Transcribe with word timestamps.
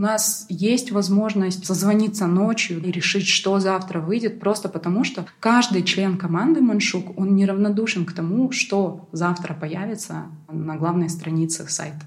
нас 0.00 0.46
есть 0.48 0.92
возможность 0.92 1.66
созвониться 1.66 2.26
ночью 2.26 2.82
и 2.82 2.90
решить, 2.90 3.26
что 3.26 3.60
завтра 3.60 4.00
выйдет, 4.00 4.40
просто 4.40 4.68
потому 4.68 5.04
что 5.04 5.26
каждый 5.40 5.82
член 5.82 6.16
команды 6.16 6.60
Маншук, 6.60 7.18
он 7.18 7.34
неравнодушен 7.34 8.04
к 8.04 8.12
тому, 8.12 8.50
что 8.50 9.08
завтра 9.12 9.54
появится 9.54 10.26
на 10.50 10.76
главной 10.76 11.08
странице 11.10 11.68
сайта. 11.68 12.06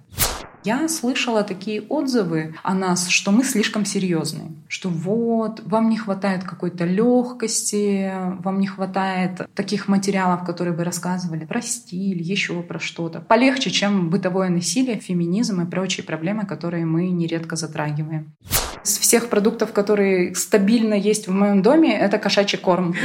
Я 0.64 0.88
слышала 0.88 1.44
такие 1.44 1.82
отзывы 1.82 2.56
о 2.64 2.74
нас, 2.74 3.10
что 3.10 3.32
мы 3.32 3.44
слишком 3.44 3.84
серьезные, 3.84 4.52
что 4.70 4.88
вот, 4.88 5.62
вам 5.66 5.90
не 5.90 5.98
хватает 5.98 6.46
какой-то 6.46 6.86
легкости, 6.86 8.12
вам 8.40 8.60
не 8.60 8.68
хватает 8.68 9.42
таких 9.56 9.90
материалов, 9.90 10.46
которые 10.46 10.74
бы 10.74 10.86
рассказывали 10.86 11.46
про 11.46 11.62
стиль, 11.62 12.22
еще 12.22 12.62
про 12.64 12.80
что-то. 12.80 13.20
Полегче, 13.20 13.72
чем 13.72 14.10
бытовое 14.10 14.50
насилие, 14.50 15.00
феминизм 15.00 15.62
и 15.62 15.70
прочие 15.70 16.06
проблемы, 16.06 16.46
которые 16.46 16.86
мы 16.86 17.10
нередко 17.10 17.58
затрагиваем. 17.58 18.34
Из 18.86 18.98
всех 18.98 19.30
продуктов, 19.30 19.74
которые 19.74 20.34
стабильно 20.34 20.94
есть 20.94 21.28
в 21.28 21.32
моем 21.32 21.62
доме, 21.62 21.98
это 21.98 22.18
кошачий 22.18 22.58
корм. 22.58 22.96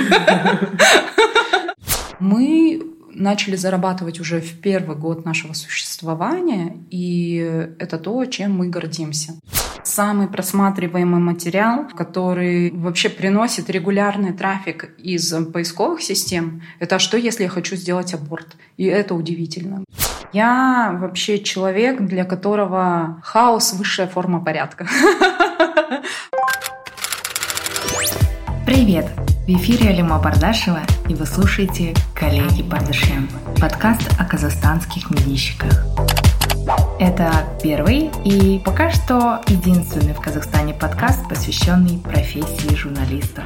Мы 2.21 2.98
начали 3.19 3.57
зарабатывать 3.57 4.21
уже 4.21 4.41
в 4.41 4.61
первый 4.61 4.97
год 4.97 5.25
нашего 5.25 5.53
существования, 5.53 6.77
и 6.91 7.37
это 7.79 7.99
то, 7.99 8.25
чем 8.27 8.57
мы 8.57 8.69
гордимся. 8.69 9.35
Самый 9.83 10.29
просматриваемый 10.29 11.21
материал, 11.21 11.89
который 11.97 12.71
вообще 12.71 13.09
приносит 13.09 13.71
регулярный 13.71 14.33
трафик 14.33 14.91
из 14.99 15.33
поисковых 15.53 16.03
систем, 16.03 16.63
это 16.79 16.97
«А 16.97 16.99
что, 16.99 17.17
если 17.17 17.45
я 17.45 17.49
хочу 17.49 17.77
сделать 17.77 18.13
аборт? 18.15 18.57
И 18.77 18.85
это 18.85 19.15
удивительно. 19.15 19.85
Я 20.33 20.97
вообще 21.01 21.39
человек, 21.39 22.01
для 22.03 22.25
которого 22.25 23.21
хаос— 23.23 23.73
высшая 23.75 24.09
форма 24.09 24.45
порядка. 24.45 24.87
Привет! 28.67 29.07
В 29.49 29.51
эфире 29.51 29.89
Алима 29.89 30.19
Бардашева, 30.19 30.83
и 31.09 31.15
вы 31.15 31.25
слушаете 31.25 31.95
«Коллеги 32.15 32.61
Бардашем»– 32.61 33.31
подкаст 33.59 34.07
о 34.19 34.27
казахстанских 34.27 35.09
медийщиках. 35.09 35.87
Это 37.01 37.33
первый 37.63 38.11
и 38.27 38.61
пока 38.63 38.91
что 38.91 39.41
единственный 39.47 40.13
в 40.13 40.21
Казахстане 40.21 40.75
подкаст, 40.75 41.27
посвященный 41.31 41.97
профессии 41.97 42.75
журналиста. 42.75 43.45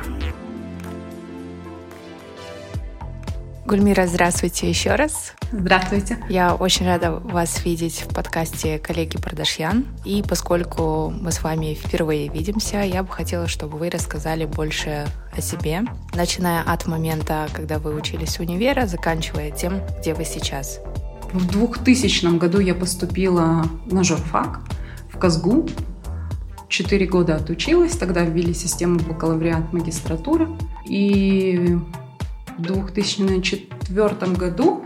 Гульмира, 3.64 4.08
здравствуйте 4.08 4.68
еще 4.68 4.96
раз. 4.96 5.34
Здравствуйте. 5.52 6.18
Я 6.28 6.56
очень 6.56 6.84
рада 6.84 7.12
вас 7.12 7.64
видеть 7.64 8.00
в 8.00 8.12
подкасте 8.12 8.80
коллеги 8.80 9.18
Продашьян. 9.18 9.86
И 10.04 10.24
поскольку 10.28 11.10
мы 11.10 11.30
с 11.30 11.44
вами 11.44 11.74
впервые 11.74 12.28
видимся, 12.28 12.78
я 12.78 13.04
бы 13.04 13.10
хотела, 13.10 13.46
чтобы 13.46 13.78
вы 13.78 13.88
рассказали 13.88 14.46
больше 14.46 15.06
о 15.32 15.40
себе, 15.40 15.82
начиная 16.12 16.62
от 16.62 16.86
момента, 16.86 17.46
когда 17.52 17.78
вы 17.78 17.94
учились 17.94 18.36
в 18.36 18.40
универа, 18.40 18.86
заканчивая 18.86 19.52
тем, 19.52 19.80
где 20.00 20.12
вы 20.12 20.24
сейчас. 20.24 20.80
В 21.32 21.46
2000 21.46 22.38
году 22.38 22.58
я 22.58 22.74
поступила 22.74 23.64
на 23.86 24.02
журфак 24.02 24.60
в 25.08 25.18
Казгу. 25.18 25.68
Четыре 26.68 27.06
года 27.06 27.36
отучилась, 27.36 27.92
тогда 27.92 28.22
ввели 28.22 28.54
систему 28.54 28.98
бакалавриат 28.98 29.72
магистратуры. 29.72 30.48
И 30.84 31.78
2004 32.58 34.32
году 34.32 34.84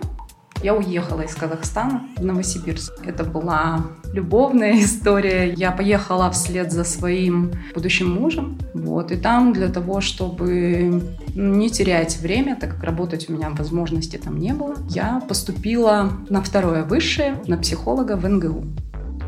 я 0.63 0.75
уехала 0.75 1.21
из 1.21 1.35
Казахстана 1.35 2.03
в 2.17 2.25
Новосибирск. 2.25 2.93
Это 3.05 3.25
была 3.25 3.87
любовная 4.13 4.73
история. 4.83 5.53
Я 5.53 5.71
поехала 5.71 6.31
вслед 6.31 6.73
за 6.73 6.85
своим 6.85 7.53
будущим 7.75 8.11
мужем. 8.11 8.59
Вот. 8.75 9.13
И 9.13 9.17
там 9.17 9.53
для 9.53 9.69
того, 9.69 10.01
чтобы 10.01 11.03
не 11.35 11.71
терять 11.71 12.19
время, 12.19 12.57
так 12.57 12.75
как 12.75 12.85
работать 12.85 13.29
у 13.29 13.35
меня 13.35 13.51
возможности 13.51 14.17
там 14.17 14.39
не 14.39 14.55
было, 14.55 14.77
я 14.89 15.23
поступила 15.29 16.13
на 16.29 16.43
второе 16.43 16.85
высшее, 16.85 17.37
на 17.47 17.59
психолога 17.59 18.17
в 18.17 18.29
НГУ. 18.29 18.65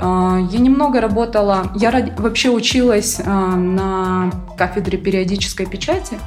А, 0.01 0.39
я 0.51 0.59
немного 0.59 1.01
работала, 1.01 1.73
я 1.75 1.91
вообще 2.17 2.51
училась 2.51 3.21
а, 3.25 3.57
на 3.57 4.31
кафедре 4.57 4.97
периодической 4.97 5.67
печати, 5.67 6.19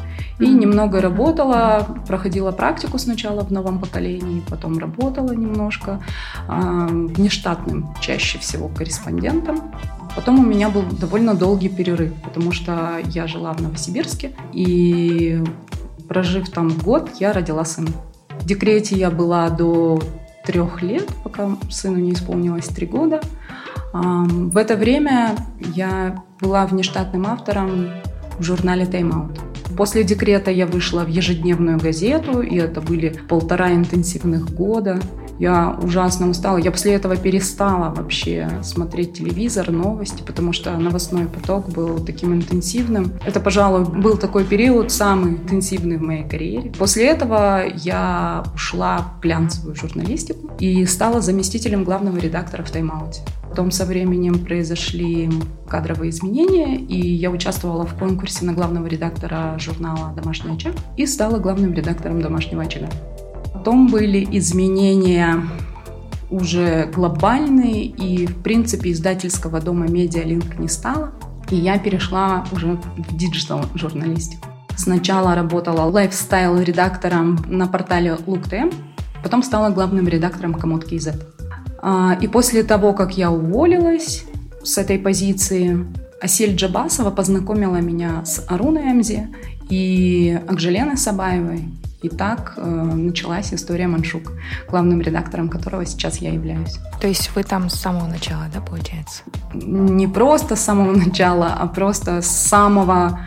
и 0.42 0.48
немного 0.48 1.02
работала, 1.02 1.88
проходила 2.08 2.52
практику 2.52 2.98
сначала 2.98 3.42
в 3.42 3.52
новом 3.52 3.80
поколении, 3.80 4.42
потом 4.50 4.80
работала 4.80 5.32
немножко 5.32 6.02
э, 6.48 6.88
внештатным, 6.90 7.94
чаще 8.02 8.40
всего 8.40 8.68
корреспондентом. 8.68 9.72
Потом 10.16 10.40
у 10.40 10.44
меня 10.44 10.70
был 10.70 10.82
довольно 10.82 11.36
долгий 11.36 11.70
перерыв, 11.70 12.14
потому 12.24 12.52
что 12.52 12.98
я 13.06 13.28
жила 13.28 13.54
в 13.54 13.62
Новосибирске, 13.62 14.32
и 14.52 15.44
прожив 16.10 16.50
там 16.50 16.70
год, 16.70 17.12
я 17.20 17.34
родила 17.34 17.64
сына. 17.64 17.92
В 18.40 18.46
декрете 18.46 18.98
я 18.98 19.12
была 19.12 19.50
до 19.50 20.02
трех 20.44 20.82
лет, 20.82 21.08
пока 21.24 21.50
сыну 21.70 21.98
не 21.98 22.14
исполнилось 22.14 22.66
три 22.66 22.88
года. 22.88 23.22
В 23.94 24.58
это 24.58 24.76
время 24.76 25.36
я 25.76 26.24
была 26.42 26.66
внештатным 26.66 27.28
автором 27.28 27.90
в 28.40 28.44
журнале 28.44 28.86
Time 28.86 29.12
Out. 29.12 29.51
После 29.78 30.04
декрета 30.04 30.52
я 30.52 30.68
вышла 30.68 31.02
в 31.02 31.08
ежедневную 31.08 31.80
газету, 31.80 32.42
и 32.42 32.58
это 32.58 32.82
были 32.82 33.16
полтора 33.28 33.74
интенсивных 33.74 34.54
года. 34.54 35.00
Я 35.40 35.76
ужасно 35.82 36.30
устала. 36.30 36.58
Я 36.58 36.72
после 36.72 36.94
этого 36.94 37.16
перестала 37.16 37.92
вообще 37.92 38.48
смотреть 38.62 39.14
телевизор, 39.14 39.72
новости, 39.72 40.22
потому 40.22 40.54
что 40.54 40.78
новостной 40.78 41.26
поток 41.26 41.70
был 41.70 41.98
таким 42.06 42.34
интенсивным. 42.36 43.14
Это, 43.26 43.40
пожалуй, 43.40 43.86
был 43.86 44.18
такой 44.18 44.44
период 44.44 44.92
самый 44.92 45.32
интенсивный 45.32 45.98
в 45.98 46.04
моей 46.04 46.30
карьере. 46.30 46.72
После 46.78 47.08
этого 47.08 47.64
я 47.76 48.44
ушла 48.54 49.16
в 49.18 49.22
глянцевую 49.22 49.76
журналистику 49.76 50.52
и 50.60 50.86
стала 50.86 51.22
заместителем 51.22 51.84
главного 51.84 52.18
редактора 52.18 52.64
в 52.64 52.70
«Тайм-ауте». 52.70 53.22
Потом 53.52 53.70
со 53.70 53.84
временем 53.84 54.46
произошли 54.46 55.30
кадровые 55.68 56.12
изменения, 56.12 56.78
и 56.78 57.16
я 57.16 57.30
участвовала 57.30 57.86
в 57.86 57.96
конкурсе 57.96 58.46
на 58.46 58.54
главного 58.54 58.88
редактора 58.88 59.60
журнала 59.60 60.14
«Домашний 60.16 60.54
очаг» 60.56 60.74
и 60.96 61.06
стала 61.06 61.38
главным 61.38 61.74
редактором 61.74 62.22
«Домашнего 62.22 62.64
очага». 62.64 62.88
Потом 63.54 63.90
были 63.90 64.26
изменения 64.38 65.44
уже 66.30 66.90
глобальные, 66.96 67.88
и, 67.88 68.26
в 68.26 68.42
принципе, 68.42 68.94
издательского 68.94 69.60
дома 69.60 69.86
«Медиалинк» 69.86 70.58
не 70.58 70.70
стало, 70.70 71.12
и 71.50 71.58
я 71.58 71.78
перешла 71.78 72.46
уже 72.54 72.80
в 72.96 73.18
digital 73.18 73.59
-журналистику. 73.59 74.48
Сначала 74.78 75.36
работала 75.36 75.92
lifestyle 75.92 76.57
-редактором 76.57 77.38
на 77.50 77.68
портале 77.68 78.12
Look.tm, 78.26 78.74
потом 79.22 79.44
стала 79.44 79.72
главным 79.72 80.08
редактором. 80.08 80.56
А, 80.56 81.41
и 82.22 82.28
после 82.28 82.64
того, 82.64 82.94
как 82.94 83.18
я 83.18 83.32
уволилась 83.32 84.26
с 84.64 84.78
этой 84.78 85.00
позиции, 85.00 85.86
Асель 86.22 86.56
Джабасова 86.56 87.10
познакомила 87.10 87.78
меня 87.78 88.24
с 88.26 88.46
Аруной 88.48 88.92
Эмзи 88.92 89.28
и 89.70 90.40
Акжеленой 90.48 90.98
Сабаевой. 90.98 91.66
И 92.04 92.10
так 92.10 92.54
э, 92.58 92.62
началась 92.64 93.54
история 93.54 93.88
Маншук, 93.88 94.32
главным 94.68 95.02
редактором 95.02 95.50
которого 95.50 95.86
сейчас 95.86 96.18
я 96.18 96.34
являюсь. 96.34 96.80
То 97.00 97.08
есть 97.08 97.32
вы 97.36 97.44
там 97.44 97.70
с 97.70 97.76
самого 97.76 98.08
начала, 98.08 98.46
да, 98.52 98.60
получается? 98.60 99.22
Не 99.54 100.08
просто 100.08 100.56
с 100.56 100.62
самого 100.62 100.96
начала, 100.96 101.56
а 101.60 101.68
просто 101.68 102.22
с 102.22 102.28
самого, 102.28 103.20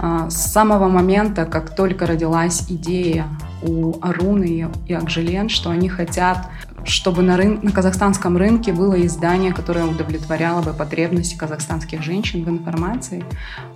э, 0.00 0.26
с 0.30 0.52
самого 0.52 0.88
момента, 0.88 1.44
как 1.44 1.74
только 1.74 2.06
родилась 2.06 2.66
идея 2.68 3.26
у 3.62 3.94
Аруны 4.00 4.70
и 4.86 4.92
Акжелен, 4.92 5.48
что 5.48 5.70
они 5.70 5.88
хотят 5.88 6.48
чтобы 6.84 7.22
на, 7.22 7.36
рын... 7.36 7.60
на 7.62 7.72
казахстанском 7.72 8.36
рынке 8.36 8.72
было 8.72 9.04
издание, 9.06 9.52
которое 9.52 9.84
удовлетворяло 9.84 10.62
бы 10.62 10.72
потребности 10.72 11.36
казахстанских 11.36 12.02
женщин 12.02 12.44
в 12.44 12.48
информации. 12.48 13.24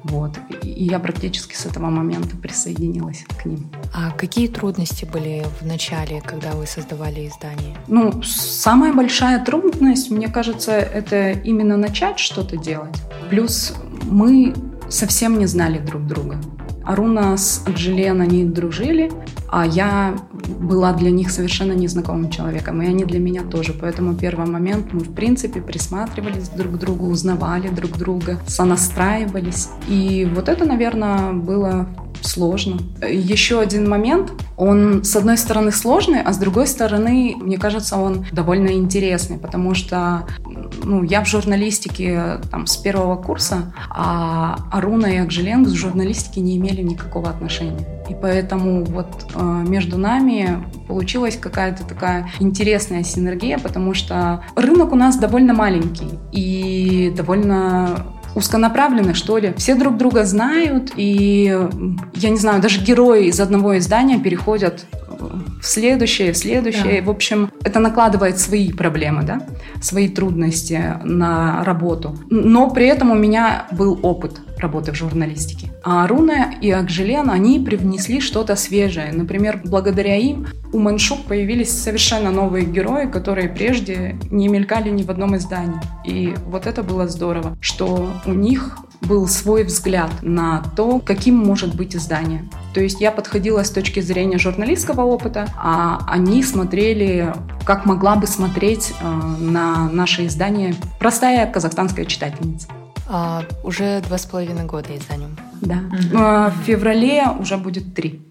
Вот. 0.02 0.38
И 0.62 0.84
я 0.84 0.98
практически 0.98 1.54
с 1.54 1.66
этого 1.66 1.90
момента 1.90 2.36
присоединилась 2.36 3.24
к 3.42 3.44
ним. 3.44 3.70
А 3.92 4.10
какие 4.10 4.48
трудности 4.48 5.04
были 5.04 5.44
в 5.60 5.66
начале, 5.66 6.20
когда 6.20 6.52
вы 6.52 6.66
создавали 6.66 7.28
издание? 7.28 7.76
Ну, 7.88 8.22
самая 8.22 8.92
большая 8.92 9.44
трудность, 9.44 10.10
мне 10.10 10.28
кажется, 10.28 10.72
это 10.72 11.30
именно 11.32 11.76
начать 11.76 12.18
что-то 12.18 12.56
делать. 12.56 12.96
Плюс 13.30 13.74
мы 14.02 14.54
совсем 14.88 15.38
не 15.38 15.46
знали 15.46 15.78
друг 15.78 16.06
друга. 16.06 16.38
Аруна 16.84 17.36
с 17.36 17.62
Аджелен, 17.66 18.20
они 18.20 18.44
дружили, 18.44 19.10
а 19.56 19.64
я 19.64 20.16
была 20.58 20.92
для 20.94 21.12
них 21.12 21.30
совершенно 21.30 21.74
незнакомым 21.74 22.28
человеком, 22.28 22.82
и 22.82 22.88
они 22.88 23.04
для 23.04 23.20
меня 23.20 23.44
тоже. 23.44 23.72
Поэтому 23.72 24.16
первый 24.16 24.46
момент 24.46 24.92
мы, 24.92 24.98
в 24.98 25.14
принципе, 25.14 25.60
присматривались 25.60 26.48
друг 26.48 26.72
к 26.72 26.76
другу, 26.78 27.06
узнавали 27.06 27.68
друг 27.68 27.92
друга, 27.96 28.40
сонастраивались. 28.48 29.68
И 29.86 30.28
вот 30.34 30.48
это, 30.48 30.64
наверное, 30.64 31.34
было 31.34 31.86
Сложно. 32.24 32.78
Еще 33.06 33.60
один 33.60 33.88
момент. 33.88 34.32
Он, 34.56 35.04
с 35.04 35.14
одной 35.14 35.36
стороны, 35.36 35.70
сложный, 35.70 36.22
а 36.22 36.32
с 36.32 36.38
другой 36.38 36.66
стороны, 36.66 37.36
мне 37.38 37.58
кажется, 37.58 37.96
он 37.96 38.24
довольно 38.32 38.68
интересный, 38.68 39.36
потому 39.36 39.74
что 39.74 40.26
ну, 40.82 41.02
я 41.02 41.22
в 41.22 41.28
журналистике 41.28 42.40
там, 42.50 42.66
с 42.66 42.78
первого 42.78 43.16
курса, 43.16 43.74
а 43.90 44.56
Аруна 44.72 45.06
и 45.06 45.16
Акжеленг 45.16 45.68
с 45.68 45.72
журналистики 45.72 46.38
не 46.38 46.56
имели 46.56 46.80
никакого 46.80 47.28
отношения. 47.28 47.86
И 48.08 48.14
поэтому 48.14 48.84
вот 48.84 49.08
э, 49.34 49.64
между 49.66 49.98
нами 49.98 50.62
получилась 50.88 51.36
какая-то 51.36 51.84
такая 51.84 52.28
интересная 52.38 53.02
синергия, 53.02 53.58
потому 53.58 53.94
что 53.94 54.44
рынок 54.56 54.92
у 54.92 54.96
нас 54.96 55.16
довольно 55.16 55.54
маленький 55.54 56.18
и 56.32 57.12
довольно 57.16 58.04
узконаправлены, 58.34 59.14
что 59.14 59.38
ли. 59.38 59.54
Все 59.56 59.74
друг 59.74 59.96
друга 59.96 60.24
знают, 60.24 60.92
и, 60.96 61.68
я 62.14 62.30
не 62.30 62.36
знаю, 62.36 62.60
даже 62.60 62.80
герои 62.80 63.26
из 63.26 63.40
одного 63.40 63.78
издания 63.78 64.18
переходят 64.18 64.86
в 65.62 65.66
следующее, 65.66 66.32
в 66.32 66.36
следующее. 66.36 67.00
Да. 67.00 67.06
В 67.06 67.10
общем, 67.10 67.50
это 67.62 67.80
накладывает 67.80 68.38
свои 68.38 68.72
проблемы, 68.72 69.22
да, 69.22 69.40
свои 69.80 70.08
трудности 70.08 70.98
на 71.04 71.64
работу. 71.64 72.18
Но 72.28 72.70
при 72.70 72.86
этом 72.86 73.10
у 73.10 73.14
меня 73.14 73.66
был 73.70 73.98
опыт 74.02 74.40
работы 74.64 74.92
в 74.92 74.96
журналистике. 74.96 75.70
А 75.84 76.06
Руна 76.06 76.54
и 76.62 76.70
Акжелен, 76.70 77.30
они 77.30 77.60
привнесли 77.60 78.20
что-то 78.20 78.56
свежее. 78.56 79.12
Например, 79.12 79.60
благодаря 79.64 80.16
им 80.16 80.46
у 80.72 80.78
Маншук 80.78 81.20
появились 81.26 81.70
совершенно 81.70 82.30
новые 82.30 82.64
герои, 82.64 83.06
которые 83.06 83.48
прежде 83.48 84.16
не 84.30 84.48
мелькали 84.48 84.90
ни 84.90 85.02
в 85.02 85.10
одном 85.10 85.36
издании. 85.36 85.80
И 86.04 86.34
вот 86.46 86.66
это 86.66 86.82
было 86.82 87.06
здорово, 87.06 87.56
что 87.60 88.10
у 88.26 88.32
них 88.32 88.78
был 89.02 89.28
свой 89.28 89.64
взгляд 89.64 90.10
на 90.22 90.62
то, 90.76 90.98
каким 90.98 91.36
может 91.36 91.76
быть 91.76 91.94
издание. 91.94 92.48
То 92.72 92.80
есть 92.80 93.00
я 93.00 93.10
подходила 93.10 93.62
с 93.62 93.70
точки 93.70 94.00
зрения 94.00 94.38
журналистского 94.38 95.02
опыта, 95.02 95.46
а 95.56 96.00
они 96.08 96.42
смотрели, 96.42 97.32
как 97.64 97.84
могла 97.84 98.16
бы 98.16 98.26
смотреть 98.26 98.94
э, 99.00 99.04
на 99.40 99.88
наше 99.90 100.26
издание 100.26 100.74
простая 100.98 101.46
казахстанская 101.50 102.06
читательница. 102.06 102.68
А, 103.06 103.44
уже 103.62 104.00
два 104.00 104.18
с 104.18 104.26
половиной 104.26 104.64
года 104.64 104.96
изданию. 104.96 105.30
Да. 105.60 105.74
Mm-hmm. 105.76 106.50
В 106.50 106.64
феврале 106.64 107.24
уже 107.38 107.56
будет 107.56 107.94
три. 107.94 108.22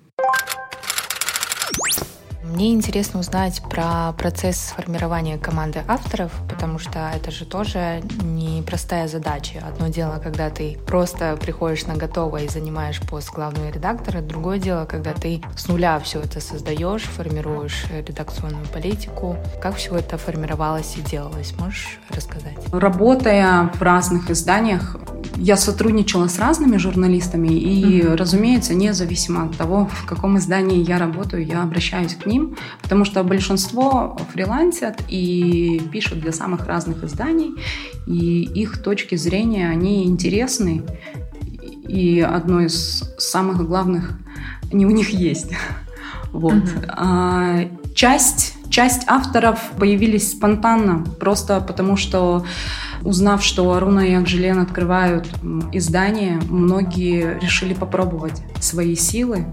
Мне 2.53 2.71
интересно 2.71 3.19
узнать 3.19 3.63
про 3.67 4.13
процесс 4.15 4.75
формирования 4.77 5.39
команды 5.39 5.81
авторов, 5.87 6.31
потому 6.47 6.77
что 6.77 7.11
это 7.11 7.31
же 7.31 7.45
тоже 7.45 8.03
непростая 8.21 9.07
задача. 9.07 9.63
Одно 9.67 9.87
дело, 9.87 10.21
когда 10.23 10.51
ты 10.51 10.77
просто 10.85 11.35
приходишь 11.41 11.87
на 11.87 11.95
готовое 11.95 12.43
и 12.43 12.47
занимаешь 12.47 13.01
пост 13.09 13.33
главного 13.33 13.71
редактора, 13.71 14.21
другое 14.21 14.59
дело, 14.59 14.85
когда 14.85 15.13
ты 15.13 15.41
с 15.57 15.67
нуля 15.67 15.99
все 15.99 16.19
это 16.19 16.39
создаешь, 16.39 17.01
формируешь 17.01 17.85
редакционную 17.89 18.67
политику. 18.67 19.35
Как 19.59 19.77
все 19.77 19.95
это 19.95 20.19
формировалось 20.19 20.95
и 20.95 21.01
делалось? 21.01 21.55
Можешь 21.57 21.97
рассказать? 22.11 22.53
Работая 22.71 23.71
в 23.73 23.81
разных 23.81 24.29
изданиях, 24.29 24.97
я 25.37 25.57
сотрудничала 25.57 26.27
с 26.27 26.37
разными 26.37 26.77
журналистами 26.77 27.47
и, 27.47 28.01
mm-hmm. 28.01 28.15
разумеется, 28.15 28.75
независимо 28.75 29.45
от 29.45 29.57
того, 29.57 29.89
в 29.91 30.05
каком 30.05 30.37
издании 30.37 30.87
я 30.87 30.99
работаю, 30.99 31.45
я 31.45 31.63
обращаюсь 31.63 32.13
к 32.13 32.27
ним, 32.27 32.42
потому 32.81 33.05
что 33.05 33.23
большинство 33.23 34.17
фрилансят 34.33 35.01
и 35.09 35.81
пишут 35.91 36.19
для 36.19 36.31
самых 36.31 36.65
разных 36.67 37.03
изданий, 37.03 37.55
и 38.07 38.43
их 38.43 38.81
точки 38.81 39.15
зрения, 39.15 39.69
они 39.69 40.05
интересны, 40.05 40.83
и 41.87 42.21
одно 42.21 42.61
из 42.61 43.03
самых 43.17 43.65
главных, 43.65 44.17
они 44.71 44.85
у 44.85 44.91
них 44.91 45.09
есть. 45.09 45.51
Вот. 46.33 46.55
Mm-hmm. 46.55 46.85
А, 46.89 47.69
часть, 47.93 48.52
часть 48.73 49.03
авторов 49.07 49.59
появились 49.77 50.31
спонтанно, 50.31 51.05
просто 51.19 51.61
потому 51.61 51.95
что 51.95 52.43
Узнав, 53.03 53.43
что 53.43 53.73
Аруна 53.73 53.99
и 53.99 54.13
Акжелен 54.13 54.59
открывают 54.59 55.27
издание, 55.73 56.39
многие 56.49 57.37
решили 57.39 57.73
попробовать 57.73 58.41
свои 58.61 58.95
силы, 58.95 59.45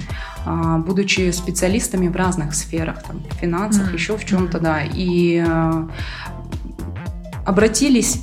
а, 0.46 0.78
будучи 0.78 1.32
специалистами 1.32 2.06
в 2.06 2.14
разных 2.14 2.54
сферах, 2.54 3.02
там, 3.02 3.24
в 3.28 3.34
финансах, 3.34 3.90
mm-hmm. 3.90 3.94
еще 3.94 4.16
в 4.16 4.24
чем-то, 4.24 4.60
да, 4.60 4.82
и 4.84 5.44
а, 5.44 5.88
обратились 7.44 8.22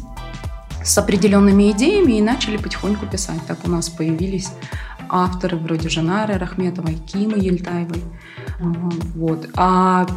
с 0.81 0.97
определенными 0.97 1.71
идеями 1.71 2.13
и 2.13 2.21
начали 2.21 2.55
потихоньку 2.55 3.05
писать. 3.05 3.45
Так 3.47 3.57
у 3.65 3.69
нас 3.69 3.89
появились 3.89 4.49
авторы 5.09 5.57
вроде 5.57 5.89
Жанары 5.89 6.37
Рахметовой, 6.37 6.93
Кимы 6.93 7.37
Ельтаевой. 7.37 8.01
Вот. 9.13 9.49
А 9.55 10.07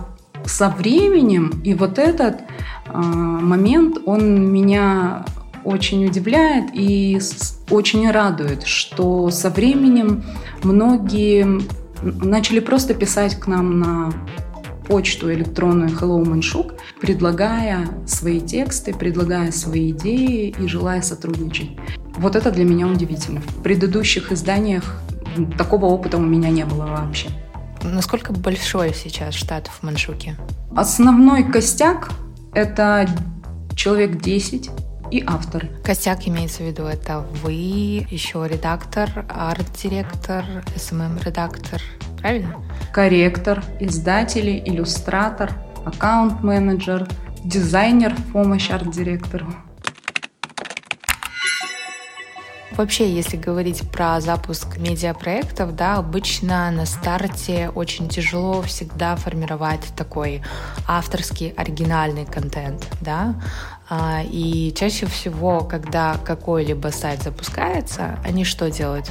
со 0.44 0.68
временем, 0.68 1.60
и 1.64 1.74
вот 1.74 1.98
этот 1.98 2.40
э, 2.86 2.98
момент, 2.98 3.98
он 4.06 4.52
меня 4.52 5.24
очень 5.64 6.06
удивляет 6.06 6.70
и 6.72 7.20
очень 7.70 8.10
радует, 8.10 8.64
что 8.64 9.30
со 9.30 9.50
временем 9.50 10.24
многие 10.62 11.60
начали 12.02 12.60
просто 12.60 12.94
писать 12.94 13.38
к 13.38 13.46
нам 13.46 13.78
на 13.78 14.12
почту 14.86 15.32
электронную 15.32 15.90
Hello 15.90 16.24
Manshuk, 16.24 16.74
предлагая 17.00 17.86
свои 18.06 18.40
тексты, 18.40 18.92
предлагая 18.92 19.52
свои 19.52 19.92
идеи 19.92 20.54
и 20.58 20.66
желая 20.66 21.02
сотрудничать. 21.02 21.70
Вот 22.16 22.34
это 22.34 22.50
для 22.50 22.64
меня 22.64 22.88
удивительно. 22.88 23.40
В 23.40 23.62
предыдущих 23.62 24.32
изданиях 24.32 25.00
такого 25.56 25.86
опыта 25.86 26.16
у 26.16 26.22
меня 26.22 26.50
не 26.50 26.64
было 26.64 26.86
вообще. 26.86 27.28
Насколько 27.82 28.32
большой 28.32 28.94
сейчас 28.94 29.34
штат 29.34 29.68
в 29.68 29.82
Маншуке? 29.82 30.36
Основной 30.76 31.44
костяк– 31.44 32.10
это 32.54 33.08
человек 33.74 34.20
10 34.20 34.70
и 35.10 35.24
автор. 35.26 35.66
Костяк 35.82 36.28
имеется 36.28 36.62
в 36.62 36.66
виду 36.66 36.84
это 36.84 37.26
вы, 37.42 38.06
еще 38.10 38.46
редактор, 38.48 39.24
арт-директор, 39.28 40.44
SMM 40.76 41.00
-редактор, 41.00 41.80
правильно? 42.20 42.56
Корректор, 42.92 43.64
издатели, 43.80 44.62
иллюстратор, 44.64 45.52
аккаунт-менеджер, 45.84 47.08
дизайнер 47.44 48.14
в 48.14 48.32
помощь 48.32 48.70
арт-директору. 48.70 49.46
Вообще, 52.80 53.12
если 53.12 53.36
говорить 53.36 53.82
про 53.90 54.18
запуск 54.22 54.78
медиапроектов, 54.78 55.76
да, 55.76 55.96
обычно 55.96 56.70
на 56.70 56.86
старте 56.86 57.70
очень 57.74 58.08
тяжело 58.08 58.62
всегда 58.62 59.16
формировать 59.16 59.82
такой 59.98 60.42
авторский 60.88 61.50
оригинальный 61.58 62.24
контент, 62.24 62.88
да, 63.02 63.34
и 64.30 64.72
чаще 64.76 65.06
всего, 65.06 65.60
когда 65.60 66.16
какой-либо 66.24 66.88
сайт 66.88 67.22
запускается, 67.22 68.18
они 68.24 68.44
что 68.44 68.70
делают? 68.70 69.10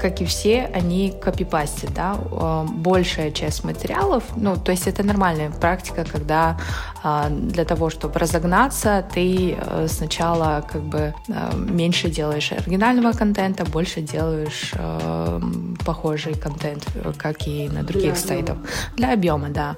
Как 0.00 0.20
и 0.20 0.24
все, 0.26 0.70
они 0.74 1.14
копипастят, 1.18 1.94
да, 1.94 2.16
а, 2.32 2.64
большая 2.64 3.30
часть 3.30 3.64
материалов, 3.64 4.24
ну, 4.36 4.56
то 4.56 4.70
есть 4.70 4.86
это 4.86 5.02
нормальная 5.02 5.50
практика, 5.50 6.04
когда 6.04 6.58
а, 7.02 7.30
для 7.30 7.64
того, 7.64 7.88
чтобы 7.88 8.18
разогнаться, 8.18 9.04
ты 9.14 9.56
э, 9.58 9.86
сначала 9.88 10.64
как 10.70 10.82
бы 10.82 11.14
э, 11.28 11.56
меньше 11.56 12.10
делаешь 12.10 12.52
оригинального 12.52 13.12
контента, 13.12 13.64
больше 13.64 14.02
делаешь 14.02 14.72
э, 14.74 15.40
похожий 15.84 16.34
контент, 16.34 16.86
как 17.16 17.46
и 17.46 17.68
на 17.68 17.82
других 17.82 18.14
для 18.14 18.16
сайтах. 18.16 18.56
Объема. 18.56 18.96
Для 18.96 19.12
объема, 19.12 19.48
да. 19.48 19.76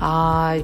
А, 0.00 0.56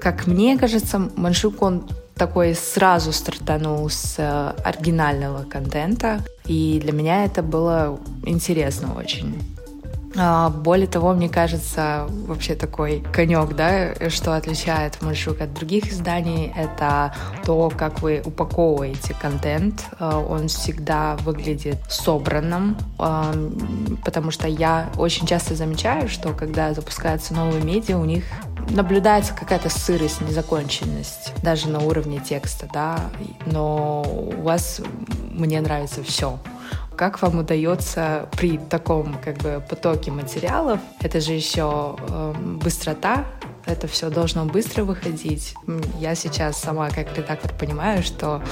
как 0.00 0.26
мне 0.26 0.56
кажется, 0.56 0.98
Маншук, 1.16 1.60
он 1.62 1.86
такой 2.18 2.54
сразу 2.54 3.12
стартанул 3.12 3.88
с 3.88 4.16
э, 4.18 4.52
оригинального 4.64 5.44
контента, 5.44 6.20
и 6.44 6.80
для 6.82 6.92
меня 6.92 7.24
это 7.24 7.42
было 7.42 7.98
интересно 8.24 8.94
очень. 8.96 9.38
А, 10.16 10.50
более 10.50 10.86
того, 10.86 11.12
мне 11.12 11.28
кажется, 11.28 12.06
вообще 12.26 12.54
такой 12.54 13.04
конек, 13.12 13.54
да, 13.54 13.94
что 14.10 14.34
отличает 14.34 15.00
Маншук 15.02 15.40
от 15.40 15.54
других 15.54 15.92
изданий, 15.92 16.52
это 16.56 17.14
то, 17.44 17.70
как 17.76 18.00
вы 18.00 18.22
упаковываете 18.24 19.14
контент. 19.14 19.84
А, 19.98 20.18
он 20.18 20.48
всегда 20.48 21.16
выглядит 21.16 21.78
собранным, 21.88 22.76
а, 22.98 23.32
потому 24.04 24.30
что 24.30 24.48
я 24.48 24.88
очень 24.96 25.26
часто 25.26 25.54
замечаю, 25.54 26.08
что 26.08 26.32
когда 26.32 26.74
запускаются 26.74 27.34
новые 27.34 27.62
медиа, 27.62 27.98
у 27.98 28.04
них 28.04 28.24
наблюдается 28.70 29.34
какая-то 29.34 29.68
сырость, 29.68 30.20
незаконченность, 30.20 31.32
даже 31.42 31.68
на 31.68 31.80
уровне 31.80 32.20
текста, 32.20 32.68
да, 32.72 33.10
но 33.46 34.02
у 34.02 34.42
вас 34.42 34.80
мне 35.30 35.60
нравится 35.60 36.02
все. 36.02 36.38
Как 36.96 37.22
вам 37.22 37.38
удается 37.38 38.28
при 38.32 38.58
таком 38.58 39.18
как 39.24 39.36
бы 39.38 39.62
потоке 39.68 40.10
материалов, 40.10 40.80
это 41.00 41.20
же 41.20 41.32
еще 41.32 41.96
э, 41.96 42.34
быстрота 42.60 43.24
это 43.68 43.86
все 43.86 44.10
должно 44.10 44.44
быстро 44.44 44.84
выходить. 44.84 45.54
Я 46.00 46.14
сейчас 46.14 46.60
сама 46.60 46.88
как 46.90 47.16
редактор 47.16 47.52
понимаю, 47.52 48.02
что 48.02 48.42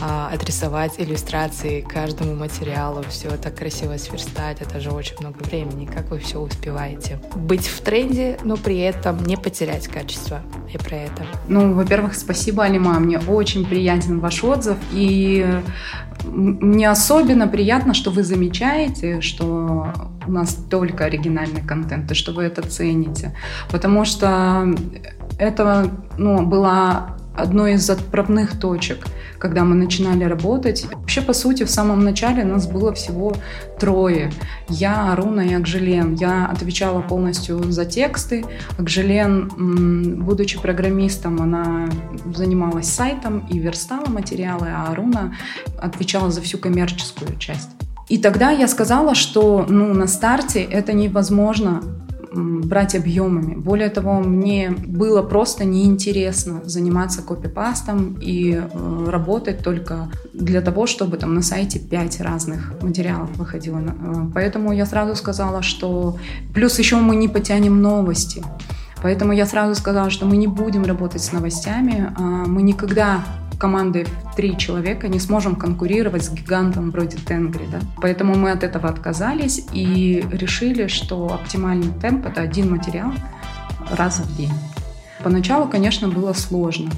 а, 0.00 0.30
отрисовать 0.32 0.94
иллюстрации 0.98 1.82
каждому 1.82 2.34
материалу, 2.34 3.04
все 3.08 3.28
это 3.28 3.50
красиво 3.50 3.96
сверстать, 3.96 4.60
это 4.60 4.80
же 4.80 4.90
очень 4.90 5.16
много 5.20 5.42
времени. 5.42 5.86
Как 5.86 6.10
вы 6.10 6.18
все 6.18 6.38
успеваете? 6.40 7.20
Быть 7.34 7.66
в 7.66 7.80
тренде, 7.82 8.38
но 8.42 8.56
при 8.56 8.78
этом 8.80 9.22
не 9.24 9.36
потерять 9.36 9.88
качество. 9.88 10.42
И 10.72 10.78
про 10.78 10.96
это. 10.96 11.26
Ну, 11.48 11.74
во-первых, 11.74 12.14
спасибо, 12.14 12.64
Алима. 12.64 12.98
Мне 12.98 13.18
очень 13.18 13.66
приятен 13.66 14.20
ваш 14.20 14.42
отзыв. 14.42 14.78
И 14.92 15.46
мне 16.24 16.90
особенно 16.90 17.48
приятно, 17.48 17.94
что 17.94 18.10
вы 18.10 18.22
замечаете, 18.22 19.20
что 19.20 19.92
у 20.26 20.32
нас 20.32 20.54
только 20.70 21.04
оригинальный 21.04 21.62
контент, 21.62 22.10
и 22.10 22.14
что 22.14 22.32
вы 22.32 22.44
это 22.44 22.62
цените. 22.62 23.34
Потому 23.70 24.04
что 24.04 24.74
это 25.38 25.90
ну, 26.18 26.46
была 26.46 27.16
одной 27.36 27.74
из 27.74 27.88
отправных 27.88 28.58
точек, 28.58 29.06
когда 29.42 29.64
мы 29.64 29.74
начинали 29.74 30.22
работать. 30.22 30.86
Вообще, 30.92 31.20
по 31.20 31.32
сути, 31.32 31.64
в 31.64 31.70
самом 31.70 32.04
начале 32.04 32.44
нас 32.44 32.68
было 32.68 32.92
всего 32.94 33.34
трое. 33.76 34.30
Я, 34.68 35.12
Аруна 35.12 35.40
и 35.40 35.54
Акжелен. 35.54 36.14
Я 36.14 36.46
отвечала 36.46 37.02
полностью 37.02 37.60
за 37.72 37.84
тексты. 37.84 38.44
Акжелен, 38.78 40.22
будучи 40.24 40.60
программистом, 40.60 41.42
она 41.42 41.88
занималась 42.32 42.86
сайтом 42.86 43.44
и 43.50 43.58
верстала 43.58 44.06
материалы, 44.06 44.68
а 44.68 44.92
Аруна 44.92 45.34
отвечала 45.76 46.30
за 46.30 46.40
всю 46.40 46.58
коммерческую 46.58 47.36
часть. 47.38 47.70
И 48.08 48.18
тогда 48.18 48.52
я 48.52 48.68
сказала, 48.68 49.16
что 49.16 49.66
ну, 49.68 49.92
на 49.92 50.06
старте 50.06 50.62
это 50.62 50.92
невозможно 50.92 51.82
брать 52.34 52.94
объемами. 52.94 53.54
Более 53.54 53.88
того, 53.88 54.20
мне 54.20 54.70
было 54.70 55.22
просто 55.22 55.64
неинтересно 55.64 56.62
заниматься 56.64 57.22
копипастом 57.22 58.18
и 58.20 58.54
э, 58.54 59.06
работать 59.08 59.58
только 59.58 60.10
для 60.32 60.60
того, 60.60 60.86
чтобы 60.86 61.16
там 61.16 61.34
на 61.34 61.42
сайте 61.42 61.78
5 61.78 62.20
разных 62.20 62.82
материалов 62.82 63.30
выходило. 63.36 63.78
Э, 63.78 64.30
поэтому 64.34 64.72
я 64.72 64.86
сразу 64.86 65.14
сказала, 65.14 65.62
что 65.62 66.16
плюс 66.54 66.78
еще 66.78 66.96
мы 66.96 67.16
не 67.16 67.28
потянем 67.28 67.80
новости. 67.82 68.42
Поэтому 69.02 69.32
я 69.32 69.46
сразу 69.46 69.74
сказала, 69.74 70.10
что 70.10 70.26
мы 70.26 70.36
не 70.36 70.46
будем 70.46 70.84
работать 70.84 71.22
с 71.22 71.32
новостями, 71.32 72.12
а 72.16 72.22
мы 72.22 72.62
никогда 72.62 73.24
командой 73.62 74.06
в 74.24 74.34
три 74.34 74.58
человека 74.58 75.06
не 75.06 75.20
сможем 75.20 75.54
конкурировать 75.54 76.24
с 76.24 76.30
гигантом 76.32 76.90
вроде 76.90 77.16
Тенгри. 77.16 77.68
Да? 77.70 77.78
Поэтому 78.02 78.34
мы 78.34 78.50
от 78.50 78.64
этого 78.64 78.88
отказались 78.88 79.64
и 79.72 80.26
решили, 80.32 80.88
что 80.88 81.32
оптимальный 81.32 81.92
темп– 82.00 82.26
это 82.26 82.40
один 82.40 82.72
материал 82.72 83.12
раз 83.88 84.18
в 84.18 84.36
день. 84.36 84.50
Поначалу, 85.22 85.68
конечно, 85.68 86.08
было 86.08 86.32
сложно, 86.32 86.90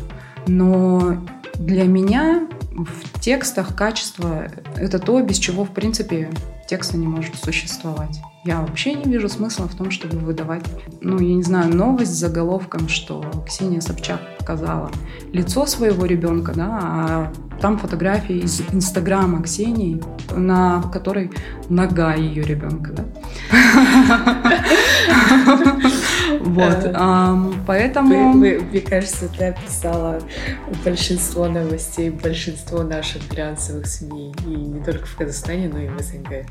но 0.47 1.18
для 1.56 1.85
меня 1.85 2.49
в 2.71 3.21
текстах 3.21 3.76
качество– 3.76 4.47
это 4.76 4.99
то, 4.99 5.21
без 5.21 5.37
чего, 5.37 5.66
в 5.66 5.71
принципе, 5.71 6.30
текста 6.66 6.97
не 6.97 7.06
может 7.06 7.35
существовать. 7.35 8.23
Я 8.47 8.62
вообще 8.62 8.94
не 8.94 9.12
вижу 9.12 9.28
смысла 9.28 9.68
в 9.68 9.75
том, 9.75 9.90
чтобы 9.90 10.16
выдавать, 10.16 10.64
ну, 11.02 11.18
я 11.21 11.35
не 11.35 11.42
знаю, 11.42 11.76
новость 11.76 12.12
с 12.12 12.18
заголовком, 12.18 12.88
что 12.88 13.23
Ксения 13.47 13.83
Собчак 13.83 14.21
показала 14.45 14.91
лицо 15.33 15.65
своего 15.65 16.05
ребенка, 16.05 16.53
да, 16.55 16.69
а 16.83 17.33
там 17.61 17.79
фотографии 17.79 18.37
из 18.37 18.61
Инстаграма 18.73 19.43
Ксении, 19.43 20.03
на 20.37 20.83
которой 20.93 21.31
нога 21.71 22.13
ее 22.15 22.43
ребенка, 22.43 22.93
да. 22.93 23.05
Вот, 26.41 26.95
поэтому... 27.67 28.35
Мне 28.35 28.81
кажется, 28.81 29.29
ты 29.29 29.47
описала 29.47 30.21
большинство 30.85 31.49
новостей, 31.49 32.11
большинство 32.11 32.83
наших 32.83 33.27
глянцевых 33.31 33.87
СМИ, 33.87 34.35
и 34.47 34.51
не 34.51 34.85
только 34.85 35.07
в 35.07 35.17
Казахстане, 35.17 35.71
но 35.73 35.79
и 35.79 35.89
в 35.89 35.99
СНГ. 36.01 36.47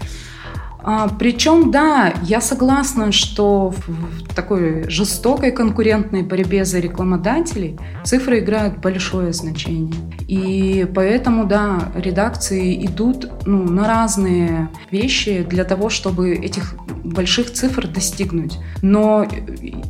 А, 0.83 1.07
причем, 1.07 1.71
да, 1.71 2.13
я 2.23 2.41
согласна, 2.41 3.11
что 3.11 3.69
в 3.69 4.33
такой 4.35 4.89
жестокой 4.89 5.51
конкурентной 5.51 6.23
борьбе 6.23 6.65
за 6.65 6.79
рекламодателей 6.79 7.79
цифры 8.03 8.39
играют 8.39 8.79
большое 8.79 9.31
значение. 9.31 9.95
И 10.27 10.85
поэтому, 10.93 11.45
да, 11.45 11.91
редакции 11.95 12.85
идут 12.85 13.29
ну, 13.45 13.63
на 13.63 13.87
разные 13.87 14.69
вещи 14.91 15.45
для 15.49 15.63
того, 15.63 15.89
чтобы 15.89 16.33
этих 16.33 16.75
больших 17.03 17.51
цифр 17.53 17.87
достигнуть. 17.87 18.59
Но 18.81 19.25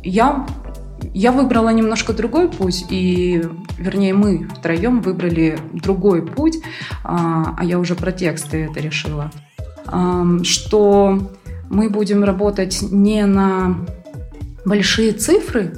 я 0.04 0.46
я 1.12 1.32
выбрала 1.32 1.68
немножко 1.68 2.14
другой 2.14 2.48
путь, 2.48 2.86
и, 2.88 3.44
вернее, 3.78 4.14
мы 4.14 4.48
втроем 4.48 5.00
выбрали 5.02 5.58
другой 5.72 6.24
путь, 6.24 6.58
а, 7.02 7.54
а 7.58 7.64
я 7.64 7.78
уже 7.78 7.94
про 7.94 8.10
тексты 8.10 8.68
это 8.70 8.80
решила 8.80 9.30
что 10.42 11.30
мы 11.70 11.90
будем 11.90 12.24
работать 12.24 12.82
не 12.82 13.26
на 13.26 13.76
большие 14.64 15.12
цифры, 15.12 15.74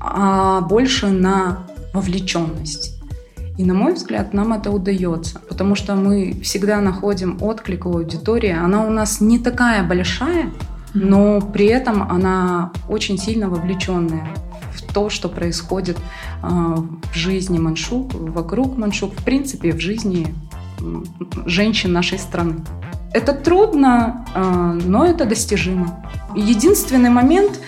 а 0.00 0.60
больше 0.60 1.08
на 1.08 1.66
вовлеченность. 1.92 2.98
И, 3.56 3.64
на 3.64 3.74
мой 3.74 3.94
взгляд, 3.94 4.34
нам 4.34 4.52
это 4.52 4.70
удается, 4.70 5.40
потому 5.48 5.74
что 5.74 5.96
мы 5.96 6.40
всегда 6.44 6.80
находим 6.80 7.38
отклик 7.40 7.86
у 7.86 7.96
аудитории. 7.96 8.52
Она 8.52 8.86
у 8.86 8.90
нас 8.90 9.20
не 9.20 9.40
такая 9.40 9.82
большая, 9.82 10.52
но 10.94 11.40
при 11.40 11.66
этом 11.66 12.02
она 12.02 12.70
очень 12.88 13.18
сильно 13.18 13.48
вовлеченная 13.48 14.28
в 14.72 14.92
то, 14.92 15.10
что 15.10 15.28
происходит 15.28 15.98
а, 16.40 16.76
в 16.76 17.14
жизни 17.14 17.58
Маншук, 17.58 18.14
вокруг 18.14 18.78
Маншук, 18.78 19.12
в 19.12 19.24
принципе, 19.24 19.72
в 19.72 19.80
жизни 19.80 20.32
женщин 21.46 21.92
нашей 21.92 22.18
страны. 22.20 22.56
Это 23.12 23.32
трудно, 23.32 24.26
а, 24.34 24.72
но 24.72 25.06
это 25.06 25.24
достижимо. 25.24 26.04
Единственный 26.34 27.10
момент, 27.10 27.58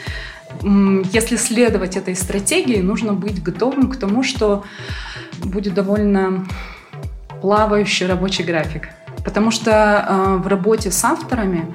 если 0.62 1.36
следовать 1.36 1.96
этой 1.96 2.14
стратегии, 2.14 2.80
нужно 2.80 3.14
быть 3.14 3.42
готовым 3.42 3.90
к 3.90 3.96
тому, 3.96 4.22
что 4.22 4.64
будет 5.42 5.74
довольно 5.74 6.46
плавающий 7.40 8.06
рабочий 8.06 8.42
график. 8.42 8.88
Потому 9.24 9.50
что 9.50 9.72
а, 9.72 10.36
в 10.36 10.46
работе 10.46 10.90
с 10.90 11.04
авторами 11.04 11.74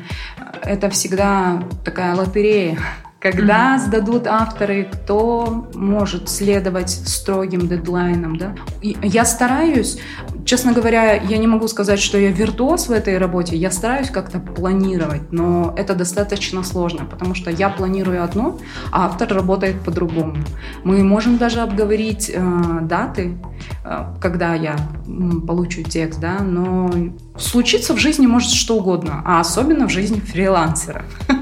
это 0.63 0.89
всегда 0.89 1.63
такая 1.83 2.15
лотерея. 2.15 2.77
Когда 3.19 3.75
mm-hmm. 3.75 3.79
сдадут 3.79 4.27
авторы, 4.27 4.83
кто 4.83 5.67
может 5.73 6.29
следовать 6.29 6.91
строгим 6.91 7.67
дедлайнам, 7.67 8.37
да? 8.37 8.55
И 8.83 8.95
я 9.01 9.25
стараюсь, 9.25 9.97
честно 10.45 10.71
говоря, 10.71 11.13
я 11.13 11.37
не 11.37 11.47
могу 11.47 11.67
сказать, 11.67 11.99
что 11.99 12.17
я 12.17 12.31
виртуоз 12.31 12.87
в 12.87 12.91
этой 12.91 13.17
работе, 13.17 13.55
я 13.57 13.71
стараюсь 13.71 14.09
как-то 14.09 14.39
планировать, 14.39 15.31
но 15.31 15.73
это 15.75 15.95
достаточно 15.95 16.63
сложно, 16.63 17.05
потому 17.05 17.35
что 17.35 17.49
я 17.49 17.69
планирую 17.69 18.23
одно, 18.23 18.57
а 18.91 19.07
автор 19.07 19.33
работает 19.33 19.81
по-другому. 19.81 20.37
Мы 20.83 21.03
можем 21.03 21.37
даже 21.37 21.59
обговорить 21.59 22.31
э, 22.33 22.79
даты, 22.83 23.37
э, 23.83 24.05
когда 24.21 24.53
я 24.53 24.77
получу 25.47 25.83
текст, 25.83 26.19
да, 26.19 26.39
но 26.39 26.91
случиться 27.37 27.93
в 27.93 27.97
жизни 27.97 28.27
может 28.27 28.51
что 28.51 28.77
угодно, 28.77 29.21
а 29.25 29.39
особенно 29.39 29.87
в 29.87 29.91
жизни 29.91 30.19
фрилансера. 30.19 31.03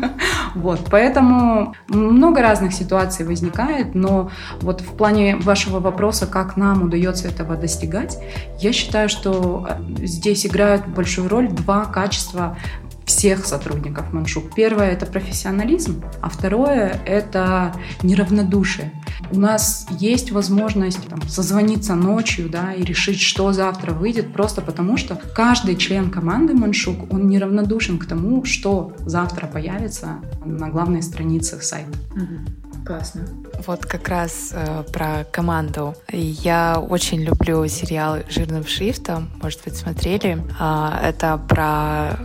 Вот, 0.56 0.82
поэтому 0.90 1.76
много 1.88 2.42
разных 2.42 2.74
ситуаций 2.74 3.26
возникает, 3.26 3.96
но 3.96 4.30
вот 4.62 4.82
в 4.82 4.96
плане 4.96 5.36
вашего 5.36 5.80
вопроса, 5.80 6.28
как 6.28 6.58
нам 6.58 6.84
удается 6.84 7.28
этого 7.28 7.56
достигать, 7.56 8.18
я 8.60 8.72
считаю, 8.72 9.10
что 9.10 9.68
э, 9.68 10.06
здесь 10.06 10.46
играют 10.46 10.88
большую 10.88 11.28
роль 11.30 11.50
два 11.50 11.86
качества 11.86 12.58
всех 13.06 13.46
сотрудников 13.46 14.14
Маншук. 14.14 14.54
Первое– 14.56 14.92
это 14.92 15.06
профессионализм, 15.06 16.04
а 16.22 16.30
второе– 16.30 17.00
это 17.06 17.74
неравнодушие. 18.02 18.92
У 19.32 19.40
нас 19.40 19.88
есть 19.90 20.32
возможность 20.32 21.08
там, 21.08 21.22
созвониться 21.28 21.96
ночью 21.96 22.50
да, 22.50 22.74
и 22.74 22.84
решить, 22.84 23.20
что 23.20 23.52
завтра 23.52 23.92
выйдет, 23.92 24.34
просто 24.34 24.62
потому 24.62 24.98
что 24.98 25.16
каждый 25.36 25.76
член 25.76 26.10
команды 26.10 26.54
Маншук, 26.54 27.12
он 27.12 27.28
неравнодушен 27.28 27.98
к 28.00 28.06
тому, 28.06 28.46
что 28.46 28.94
завтра 29.00 29.48
появится 29.48 30.20
на 30.46 30.70
главной 30.70 31.02
странице 31.02 31.62
сайта. 31.62 31.98
Классно. 32.86 33.22
Вот 33.66 33.86
как 33.86 34.10
раз 34.10 34.52
э, 34.52 34.84
про 34.92 35.24
команду. 35.32 35.96
Я 36.12 36.80
очень 36.80 37.22
люблю 37.22 37.66
сериал 37.68 38.18
«Жирным 38.28 38.66
шрифтом». 38.66 39.30
Может 39.42 39.64
быть, 39.64 39.78
смотрели. 39.78 40.44
Э, 40.60 40.90
это 41.02 41.38
про 41.48 42.20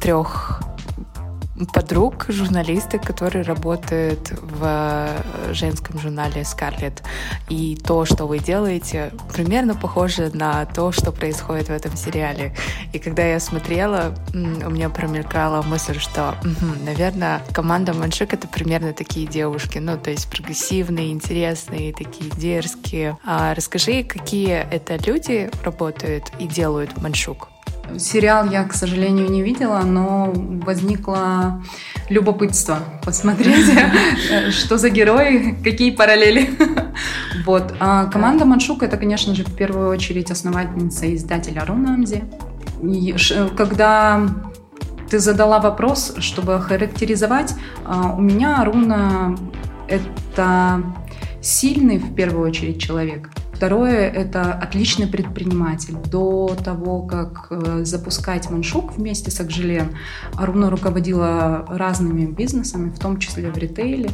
трех 0.00 0.62
подруг, 1.66 2.26
журналисток, 2.28 3.02
которые 3.02 3.42
работают 3.44 4.32
в 4.40 4.62
э, 4.62 5.52
женском 5.52 5.98
журнале 5.98 6.42
Scarlet. 6.42 7.02
И 7.48 7.76
то, 7.76 8.04
что 8.04 8.26
вы 8.26 8.38
делаете, 8.38 9.12
примерно 9.32 9.74
похоже 9.74 10.30
на 10.32 10.64
то, 10.66 10.92
что 10.92 11.12
происходит 11.12 11.68
в 11.68 11.72
этом 11.72 11.96
сериале. 11.96 12.54
И 12.92 12.98
когда 12.98 13.24
я 13.24 13.40
смотрела, 13.40 14.14
у 14.32 14.70
меня 14.70 14.88
промелькала 14.88 15.62
мысль, 15.62 15.98
что, 15.98 16.34
угу, 16.40 16.84
наверное, 16.84 17.42
команда 17.52 17.92
Маншик— 17.94 18.32
это 18.34 18.48
примерно 18.48 18.92
такие 18.92 19.26
девушки. 19.26 19.78
Ну, 19.78 19.98
то 19.98 20.10
есть 20.10 20.30
прогрессивные, 20.30 21.12
интересные, 21.12 21.92
такие 21.92 22.30
дерзкие. 22.30 23.18
А 23.24 23.54
расскажи, 23.54 24.02
какие 24.04 24.66
это 24.70 24.96
люди 24.96 25.50
работают 25.64 26.32
и 26.38 26.46
делают 26.46 27.00
Маншук? 27.00 27.48
Сериал 27.98 28.48
я, 28.50 28.64
к 28.64 28.72
сожалению, 28.72 29.30
не 29.30 29.42
видела, 29.42 29.80
но 29.80 30.32
возникло 30.34 31.62
любопытство 32.08 32.78
посмотреть, 33.04 33.66
что 34.50 34.78
за 34.78 34.90
герои, 34.90 35.56
какие 35.62 35.90
параллели. 35.90 36.50
Вот. 37.46 37.74
А 37.80 38.04
команда 38.06 38.44
Маншук— 38.44 38.82
это, 38.84 38.98
конечно 38.98 39.34
же, 39.34 39.44
в 39.44 39.56
первую 39.56 39.88
очередь 39.88 40.30
основательница 40.30 41.12
издателя 41.14 41.64
Рунамзи. 41.64 42.24
Когда 43.56 44.28
ты 45.08 45.18
задала 45.18 45.58
вопрос, 45.58 46.14
чтобы 46.18 46.60
характеризовать, 46.60 47.54
а, 47.86 48.12
у 48.12 48.20
меня 48.20 48.62
Руна— 48.64 49.36
это 49.88 50.82
сильный, 51.40 51.98
в 51.98 52.14
первую 52.14 52.46
очередь, 52.48 52.80
человек— 52.80 53.30
Второе– 53.60 54.08
это 54.14 54.54
отличный 54.54 55.06
предприниматель. 55.06 55.94
До 56.10 56.56
того, 56.64 57.02
как 57.02 57.48
э, 57.50 57.84
запускать 57.84 58.48
Маншук 58.48 58.96
вместе 58.96 59.30
с 59.30 59.38
Акжелен, 59.38 59.98
Аруна 60.34 60.70
руководила 60.70 61.66
разными 61.68 62.24
бизнесами, 62.24 62.88
в 62.88 62.98
том 62.98 63.18
числе 63.18 63.50
в 63.50 63.58
ритейле. 63.58 64.08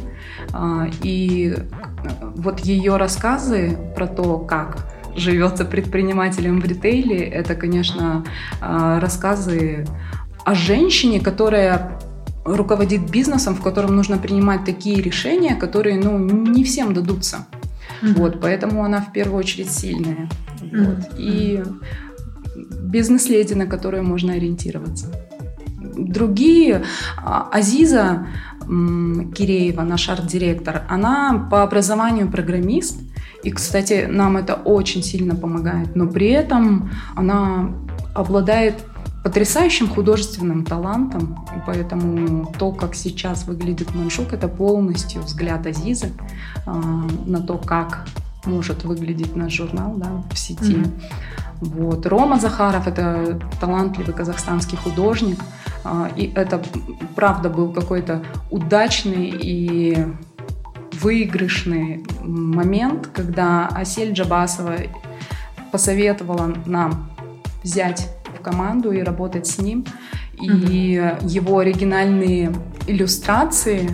А, 0.51 0.89
и 1.01 1.55
э, 1.55 1.63
вот 2.35 2.59
ее 2.59 2.97
рассказы 2.97 3.77
про 3.95 4.07
то, 4.07 4.37
как 4.37 4.93
живется 5.15 5.63
предпринимателем 5.63 6.59
в 6.59 6.65
ритейле, 6.65 7.17
это, 7.17 7.55
конечно, 7.55 8.25
а, 8.59 8.99
рассказы 8.99 9.87
о 10.43 10.55
женщине, 10.55 11.21
которая 11.21 11.97
руководит 12.43 13.09
бизнесом, 13.09 13.55
в 13.55 13.61
котором 13.61 13.95
нужно 13.95 14.17
принимать 14.17 14.65
такие 14.65 15.01
решения, 15.01 15.55
которые 15.55 15.97
ну, 15.97 16.17
не 16.17 16.65
всем 16.65 16.93
дадутся. 16.93 17.45
Mm-hmm. 18.01 18.13
Вот, 18.17 18.41
поэтому 18.41 18.83
она 18.83 19.01
в 19.01 19.11
первую 19.11 19.39
очередь 19.39 19.71
сильная. 19.71 20.29
Mm-hmm. 20.61 20.85
Вот, 20.85 21.09
и 21.17 21.63
бизнес-леди, 22.83 23.53
на 23.53 23.65
которую 23.65 24.03
можно 24.03 24.33
ориентироваться. 24.33 25.11
Другие, 25.97 26.83
а, 27.17 27.49
Азиза 27.51 28.27
Киреева, 28.67 29.81
наш 29.81 30.09
арт-директор, 30.09 30.83
она 30.89 31.47
по 31.49 31.63
образованию 31.63 32.29
программист, 32.29 32.99
и, 33.43 33.51
кстати, 33.51 34.07
нам 34.09 34.35
это 34.35 34.55
очень 34.55 35.03
сильно 35.03 35.35
помогает, 35.35 35.95
но 35.95 36.07
при 36.07 36.29
этом 36.29 36.91
она 37.15 37.71
обладает 38.13 38.75
потрясающим 39.27 39.89
художественным 39.89 40.63
талантом, 40.63 41.45
и 41.53 41.59
поэтому 41.65 42.45
то, 42.57 42.71
как 42.71 42.95
сейчас 42.95 43.45
выглядит 43.45 43.93
Маншук, 43.93 44.31
это 44.31 44.47
полностью 44.47 45.21
взгляд 45.21 45.67
Азизы 45.67 46.13
э, 46.65 46.71
на 47.25 47.41
то, 47.41 47.57
как 47.57 48.07
может 48.45 48.85
выглядеть 48.85 49.35
наш 49.35 49.51
журнал 49.51 49.95
да, 49.97 50.23
в 50.31 50.39
сети. 50.39 50.75
Mm-hmm. 50.75 51.01
Вот. 51.59 52.05
Рома 52.05 52.39
Захаров– 52.39 52.87
это 52.91 53.37
талантливый 53.59 54.13
казахстанский 54.13 54.77
художник, 54.77 55.39
э, 55.83 56.09
и 56.15 56.31
это, 56.33 56.63
правда, 57.13 57.49
был 57.49 57.73
какой-то 57.73 58.23
удачный 58.49 59.29
и 59.29 60.07
выигрышный 61.01 62.05
момент, 62.23 63.09
когда 63.13 63.67
Асель 63.67 64.13
Джабасова 64.13 64.75
посоветовала 65.73 66.53
нам 66.65 67.09
взять 67.67 68.09
команду 68.41 68.91
и 68.91 69.01
работать 69.01 69.45
с 69.47 69.59
ним. 69.59 69.85
И 70.41 70.47
mm-hmm. 70.95 71.27
его 71.27 71.59
оригинальные 71.59 72.53
иллюстрации 72.87 73.89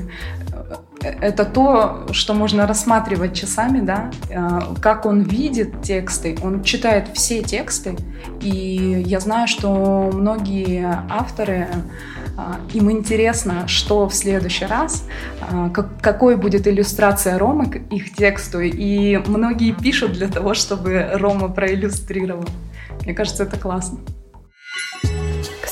э, 1.02 1.08
это 1.22 1.46
то, 1.46 2.08
что 2.12 2.34
можно 2.34 2.68
рассматривать 2.68 3.34
часами, 3.34 3.80
да, 3.80 4.12
э, 4.30 4.60
как 4.82 5.06
он 5.06 5.22
видит 5.22 5.82
тексты, 5.82 6.38
он 6.44 6.64
читает 6.64 7.08
все 7.14 7.42
тексты, 7.42 7.96
и 8.42 9.04
я 9.08 9.20
знаю, 9.20 9.48
что 9.48 10.12
многие 10.14 10.86
авторы, 11.10 11.68
э, 12.38 12.42
им 12.74 12.92
интересно, 12.92 13.68
что 13.68 14.10
в 14.10 14.14
следующий 14.14 14.66
раз, 14.66 15.08
какой 16.02 16.36
будет 16.36 16.68
иллюстрация 16.68 17.38
Ромы 17.38 17.66
к 17.68 17.76
их 17.94 18.14
тексту, 18.16 18.60
и 18.60 19.18
многие 19.28 19.72
пишут 19.72 20.14
для 20.14 20.28
того, 20.28 20.54
чтобы 20.54 21.10
Рома 21.14 21.48
проиллюстрировал. 21.48 22.46
Мне 23.02 23.14
кажется, 23.14 23.44
это 23.44 23.58
классно. 23.58 24.00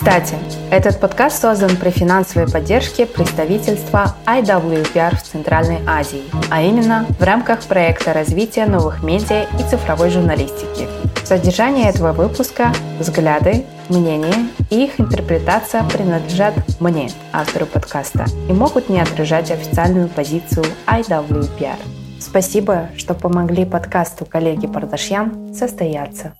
Кстати, 0.02 0.36
этот 0.72 1.00
подкаст 1.00 1.40
создан 1.40 1.78
при 1.78 1.92
финансовой 1.92 2.52
поддержке 2.52 3.06
представительства 3.06 4.16
IWPR 4.26 5.16
в 5.16 5.22
Центральной 5.22 5.78
Азии, 5.86 6.24
а 6.50 6.64
именно 6.64 7.06
в 7.20 7.24
рамках 7.24 7.62
проекта 7.66 8.12
развития 8.12 8.66
новых 8.66 9.04
медиа 9.04 9.46
и 9.60 9.70
цифровой 9.70 10.10
журналистики. 10.10 10.88
Содержание 11.24 11.88
этого 11.88 12.14
выпуска, 12.14 12.74
взгляды, 13.00 13.64
мнения 13.90 14.50
и 14.72 14.86
их 14.86 15.00
интерпретация 15.00 15.84
принадлежат 15.84 16.56
мне, 16.80 17.12
автору 17.32 17.68
подкаста, 17.68 18.26
и 18.50 18.54
могут 18.54 18.90
не 18.90 19.00
отражать 19.00 19.52
официальную 19.52 20.10
позицию 20.10 20.66
IWPR. 20.88 21.78
Спасибо, 22.20 22.90
что 22.98 23.14
помогли 23.14 23.66
подкасту 23.66 24.26
коллеги 24.26 24.66
Пардашьян 24.66 25.54
состояться. 25.54 26.34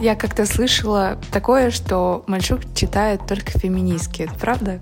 Я 0.00 0.14
как-то 0.16 0.46
слышала 0.46 1.18
такое, 1.32 1.70
что 1.70 2.24
Мальчук 2.26 2.60
читает 2.74 3.26
только 3.26 3.58
феминистки. 3.58 4.22
Это 4.22 4.34
правда? 4.34 4.80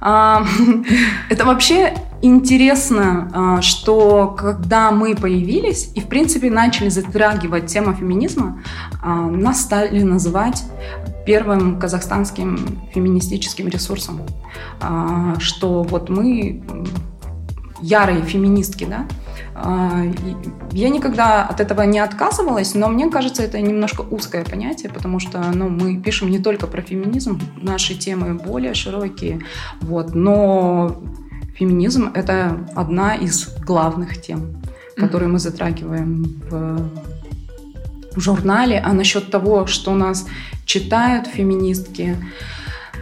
А, 0.00 0.44
это 1.30 1.44
вообще 1.44 1.94
интересно, 2.22 3.30
а, 3.32 3.62
что 3.62 4.34
когда 4.38 4.90
мы 4.90 5.14
появились 5.14 5.92
и, 5.94 6.00
в 6.00 6.08
принципе, 6.08 6.50
начали 6.50 6.88
затрагивать 6.88 7.66
тему 7.66 7.94
феминизма, 7.94 8.60
а, 9.00 9.14
нас 9.14 9.60
стали 9.60 10.02
называть 10.02 10.64
первым 11.24 11.78
казахстанским 11.78 12.80
феминистическим 12.92 13.68
ресурсом. 13.68 14.22
Что 15.38 15.84
вот 15.84 16.10
мы 16.10 16.64
ярые 17.82 18.22
феминистки, 18.22 18.84
да, 18.84 19.06
а, 19.54 20.02
я 20.72 20.88
никогда 20.88 21.44
от 21.44 21.60
этого 21.60 21.82
не 21.82 21.98
отказывалась, 21.98 22.74
но 22.74 22.88
мне 22.88 23.10
кажется, 23.10 23.42
это 23.42 23.60
немножко 23.60 24.00
узкое 24.00 24.44
понятие, 24.44 24.90
потому 24.90 25.20
что 25.20 25.42
ну, 25.54 25.68
мы 25.68 25.96
пишем 25.96 26.30
не 26.30 26.38
только 26.38 26.66
про 26.66 26.80
феминизм, 26.80 27.40
наши 27.60 27.94
темы 27.94 28.34
более 28.34 28.74
широкие, 28.74 29.40
вот, 29.80 30.14
но 30.14 30.96
феминизм— 31.54 32.10
это 32.14 32.66
одна 32.74 33.14
из 33.14 33.54
главных 33.66 34.20
тем, 34.20 34.62
которые 34.96 35.28
мы 35.28 35.38
затрагиваем 35.38 36.40
в, 36.50 36.90
в 38.16 38.20
журнале. 38.20 38.82
А 38.84 38.92
насчет 38.92 39.30
того, 39.30 39.66
что 39.66 39.94
нас 39.94 40.26
читают 40.64 41.26
феминистки, 41.26 42.16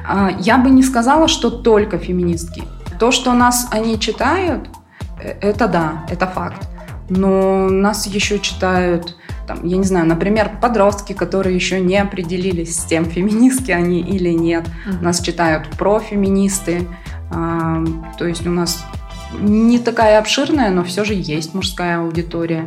а, 0.06 0.30
я 0.40 0.58
бы 0.58 0.70
не 0.70 0.82
сказала, 0.82 1.28
что 1.28 1.50
только 1.50 1.98
феминистки. 1.98 2.64
То, 3.00 3.10
что 3.12 3.32
нас 3.32 3.66
они 3.70 3.98
читают— 3.98 4.68
это 5.40 5.68
да, 5.68 6.06
это 6.10 6.26
факт. 6.26 6.68
Но 7.08 7.68
нас 7.68 8.06
еще 8.06 8.38
читают, 8.38 9.16
там, 9.48 9.64
я 9.64 9.78
не 9.78 9.84
знаю, 9.84 10.06
например, 10.06 10.58
подростки, 10.60 11.14
которые 11.14 11.54
еще 11.56 11.80
не 11.80 11.96
определились 11.96 12.76
с 12.78 12.84
тем, 12.84 13.06
феминистки 13.06 13.70
они 13.72 14.00
или 14.00 14.28
нет. 14.28 14.66
Mm-hmm. 14.66 15.02
Нас 15.02 15.20
читают 15.20 15.66
профеминисты. 15.78 16.86
А, 17.30 17.82
то 18.18 18.26
есть 18.26 18.46
у 18.46 18.50
нас 18.50 18.84
не 19.38 19.78
такая 19.78 20.18
обширная, 20.18 20.70
но 20.70 20.84
все 20.84 21.04
же 21.04 21.14
есть 21.14 21.54
мужская 21.54 22.00
аудитория. 22.00 22.66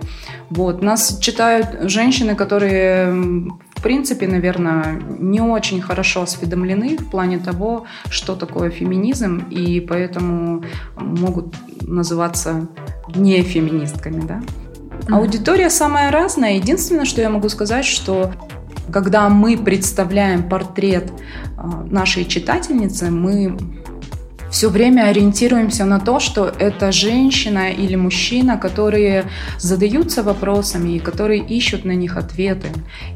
Вот. 0.49 0.81
Нас 0.81 1.19
читают 1.19 1.91
женщины, 1.91 2.35
которые 2.35 3.51
принципе, 3.83 4.27
наверное, 4.27 4.99
не 5.19 5.41
очень 5.41 5.81
хорошо 5.81 6.23
осведомлены 6.23 6.97
в 6.97 7.09
плане 7.09 7.37
того, 7.37 7.85
что 8.09 8.35
такое 8.35 8.69
феминизм, 8.69 9.43
и 9.51 9.79
поэтому 9.79 10.63
могут 10.95 11.53
называться 11.81 12.67
не 13.15 13.43
феминистками, 13.43 14.21
да. 14.21 14.41
Аудитория 15.09 15.69
самая 15.69 16.11
разная. 16.11 16.55
Единственное, 16.55 17.05
что 17.05 17.21
я 17.21 17.29
могу 17.29 17.49
сказать, 17.49 17.85
что 17.85 18.31
когда 18.91 19.29
мы 19.29 19.57
представляем 19.57 20.47
портрет 20.47 21.11
а, 21.57 21.85
нашей 21.89 22.25
читательницы, 22.25 23.11
мы 23.11 23.57
все 24.53 24.69
время 24.69 25.07
ориентируемся 25.07 25.83
на 25.83 25.99
то, 25.99 26.19
что 26.19 26.45
это 26.45 26.91
женщина 26.91 27.71
или 27.71 27.95
мужчина, 27.95 28.57
которые 28.57 29.25
задаются 29.57 30.21
вопросами 30.21 30.91
и 30.91 30.99
которые 30.99 31.41
ищут 31.41 31.85
на 31.85 31.95
них 31.95 32.17
ответы. 32.17 32.67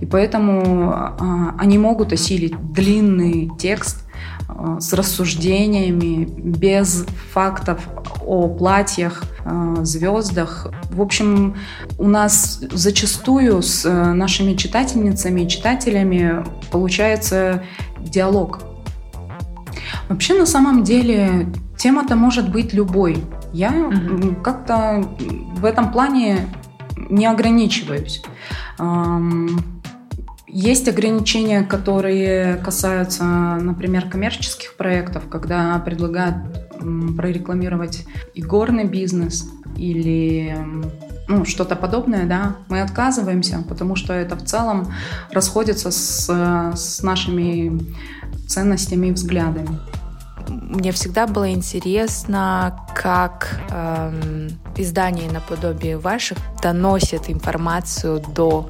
И 0.01 0.07
поэтому 0.07 0.91
а, 0.91 1.55
они 1.59 1.77
могут 1.77 2.11
осилить 2.11 2.55
длинный 2.73 3.51
текст, 3.59 4.03
э, 4.49 4.77
с 4.79 4.93
рассуждениями, 4.93 6.25
без 6.25 7.05
фактов 7.31 7.87
о 8.25 8.47
платьях, 8.47 9.21
э, 9.45 9.75
звездах. 9.83 10.67
В 10.89 10.99
общем, 11.03 11.55
у 11.99 12.07
нас 12.07 12.59
зачастую 12.71 13.61
с 13.61 13.87
нашими 13.87 14.55
читательницами 14.55 15.41
и 15.41 15.47
читателями 15.47 16.43
получается 16.71 17.61
диалог. 17.99 18.76
Вообще, 20.09 20.33
на 20.33 20.45
самом 20.45 20.83
деле, 20.83 21.47
тема-то 21.77 22.15
может 22.15 22.51
быть 22.51 22.73
любой. 22.73 23.23
Я 23.53 23.71
угу. 23.71 24.35
как-то 24.43 25.03
в 25.55 25.65
этом 25.65 25.91
плане 25.91 26.47
не 27.09 27.25
ограничиваюсь. 27.25 28.21
Есть 30.47 30.87
ограничения, 30.87 31.61
которые 31.61 32.55
касаются, 32.55 33.23
например, 33.23 34.09
коммерческих 34.09 34.75
проектов, 34.75 35.23
когда 35.29 35.77
предлагают 35.79 36.35
прорекламировать 36.79 38.05
игорный 38.33 38.85
бизнес 38.85 39.49
или 39.75 40.55
ну, 41.27 41.43
что-то 41.43 41.75
подобное, 41.75 42.25
да, 42.25 42.55
мы 42.69 42.81
отказываемся, 42.81 43.63
потому 43.67 43.95
что 43.95 44.13
это 44.13 44.35
в 44.37 44.43
целом 44.43 44.93
расходится 45.31 45.91
с, 45.91 46.29
с 46.75 47.03
нашими 47.03 47.79
ценностями 48.47 49.07
и 49.07 49.11
взглядами. 49.11 49.79
Мне 50.49 50.91
всегда 50.91 51.27
было 51.27 51.51
интересно, 51.51 52.85
как 52.95 53.59
эм, 53.69 54.49
издания 54.77 55.29
наподобие 55.29 55.97
ваших 55.97 56.37
доносят 56.61 57.29
информацию 57.29 58.23
до 58.33 58.69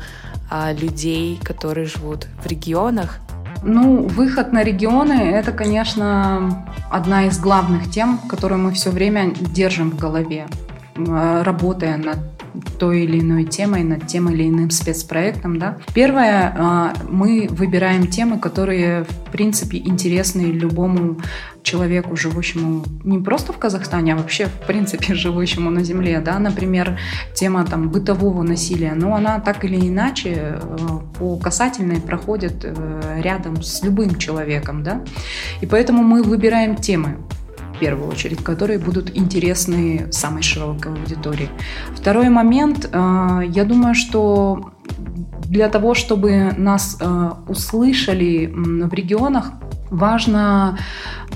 э, 0.50 0.74
людей, 0.74 1.40
которые 1.44 1.86
живут 1.86 2.28
в 2.44 2.48
регионах. 2.48 3.20
Ну, 3.64 4.08
выход 4.08 4.54
на 4.54 4.64
регионы– 4.64 5.14
это, 5.14 5.52
конечно, 5.52 6.66
одна 6.90 7.26
из 7.26 7.40
главных 7.40 7.90
тем, 7.92 8.20
которую 8.30 8.62
мы 8.62 8.72
все 8.72 8.92
время 8.92 9.34
держим 9.34 9.92
в 9.92 9.98
голове, 9.98 10.48
работая 10.96 11.98
над 11.98 12.37
той 12.80 13.04
или 13.04 13.20
иной 13.20 13.46
темой, 13.46 13.84
над 13.84 14.08
тем 14.08 14.30
или 14.30 14.48
иным 14.48 14.70
спецпроектом. 14.70 15.60
Да? 15.60 15.78
Первое, 15.94 16.54
а, 16.58 16.94
мы 17.10 17.48
выбираем 17.50 18.08
темы, 18.08 18.40
которые, 18.40 19.04
в 19.04 19.32
принципе, 19.32 19.78
интересны 19.78 20.42
любому 20.42 21.18
человеку, 21.64 22.16
живущему 22.16 22.84
не 23.04 23.20
просто 23.20 23.52
в 23.52 23.58
Казахстане, 23.58 24.14
а 24.14 24.18
вообще, 24.18 24.46
в 24.46 24.66
принципе, 24.66 25.14
живущему 25.16 25.70
на 25.70 25.84
Земле. 25.84 26.20
Да? 26.20 26.40
Например, 26.40 26.98
тема 27.34 27.66
там, 27.66 27.90
бытового 27.90 28.44
насилия, 28.44 28.94
но 28.96 29.16
она 29.16 29.40
так 29.40 29.66
или 29.66 29.76
иначе 29.88 30.60
э, 30.62 30.78
по 31.20 31.38
касательной 31.38 32.00
проходит 32.00 32.64
э, 32.64 33.22
рядом 33.22 33.62
с 33.62 33.84
любым 33.84 34.18
человеком. 34.18 34.84
Да? 34.84 35.04
И 35.62 35.66
поэтому 35.66 36.04
мы 36.04 36.24
выбираем 36.24 36.76
темы 36.76 37.18
в 37.78 37.80
первую 37.80 38.10
очередь, 38.10 38.44
которые 38.44 38.80
будут 38.80 39.16
интересны 39.16 40.08
самой 40.12 40.42
широкой 40.42 40.94
аудитории. 40.94 41.50
Второй 41.96 42.30
момент, 42.30 42.90
э, 42.92 43.42
я 43.48 43.64
думаю, 43.66 43.94
что 43.94 44.72
для 45.46 45.70
того, 45.70 45.94
чтобы 45.94 46.54
нас 46.58 46.98
э, 47.00 47.32
услышали 47.48 48.52
в 48.54 48.94
регионах, 48.94 49.52
важно 49.92 50.78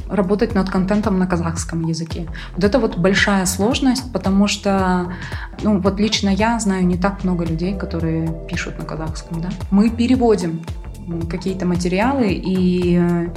работать 0.09 0.55
над 0.55 0.69
контентом 0.69 1.19
на 1.19 1.27
казахском 1.27 1.85
языке. 1.85 2.27
Вот 2.55 2.63
это 2.63 2.79
вот 2.79 2.97
большая 2.97 3.45
сложность, 3.45 4.11
потому 4.11 4.47
что, 4.47 5.13
ну 5.61 5.79
вот 5.79 5.99
лично 5.99 6.29
я 6.29 6.59
знаю 6.59 6.85
не 6.87 6.97
так 6.97 7.23
много 7.23 7.45
людей, 7.45 7.77
которые 7.77 8.27
пишут 8.49 8.79
на 8.79 8.85
казахском, 8.85 9.41
да. 9.41 9.49
Мы 9.69 9.89
переводим 9.89 10.61
какие-то 11.29 11.65
материалы 11.65 12.33
и 12.33 12.97
э, 12.97 13.27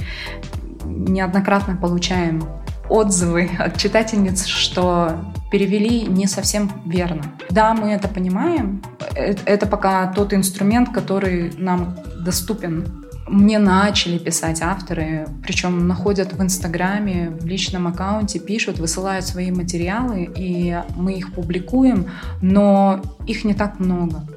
неоднократно 0.85 1.75
получаем 1.75 2.43
отзывы 2.89 3.49
от 3.57 3.77
читательниц, 3.77 4.45
что 4.45 5.15
перевели 5.51 6.01
не 6.01 6.27
совсем 6.27 6.71
верно. 6.85 7.23
Да, 7.49 7.73
мы 7.73 7.91
это 7.91 8.07
понимаем. 8.07 8.81
Э, 9.15 9.35
это 9.45 9.67
пока 9.67 10.07
тот 10.07 10.33
инструмент, 10.33 10.89
который 10.93 11.53
нам 11.57 11.95
доступен. 12.19 13.05
Мне 13.27 13.57
начали 13.57 14.19
писать 14.19 14.61
авторы, 14.61 15.27
причем 15.41 15.87
находят 15.87 16.33
в 16.33 16.41
Инстаграме, 16.43 17.31
в 17.31 17.45
личном 17.45 17.87
аккаунте, 17.87 18.39
пишут, 18.39 18.77
высылают 18.77 19.25
свои 19.25 19.49
материалы, 19.49 20.29
и 20.35 20.77
мы 20.95 21.13
их 21.13 21.33
публикуем, 21.33 22.07
но 22.41 23.01
их 23.25 23.43
не 23.43 23.55
так 23.55 23.79
много. 23.79 24.27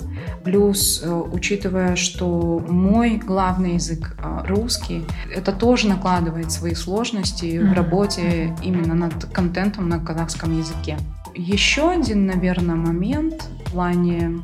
Плюс, 0.45 1.03
э, 1.03 1.11
учитывая, 1.11 1.97
что 1.97 2.63
мой 2.69 3.17
главный 3.17 3.75
язык 3.75 4.17
э, 4.19 4.47
русский, 4.47 5.05
это 5.35 5.53
тоже 5.53 5.89
накладывает 5.89 6.53
свои 6.53 6.75
сложности 6.75 7.45
mm-hmm. 7.47 7.71
в 7.71 7.73
работе 7.73 8.57
именно 8.63 8.95
над 8.95 9.25
контентом 9.27 9.89
на 9.89 9.99
казахском 9.99 10.57
языке. 10.57 10.97
Еще 11.35 11.91
один, 11.91 12.27
наверное, 12.27 12.77
момент 12.77 13.49
в 13.67 13.73
плане 13.73 14.39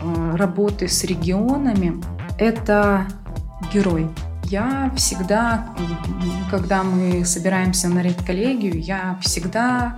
э, 0.00 0.36
работы 0.36 0.88
с 0.88 1.04
регионами– 1.04 2.02
это 2.38 3.06
герой. 3.72 4.08
Я 4.44 4.92
всегда, 4.96 5.66
когда 6.50 6.84
мы 6.84 7.24
собираемся 7.24 7.88
на 7.88 8.00
редколлегию, 8.00 8.80
я 8.80 9.18
всегда 9.20 9.96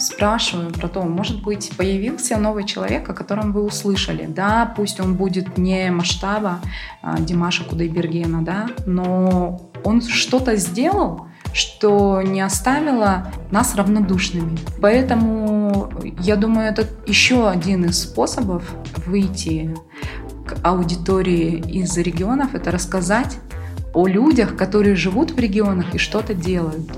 спрашиваю 0.00 0.72
про 0.72 0.88
то, 0.88 1.02
может 1.02 1.42
быть, 1.42 1.70
появился 1.76 2.36
новый 2.36 2.64
человек, 2.64 3.08
о 3.08 3.14
котором 3.14 3.52
вы 3.52 3.62
услышали. 3.62 4.26
Да, 4.26 4.72
пусть 4.76 5.00
он 5.00 5.14
будет 5.14 5.58
не 5.58 5.90
масштаба 5.90 6.60
а, 7.02 7.18
Димаша 7.18 7.64
Кудайбергена, 7.64 8.42
да, 8.42 8.68
но 8.86 9.70
он 9.84 10.02
что-то 10.02 10.56
сделал, 10.56 11.26
что 11.52 12.22
не 12.22 12.40
оставило 12.40 13.32
нас 13.50 13.74
равнодушными. 13.74 14.58
Поэтому 14.80 15.90
я 16.20 16.36
думаю, 16.36 16.68
это 16.68 16.86
еще 17.06 17.48
один 17.48 17.86
из 17.86 18.02
способов 18.02 18.64
выйти 19.06 19.76
к 20.46 20.56
аудитории 20.62 21.58
из 21.58 21.96
регионов, 21.96 22.54
это 22.54 22.70
рассказать 22.70 23.38
о 23.92 24.06
людях, 24.06 24.56
которые 24.56 24.94
живут 24.94 25.32
в 25.32 25.38
регионах 25.38 25.94
и 25.94 25.98
что-то 25.98 26.34
делают. 26.34 26.90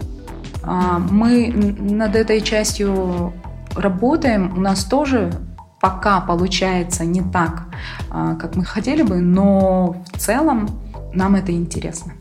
А, 0.62 0.98
мы 0.98 1.48
над 1.52 2.16
этой 2.16 2.40
частью 2.40 3.32
работаем. 3.74 4.56
У 4.56 4.60
нас 4.60 4.84
тоже 4.84 5.32
пока 5.80 6.20
получается 6.20 7.04
не 7.04 7.22
так, 7.22 7.64
а, 8.10 8.36
как 8.36 8.54
мы 8.54 8.64
хотели 8.64 9.02
бы, 9.02 9.16
но 9.16 9.96
в 10.12 10.18
целом 10.18 10.68
нам 11.12 11.34
это 11.34 11.52
интересно. 11.52 12.12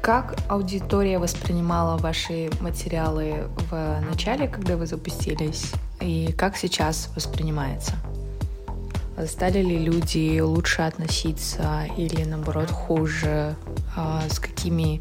Как 0.00 0.34
аудитория 0.48 1.18
воспринимала 1.18 1.96
ваши 1.96 2.50
материалы 2.60 3.48
в 3.70 4.00
начале, 4.08 4.48
когда 4.48 4.76
вы 4.76 4.86
запустились, 4.86 5.72
и 6.00 6.32
как 6.36 6.56
сейчас 6.56 7.08
воспринимается? 7.14 7.92
Стали 9.26 9.62
ли 9.62 9.78
люди 9.78 10.40
лучше 10.40 10.82
относиться 10.82 11.86
или 11.96 12.24
наоборот 12.24 12.70
хуже? 12.70 13.54
А, 13.94 14.22
с 14.28 14.38
какими 14.40 15.00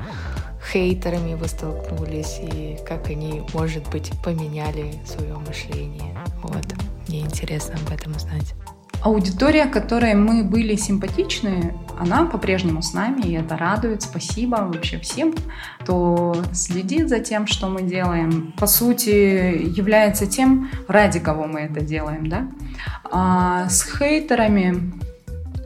хейтерами 0.69 1.35
вы 1.35 1.47
столкнулись 1.47 2.39
и 2.41 2.77
как 2.87 3.09
они, 3.09 3.43
может 3.53 3.89
быть, 3.89 4.11
поменяли 4.23 4.93
свое 5.05 5.37
мышление. 5.37 6.17
Вот, 6.43 6.65
мне 7.07 7.21
интересно 7.21 7.75
об 7.85 7.93
этом 7.93 8.15
узнать. 8.15 8.53
Аудитория, 9.01 9.65
которой 9.65 10.13
мы 10.13 10.43
были 10.43 10.75
симпатичны, 10.75 11.73
она 11.97 12.25
по-прежнему 12.25 12.83
с 12.83 12.93
нами, 12.93 13.21
и 13.21 13.33
это 13.33 13.57
радует. 13.57 14.03
Спасибо 14.03 14.57
вообще 14.57 14.99
всем, 14.99 15.33
кто 15.79 16.35
следит 16.53 17.09
за 17.09 17.19
тем, 17.19 17.47
что 17.47 17.67
мы 17.67 17.81
делаем. 17.81 18.53
По 18.59 18.67
сути, 18.67 19.09
является 19.09 20.27
тем, 20.27 20.69
ради 20.87 21.19
кого 21.19 21.47
мы 21.47 21.61
это 21.61 21.81
делаем. 21.81 22.29
Да? 22.29 22.47
А 23.11 23.67
с 23.69 23.83
хейтерами 23.83 24.93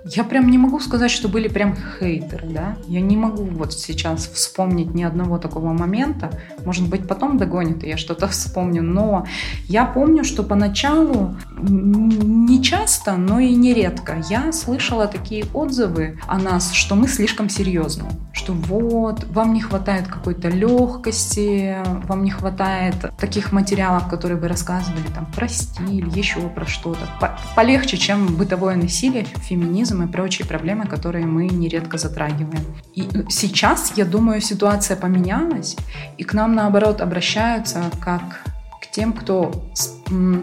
я 0.08 0.24
прям 0.24 0.50
не 0.50 0.60
могу 0.60 0.80
сказать, 0.80 1.10
что 1.10 1.28
были 1.28 1.48
прям 1.48 1.76
хейтеры, 1.76 2.48
да. 2.48 2.78
Я 2.88 3.02
не 3.02 3.18
могу 3.18 3.44
вот 3.44 3.74
сейчас 3.74 4.28
вспомнить 4.28 4.94
ни 4.94 5.04
одного 5.04 5.40
такого 5.40 5.74
момента. 5.74 6.30
Может 6.64 6.88
быть, 6.88 7.08
потом 7.08 7.38
догонит, 7.38 7.84
и 7.84 7.88
я 7.88 7.98
что-то 7.98 8.28
вспомню. 8.30 8.84
Но 8.84 9.26
я 9.68 9.86
помню, 9.86 10.24
что 10.24 10.44
поначалу 10.44 11.36
не 11.68 12.64
часто, 12.64 13.18
но 13.18 13.40
и 13.40 13.54
нередко 13.56 14.22
я 14.30 14.52
слышала 14.52 15.08
такие 15.08 15.46
отзывы 15.54 16.20
о 16.28 16.38
нас, 16.38 16.72
что 16.72 16.96
мы 16.96 17.08
слишком 17.08 17.50
серьезны. 17.50 18.06
Что 18.34 18.54
вот, 18.54 19.26
вам 19.32 19.54
не 19.54 19.62
хватает 19.62 20.08
какой-то 20.08 20.50
легкости, 20.50 21.78
вам 22.08 22.24
не 22.24 22.32
хватает 22.32 22.96
таких 23.18 23.52
материалов, 23.52 24.08
которые 24.08 24.40
вы 24.40 24.48
рассказывали 24.48 25.08
там 25.14 25.26
про 25.26 25.48
стиль, 25.48 26.08
еще 26.10 26.42
про 26.50 26.66
что-то. 26.66 27.08
Полегче, 27.56 27.98
чем 27.98 28.36
бытовое 28.36 28.76
насилие, 28.76 29.26
феминизм 29.26 30.04
и 30.04 30.08
прочие 30.08 30.48
проблемы, 30.48 30.86
которые 30.86 31.26
мы 31.26 31.48
нередко 31.48 31.98
затрагиваем. 31.98 32.66
И 32.94 33.08
сейчас, 33.30 33.94
я 33.96 34.06
думаю, 34.06 34.42
ситуация 34.42 34.98
поменялась, 34.98 35.76
и 36.18 36.24
к 36.24 36.34
нам, 36.34 36.56
наоборот, 36.56 37.02
обращаются 37.02 37.84
как 38.00 38.44
к 38.82 38.92
тем, 38.92 39.14
кто 39.14 39.52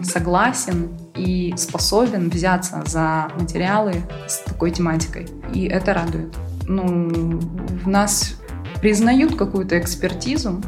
согласен 0.03 0.89
и 1.15 1.53
способен 1.57 2.29
взяться 2.29 2.83
за 2.85 3.29
материалы 3.39 3.95
с 4.27 4.39
такой 4.39 4.71
тематикой. 4.71 5.27
И 5.53 5.65
это 5.65 5.93
радует. 5.93 6.35
ну, 6.67 7.39
в 7.83 7.87
нас 7.87 8.35
признают 8.81 9.35
какую-то 9.35 9.79
экспертизу, 9.79 10.61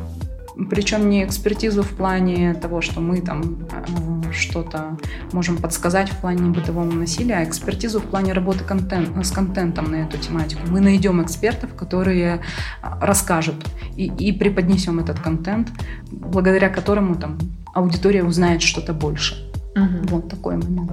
причем 0.69 1.09
не 1.09 1.25
экспертизу 1.25 1.83
в 1.83 1.89
плане 1.89 2.53
того, 2.53 2.81
что 2.81 3.01
мы 3.01 3.19
там 3.19 3.67
э, 3.71 4.31
что-то 4.31 4.97
можем 5.33 5.57
подсказать 5.57 6.09
в 6.09 6.17
плане 6.17 6.49
бытового 6.51 6.89
насилия, 6.91 7.35
а 7.35 7.43
экспертизу 7.43 7.99
в 7.99 8.03
плане 8.03 8.33
работы 8.33 8.63
контент, 8.63 9.09
с 9.25 9.31
контентом 9.31 9.91
на 9.91 9.95
эту 9.95 10.17
тематику. 10.17 10.61
Мы 10.69 10.79
найдем 10.79 11.21
экспертов, 11.21 11.75
которые 11.75 12.41
расскажут 12.81 13.65
и, 13.97 14.05
и 14.05 14.31
преподнесем 14.31 14.99
этот 14.99 15.19
контент, 15.19 15.69
благодаря 16.09 16.69
которому 16.69 17.15
там 17.15 17.37
аудитория 17.73 18.23
узнает 18.23 18.61
что-то 18.61 18.93
больше. 18.93 19.51
Угу. 19.75 20.07
Вот 20.09 20.29
такой 20.29 20.57
момент. 20.57 20.91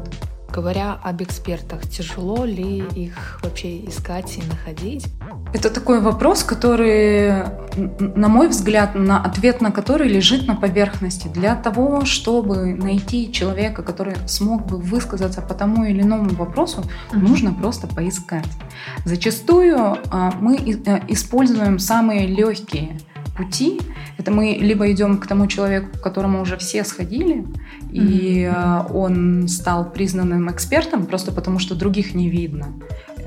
Говоря 0.52 0.98
об 1.02 1.22
экспертах, 1.22 1.88
тяжело 1.88 2.44
ли 2.44 2.84
их 2.94 3.40
вообще 3.42 3.86
искать 3.86 4.36
и 4.36 4.42
находить? 4.46 5.06
Это 5.54 5.70
такой 5.70 6.00
вопрос, 6.00 6.44
который, 6.44 7.44
на 7.98 8.28
мой 8.28 8.48
взгляд, 8.48 8.94
на 8.94 9.24
ответ 9.24 9.62
на 9.62 9.70
который 9.70 10.08
лежит 10.08 10.46
на 10.46 10.54
поверхности. 10.54 11.28
Для 11.28 11.56
того, 11.56 12.04
чтобы 12.04 12.74
найти 12.74 13.32
человека, 13.32 13.82
который 13.82 14.14
смог 14.26 14.66
бы 14.66 14.76
высказаться 14.76 15.40
по 15.40 15.54
тому 15.54 15.84
или 15.86 16.02
иному 16.02 16.28
вопросу, 16.30 16.82
uh-huh. 16.82 17.18
нужно 17.18 17.54
просто 17.54 17.86
поискать. 17.86 18.48
Зачастую 19.06 19.78
а, 20.10 20.34
мы 20.38 20.56
э, 20.56 21.00
используем 21.08 21.78
самые 21.78 22.26
легкие 22.26 22.98
пути. 23.36 23.80
Это 24.18 24.30
мы 24.30 24.58
либо 24.60 24.90
идем 24.92 25.18
к 25.18 25.26
тому 25.26 25.46
человеку, 25.46 25.98
к 25.98 26.00
которому 26.00 26.40
уже 26.42 26.56
все 26.56 26.84
сходили, 26.84 27.46
и 27.90 28.42
mm-hmm. 28.44 28.92
он 28.92 29.48
стал 29.48 29.90
признанным 29.90 30.50
экспертом 30.50 31.06
просто 31.06 31.32
потому, 31.32 31.58
что 31.58 31.74
других 31.74 32.14
не 32.14 32.28
видно, 32.28 32.74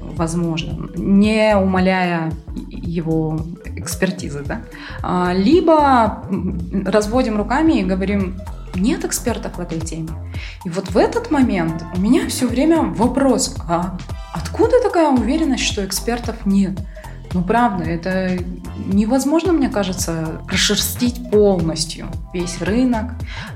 возможно, 0.01 0.89
не 0.95 1.55
умаляя 1.57 2.31
его 2.69 3.39
экспертизы, 3.65 4.43
да. 4.45 4.61
А, 5.01 5.33
либо 5.33 6.23
разводим 6.85 7.37
руками 7.37 7.79
и 7.79 7.83
говорим, 7.83 8.39
нет 8.75 9.05
экспертов 9.05 9.57
в 9.57 9.59
этой 9.59 9.79
теме. 9.79 10.09
И 10.65 10.69
вот 10.69 10.89
в 10.89 10.97
этот 10.97 11.31
момент 11.31 11.83
у 11.95 11.99
меня 11.99 12.27
все 12.27 12.47
время 12.47 12.81
вопрос, 12.81 13.55
а 13.67 13.97
откуда 14.33 14.81
такая 14.81 15.09
уверенность, 15.09 15.63
что 15.63 15.85
экспертов 15.85 16.45
нет? 16.45 16.79
Ну, 17.35 17.43
правда, 17.43 17.83
это 17.83 18.37
невозможно, 18.77 19.51
мне 19.51 19.67
кажется, 19.67 20.41
прошерстить 20.47 21.29
полностью 21.29 22.07
весь 22.33 22.61
рынок, 22.61 23.11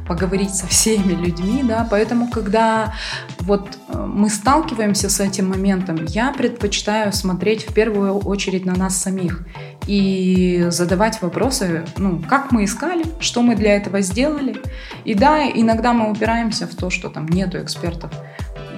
поговорить 0.05 0.53
со 0.53 0.67
всеми 0.67 1.13
людьми, 1.13 1.63
да, 1.63 1.87
поэтому, 1.89 2.29
когда 2.29 2.93
вот 3.39 3.77
э, 3.87 4.05
мы 4.05 4.29
сталкиваемся 4.29 5.09
с 5.09 5.21
этим 5.21 5.47
моментом, 5.47 6.03
я 6.09 6.33
предпочитаю 6.33 7.13
смотреть 7.13 7.69
в 7.69 7.73
первую 7.73 8.17
очередь 8.17 8.65
на 8.65 8.75
нас 8.75 8.97
самих 8.97 9.47
и 9.87 10.65
задавать 10.71 11.21
вопросы, 11.21 11.85
ну, 11.95 12.21
как 12.27 12.51
мы 12.51 12.65
искали, 12.65 13.05
что 13.21 13.41
мы 13.41 13.55
для 13.55 13.77
этого 13.77 14.01
сделали. 14.01 14.57
И 15.05 15.13
да, 15.13 15.49
иногда 15.49 15.93
мы 15.93 16.11
упираемся 16.11 16.67
в 16.67 16.75
то, 16.75 16.89
что 16.89 17.07
там 17.07 17.27
нету 17.27 17.57
экспертов, 17.59 18.11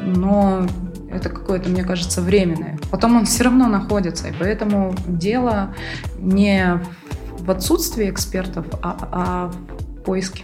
но 0.05 0.67
это 1.13 1.29
какое-то, 1.29 1.69
мне 1.69 1.83
кажется, 1.83 2.21
временное. 2.21 2.77
Потом 2.89 3.17
он 3.17 3.25
все 3.25 3.43
равно 3.43 3.67
находится, 3.67 4.27
и 4.27 4.33
поэтому 4.37 4.95
дело 5.07 5.73
не 6.17 6.81
в 7.39 7.49
отсутствии 7.49 8.09
экспертов, 8.09 8.65
а, 8.81 8.97
а 9.11 9.51
в 9.51 10.03
поиске. 10.03 10.43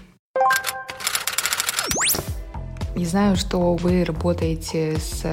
Я 2.96 3.06
знаю, 3.06 3.36
что 3.36 3.76
вы 3.76 4.04
работаете 4.04 4.98
с 4.98 5.24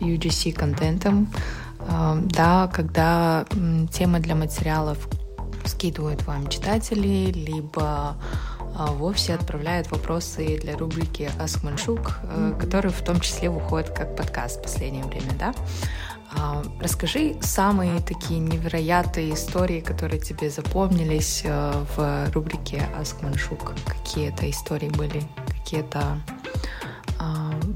UGC-контентом, 0.00 1.28
э, 1.80 2.20
да, 2.26 2.70
когда 2.72 3.46
темы 3.90 4.20
для 4.20 4.34
материалов 4.34 5.08
скидывают 5.64 6.26
вам 6.26 6.48
читатели, 6.48 7.32
либо 7.32 8.16
вовсе 8.74 9.34
отправляют 9.34 9.90
вопросы 9.90 10.58
для 10.60 10.76
рубрики 10.76 11.30
Ask 11.38 11.62
Manshuk, 11.62 12.12
mm-hmm. 12.22 12.60
который 12.60 12.90
в 12.90 13.02
том 13.02 13.20
числе 13.20 13.50
выходит 13.50 13.90
как 13.90 14.16
подкаст 14.16 14.60
в 14.60 14.62
последнее 14.62 15.04
время, 15.04 15.32
да? 15.38 15.54
А, 16.36 16.62
расскажи 16.80 17.36
самые 17.40 18.00
такие 18.00 18.40
невероятные 18.40 19.34
истории, 19.34 19.80
которые 19.80 20.20
тебе 20.20 20.50
запомнились 20.50 21.42
э, 21.44 21.72
в 21.96 22.30
рубрике 22.32 22.82
Ask 23.00 23.20
Manshuk. 23.22 23.78
Какие 23.86 24.32
это 24.32 24.50
истории 24.50 24.88
были, 24.88 25.22
какие-то 25.46 26.18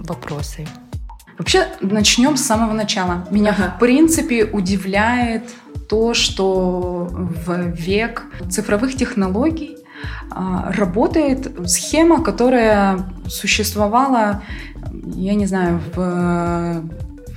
вопросы? 0.08 0.66
Вообще, 1.38 1.68
начнем 1.80 2.36
с 2.36 2.44
самого 2.44 2.72
начала. 2.72 3.26
Меня, 3.30 3.50
ага. 3.52 3.74
в 3.76 3.78
принципе, 3.78 4.44
удивляет 4.44 5.50
то, 5.88 6.12
что 6.14 7.08
в 7.10 7.70
век 7.70 8.24
цифровых 8.50 8.96
технологий 8.96 9.76
а, 9.76 9.87
работает 10.30 11.68
схема, 11.68 12.22
которая 12.22 13.00
существовала, 13.28 14.42
я 15.14 15.34
не 15.34 15.46
знаю, 15.46 15.80
в, 15.94 16.82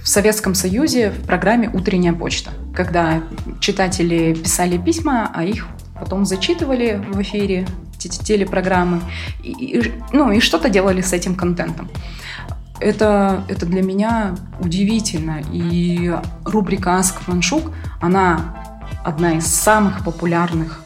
в 0.03 0.07
Советском 0.07 0.55
Союзе 0.55 1.11
в 1.11 1.25
программе 1.25 1.69
«Утренняя 1.73 2.13
почта», 2.13 2.51
когда 2.75 3.21
читатели 3.59 4.33
писали 4.33 4.77
письма, 4.77 5.31
а 5.33 5.43
их 5.43 5.67
потом 5.99 6.25
зачитывали 6.25 7.03
в 7.11 7.21
эфире 7.21 7.67
телепрограммы, 7.97 9.01
и, 9.43 9.51
и, 9.51 9.91
ну 10.11 10.31
и 10.31 10.39
что-то 10.39 10.69
делали 10.69 11.01
с 11.01 11.13
этим 11.13 11.35
контентом. 11.35 11.89
Это, 12.79 13.43
это 13.47 13.67
для 13.67 13.83
меня 13.83 14.35
удивительно. 14.59 15.41
И 15.51 16.11
рубрика 16.45 16.91
«Ask 16.91 17.17
Маншук», 17.27 17.71
она 18.01 18.55
одна 19.03 19.37
из 19.37 19.45
самых 19.45 20.03
популярных 20.03 20.83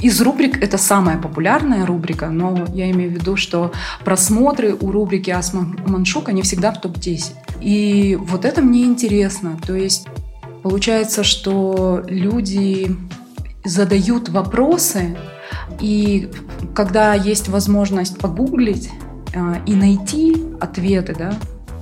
из 0.00 0.20
рубрик 0.20 0.62
это 0.62 0.78
самая 0.78 1.18
популярная 1.18 1.86
рубрика, 1.86 2.28
но 2.28 2.66
я 2.74 2.90
имею 2.90 3.10
в 3.10 3.14
виду, 3.14 3.36
что 3.36 3.72
просмотры 4.04 4.74
у 4.74 4.90
рубрики 4.90 5.30
Асма 5.30 5.74
Маншук, 5.86 6.28
они 6.28 6.42
всегда 6.42 6.72
в 6.72 6.80
топ-10. 6.80 7.32
И 7.60 8.16
вот 8.20 8.44
это 8.44 8.62
мне 8.62 8.84
интересно. 8.84 9.58
То 9.66 9.74
есть 9.74 10.06
получается, 10.62 11.24
что 11.24 12.02
люди 12.06 12.96
задают 13.64 14.28
вопросы, 14.28 15.16
и 15.80 16.30
когда 16.74 17.14
есть 17.14 17.48
возможность 17.48 18.18
погуглить 18.18 18.90
э, 19.32 19.56
и 19.66 19.74
найти 19.74 20.36
ответы, 20.60 21.14
да, 21.18 21.34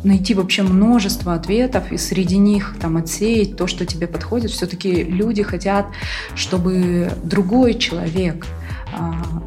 найти 0.04 0.34
вообще 0.34 0.62
множество 0.62 1.34
ответов 1.34 1.92
и 1.92 1.98
среди 1.98 2.36
них 2.36 2.76
там 2.80 2.96
отсеять 2.96 3.56
то, 3.56 3.66
что 3.66 3.86
тебе 3.86 4.06
подходит. 4.06 4.50
Все-таки 4.50 5.02
люди 5.04 5.42
хотят, 5.42 5.86
чтобы 6.34 7.10
другой 7.24 7.74
человек 7.74 8.46
а, 8.92 9.42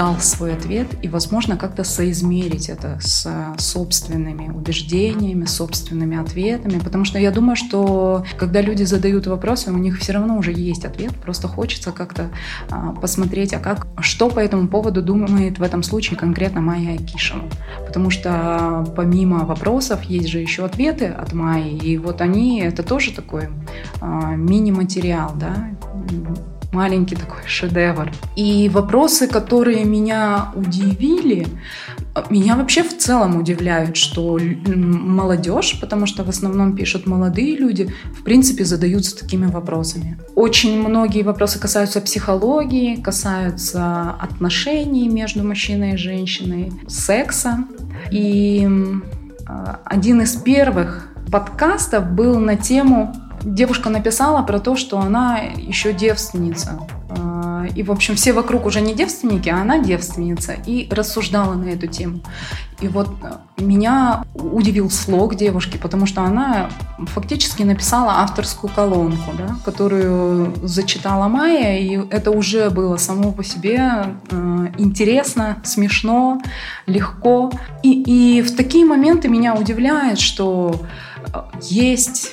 дал 0.00 0.18
свой 0.18 0.54
ответ 0.54 0.86
и, 1.02 1.08
возможно, 1.08 1.58
как-то 1.58 1.84
соизмерить 1.84 2.70
это 2.70 2.98
с 3.02 3.28
собственными 3.58 4.48
убеждениями, 4.48 5.44
собственными 5.44 6.16
ответами, 6.16 6.78
потому 6.78 7.04
что 7.04 7.18
я 7.18 7.30
думаю, 7.30 7.54
что 7.54 8.24
когда 8.38 8.62
люди 8.62 8.84
задают 8.84 9.26
вопросы, 9.26 9.70
у 9.70 9.76
них 9.76 9.98
все 9.98 10.14
равно 10.14 10.38
уже 10.38 10.52
есть 10.52 10.86
ответ, 10.86 11.14
просто 11.16 11.48
хочется 11.48 11.92
как-то 11.92 12.30
а, 12.70 12.92
посмотреть, 12.92 13.52
а 13.52 13.58
как, 13.58 13.88
что 14.00 14.30
по 14.30 14.38
этому 14.38 14.68
поводу 14.68 15.02
думает 15.02 15.58
в 15.58 15.62
этом 15.62 15.82
случае 15.82 16.18
конкретно 16.18 16.62
Майя 16.62 16.94
Акишева, 16.94 17.44
потому 17.86 18.08
что 18.08 18.90
помимо 18.96 19.44
вопросов 19.44 20.04
есть 20.04 20.28
же 20.28 20.38
еще 20.38 20.64
ответы 20.64 21.08
от 21.08 21.34
Майи, 21.34 21.76
и 21.76 21.98
вот 21.98 22.22
они, 22.22 22.62
это 22.62 22.82
тоже 22.82 23.12
такой 23.12 23.50
а, 24.00 24.34
мини-материал, 24.34 25.34
да, 25.38 25.68
маленький 26.72 27.16
такой 27.16 27.42
шедевр. 27.46 28.12
И 28.36 28.68
вопросы, 28.68 29.26
которые 29.26 29.84
меня 29.84 30.52
удивили, 30.54 31.46
меня 32.28 32.56
вообще 32.56 32.82
в 32.82 32.96
целом 32.96 33.36
удивляют, 33.36 33.96
что 33.96 34.38
молодежь, 34.66 35.78
потому 35.80 36.06
что 36.06 36.24
в 36.24 36.28
основном 36.28 36.76
пишут 36.76 37.06
молодые 37.06 37.56
люди, 37.56 37.92
в 38.18 38.22
принципе 38.22 38.64
задаются 38.64 39.18
такими 39.18 39.46
вопросами. 39.46 40.18
Очень 40.34 40.80
многие 40.80 41.22
вопросы 41.22 41.58
касаются 41.58 42.00
психологии, 42.00 42.96
касаются 42.96 44.10
отношений 44.20 45.08
между 45.08 45.46
мужчиной 45.46 45.94
и 45.94 45.96
женщиной, 45.96 46.72
секса. 46.88 47.64
И 48.10 48.68
а, 49.46 49.80
один 49.84 50.22
из 50.22 50.34
первых 50.36 51.08
подкастов 51.30 52.10
был 52.10 52.38
на 52.38 52.56
тему 52.56 53.14
девушка 53.42 53.90
написала 53.90 54.42
про 54.42 54.58
то, 54.58 54.76
что 54.76 54.98
она 54.98 55.38
еще 55.38 55.92
девственница. 55.92 56.80
А, 57.10 57.66
и, 57.74 57.82
в 57.82 57.90
общем, 57.90 58.14
все 58.14 58.32
вокруг 58.32 58.66
уже 58.66 58.80
не 58.80 58.94
девственники, 58.94 59.48
а 59.48 59.60
она 59.60 59.78
девственница. 59.78 60.52
И 60.66 60.88
рассуждала 60.90 61.54
на 61.54 61.68
эту 61.70 61.86
тему. 61.86 62.20
И 62.80 62.88
вот 62.88 63.10
э, 63.22 63.62
меня 63.62 64.24
удивил 64.34 64.90
слог 64.90 65.34
девушки, 65.34 65.76
потому 65.76 66.06
что 66.06 66.22
она 66.22 66.70
фактически 66.98 67.62
написала 67.62 68.20
авторскую 68.20 68.72
колонку, 68.72 69.32
да, 69.36 69.56
которую 69.64 70.54
зачитала 70.62 71.28
Майя, 71.28 71.78
и 71.78 72.00
это 72.10 72.30
уже 72.30 72.70
было 72.70 72.96
само 72.96 73.32
по 73.32 73.44
себе 73.44 74.14
э, 74.30 74.66
интересно, 74.78 75.58
смешно, 75.62 76.40
легко. 76.86 77.50
И, 77.82 78.02
и 78.38 78.42
в 78.42 78.56
такие 78.56 78.86
моменты 78.86 79.28
меня 79.28 79.54
удивляет, 79.54 80.18
что 80.18 80.80
есть, 81.60 82.32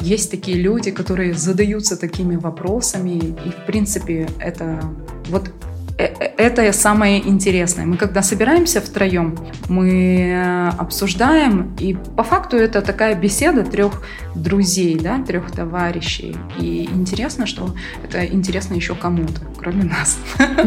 есть 0.00 0.30
такие 0.30 0.58
люди, 0.58 0.90
которые 0.90 1.34
задаются 1.34 1.96
такими 1.96 2.36
вопросами, 2.36 3.18
и 3.18 3.50
в 3.50 3.66
принципе 3.66 4.28
это 4.38 4.80
вот 5.28 5.50
Э, 5.98 6.06
э, 6.18 6.30
это 6.36 6.72
самое 6.72 7.18
интересное. 7.28 7.86
Мы 7.86 7.96
когда 7.96 8.22
собираемся 8.22 8.80
втроем, 8.80 9.36
мы 9.68 10.70
обсуждаем, 10.78 11.76
и 11.78 11.94
по 11.94 12.24
факту 12.24 12.56
это 12.56 12.82
такая 12.82 13.14
беседа 13.14 13.62
трех 13.64 14.02
друзей, 14.34 14.98
да, 14.98 15.22
трех 15.22 15.50
товарищей. 15.50 16.36
И 16.58 16.88
интересно, 16.92 17.46
что 17.46 17.74
это 18.02 18.24
интересно 18.24 18.74
еще 18.74 18.94
кому-то, 18.94 19.40
кроме 19.58 19.84
нас. 19.84 20.18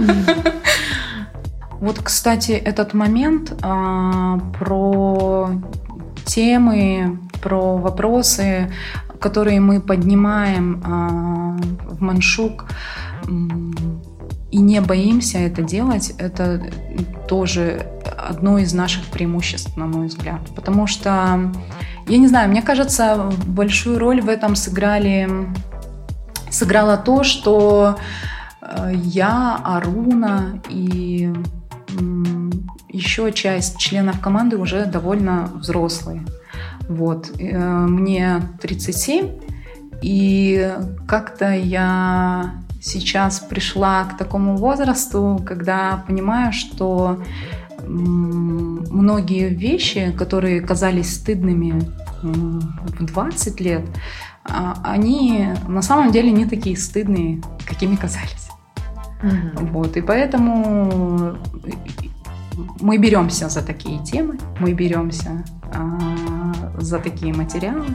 Вот, 1.81 1.99
кстати, 2.01 2.53
этот 2.53 2.93
момент 2.93 3.53
а, 3.61 4.39
про 4.57 5.51
темы, 6.25 7.19
про 7.41 7.77
вопросы, 7.77 8.71
которые 9.19 9.59
мы 9.59 9.79
поднимаем 9.79 10.81
а, 10.83 11.57
в 11.89 12.01
Маншук, 12.01 12.65
и 14.51 14.57
не 14.57 14.79
боимся 14.81 15.39
это 15.39 15.61
делать, 15.61 16.13
это 16.17 16.61
тоже 17.27 17.87
одно 18.17 18.57
из 18.57 18.73
наших 18.73 19.05
преимуществ, 19.07 19.75
на 19.75 19.85
мой 19.85 20.07
взгляд. 20.07 20.41
Потому 20.55 20.87
что, 20.87 21.51
я 22.07 22.17
не 22.17 22.27
знаю, 22.27 22.49
мне 22.49 22.61
кажется, 22.61 23.31
большую 23.45 23.99
роль 23.99 24.21
в 24.21 24.29
этом 24.29 24.55
сыграли, 24.55 25.29
сыграло 26.49 26.97
то, 26.97 27.23
что 27.23 27.97
э, 28.61 28.91
я, 28.93 29.59
Аруна 29.63 30.61
и 30.69 31.33
еще 32.95 33.31
часть 33.31 33.77
членов 33.77 34.19
команды 34.19 34.57
уже 34.57 34.85
довольно 34.85 35.51
взрослые. 35.55 36.25
Вот. 36.87 37.31
Э, 37.39 37.85
мне 37.87 38.41
37, 38.61 39.29
и 40.01 40.73
как-то 41.07 41.51
я 41.51 42.55
сейчас 42.81 43.39
пришла 43.39 44.03
к 44.05 44.17
такому 44.17 44.57
возрасту, 44.57 45.41
когда 45.45 46.03
понимаю, 46.07 46.53
что 46.53 47.19
многие 47.87 49.49
вещи, 49.49 50.13
которые 50.17 50.61
казались 50.61 51.15
стыдными 51.15 51.81
в 52.21 53.05
20 53.05 53.61
лет, 53.61 53.85
а, 54.43 54.77
они 54.83 55.49
на 55.67 55.81
самом 55.81 56.11
деле 56.11 56.31
не 56.31 56.45
такие 56.45 56.77
стыдные, 56.77 57.41
какими 57.65 57.95
казались. 57.95 58.49
Mm-hmm. 59.23 59.71
Вот, 59.71 59.97
и 59.97 60.01
поэтому 60.01 61.37
мы 62.79 62.97
беремся 62.97 63.49
за 63.49 63.61
такие 63.61 64.03
темы, 64.03 64.37
мы 64.59 64.73
беремся 64.73 65.43
а, 65.73 66.53
за 66.77 66.99
такие 66.99 67.33
материалы, 67.33 67.87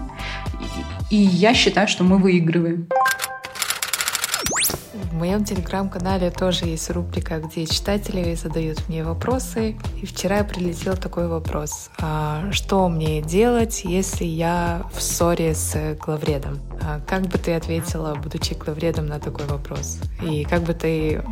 и, 1.10 1.16
и 1.16 1.18
я 1.18 1.54
считаю, 1.54 1.88
что 1.88 2.04
мы 2.04 2.18
выигрываем. 2.18 2.88
В 5.10 5.14
моем 5.14 5.44
телеграм-канале 5.44 6.30
тоже 6.30 6.66
есть 6.66 6.88
рубрика, 6.90 7.40
где 7.40 7.66
читатели 7.66 8.34
задают 8.34 8.88
мне 8.88 9.04
вопросы. 9.04 9.76
И 10.00 10.06
вчера 10.06 10.44
прилетел 10.44 10.96
такой 10.96 11.28
вопрос. 11.28 11.90
А, 11.98 12.50
что 12.52 12.88
мне 12.88 13.20
делать, 13.20 13.82
если 13.84 14.24
я 14.24 14.82
в 14.94 15.02
ссоре 15.02 15.54
с 15.54 15.96
главредом? 16.00 16.58
А 16.80 17.00
как 17.00 17.22
бы 17.22 17.38
ты 17.38 17.54
ответила, 17.54 18.14
будучи 18.14 18.54
главредом, 18.54 19.06
на 19.06 19.18
такой 19.18 19.46
вопрос? 19.46 19.98
И 20.22 20.44
как 20.44 20.62
бы 20.62 20.74
ты, 20.74 21.22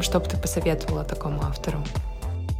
что 0.00 0.20
бы 0.20 0.26
ты 0.26 0.36
посоветовала 0.36 1.04
такому 1.04 1.42
автору? 1.44 1.78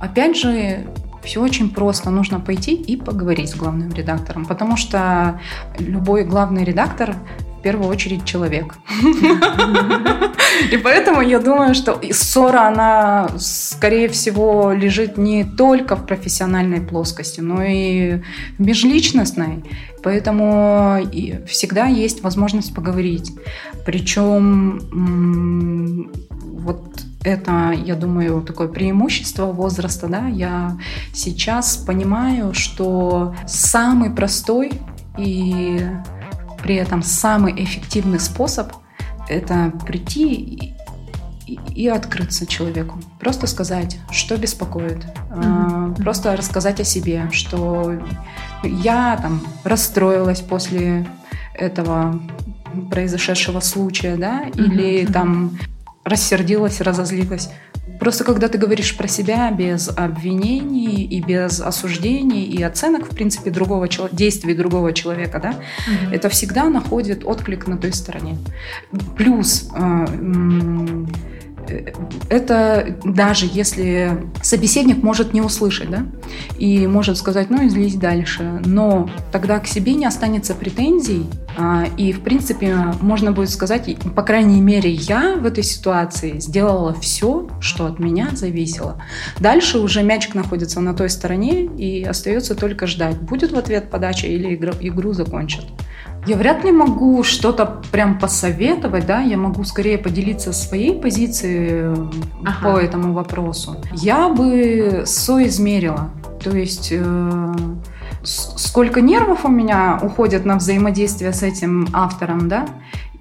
Опять 0.00 0.36
же, 0.36 0.86
все 1.22 1.40
очень 1.40 1.70
просто. 1.70 2.10
Нужно 2.10 2.40
пойти 2.40 2.74
и 2.74 2.96
поговорить 2.96 3.50
с 3.50 3.54
главным 3.54 3.92
редактором, 3.92 4.46
потому 4.46 4.76
что 4.76 5.40
любой 5.78 6.24
главный 6.24 6.64
редактор 6.64 7.16
в 7.58 7.62
первую 7.62 7.90
очередь 7.90 8.24
человек. 8.24 8.76
И 10.72 10.76
поэтому 10.76 11.20
я 11.20 11.40
думаю, 11.40 11.74
что 11.74 12.00
ссора, 12.12 12.68
она, 12.68 13.28
скорее 13.38 14.08
всего, 14.08 14.72
лежит 14.72 15.18
не 15.18 15.44
только 15.44 15.96
в 15.96 16.06
профессиональной 16.06 16.80
плоскости, 16.80 17.40
но 17.40 17.62
и 17.62 18.22
в 18.58 18.60
межличностной. 18.60 19.64
Поэтому 20.02 20.98
всегда 21.46 21.86
есть 21.86 22.22
возможность 22.22 22.74
поговорить. 22.74 23.32
Причем 23.84 24.80
вот 26.40 27.00
это, 27.24 27.72
я 27.72 27.94
думаю, 27.94 28.42
такое 28.42 28.68
преимущество 28.68 29.46
возраста, 29.46 30.06
да, 30.06 30.28
я 30.28 30.76
сейчас 31.12 31.76
понимаю, 31.76 32.54
что 32.54 33.34
самый 33.46 34.10
простой 34.10 34.72
и 35.18 35.80
при 36.62 36.76
этом 36.76 37.02
самый 37.02 37.52
эффективный 37.62 38.20
способ– 38.20 38.72
это 39.28 39.72
прийти 39.84 40.74
и, 41.74 41.88
открыться 41.88 42.46
человеку. 42.46 43.00
Просто 43.18 43.46
сказать, 43.46 43.98
что 44.10 44.36
беспокоит. 44.36 45.06
Mm-hmm. 45.30 46.02
Просто 46.02 46.36
рассказать 46.36 46.80
о 46.80 46.84
себе, 46.84 47.28
что 47.32 47.94
я 48.62 49.18
там 49.20 49.40
расстроилась 49.64 50.40
после 50.40 51.06
этого 51.54 52.20
произошедшего 52.90 53.60
случая, 53.60 54.16
да, 54.16 54.44
mm-hmm. 54.44 54.64
или 54.64 55.06
там 55.06 55.58
рассердилась, 56.08 56.80
разозлилась. 56.80 57.50
Просто 57.98 58.24
когда 58.24 58.48
ты 58.48 58.58
говоришь 58.58 58.96
про 58.96 59.08
себя 59.08 59.50
без 59.50 59.88
обвинений 59.88 61.04
и 61.04 61.20
без 61.20 61.60
осуждений 61.60 62.44
и 62.44 62.62
оценок, 62.62 63.10
в 63.10 63.14
принципе, 63.14 63.50
другого 63.50 63.88
действий 64.12 64.54
другого 64.54 64.92
человека, 64.92 65.40
да, 65.42 65.50
mm-hmm. 65.50 66.14
это 66.14 66.28
всегда 66.28 66.68
находит 66.68 67.24
отклик 67.24 67.66
на 67.66 67.76
той 67.76 67.92
стороне. 67.92 68.38
Плюс 69.16 69.68
э, 69.74 70.06
это 72.28 72.96
даже 73.04 73.46
если 73.50 74.24
собеседник 74.42 75.02
может 75.02 75.32
не 75.32 75.40
услышать, 75.40 75.90
да, 75.90 76.06
и 76.58 76.86
может 76.86 77.16
сказать, 77.16 77.50
ну, 77.50 77.66
излись 77.66 77.94
дальше, 77.94 78.60
но 78.64 79.08
тогда 79.32 79.58
к 79.60 79.66
себе 79.66 79.94
не 79.94 80.06
останется 80.06 80.54
претензий, 80.54 81.26
а, 81.56 81.86
и, 81.96 82.12
в 82.12 82.20
принципе, 82.20 82.76
можно 83.00 83.32
будет 83.32 83.50
сказать, 83.50 83.96
по 84.14 84.22
крайней 84.22 84.60
мере, 84.60 84.90
я 84.90 85.36
в 85.36 85.44
этой 85.44 85.64
ситуации 85.64 86.38
сделала 86.38 86.94
все, 86.94 87.48
что 87.60 87.86
от 87.86 87.98
меня 87.98 88.28
зависело. 88.32 89.02
Дальше 89.40 89.78
уже 89.78 90.02
мячик 90.02 90.34
находится 90.34 90.80
на 90.80 90.94
той 90.94 91.10
стороне, 91.10 91.64
и 91.64 92.04
остается 92.04 92.54
только 92.54 92.86
ждать, 92.86 93.20
будет 93.20 93.52
в 93.52 93.58
ответ 93.58 93.90
подача 93.90 94.26
или 94.26 94.54
игру, 94.54 95.12
закончат. 95.12 95.64
Я 96.26 96.36
вряд 96.36 96.64
ли 96.64 96.72
могу 96.72 97.22
что-то 97.22 97.80
прям 97.90 98.18
посоветовать, 98.18 99.06
да, 99.06 99.20
я 99.20 99.36
могу 99.36 99.64
скорее 99.64 99.98
поделиться 99.98 100.52
своей 100.52 101.00
позицией 101.00 101.94
ага. 102.44 102.62
по 102.62 102.78
этому 102.78 103.12
вопросу. 103.14 103.76
Я 103.92 104.28
бы 104.28 105.04
соизмерила, 105.06 106.10
то 106.42 106.50
есть 106.50 106.88
э, 106.90 107.54
сколько 108.22 109.00
нервов 109.00 109.44
у 109.44 109.48
меня 109.48 109.98
уходит 110.02 110.44
на 110.44 110.56
взаимодействие 110.56 111.32
с 111.32 111.42
этим 111.42 111.88
автором, 111.92 112.48
да, 112.48 112.66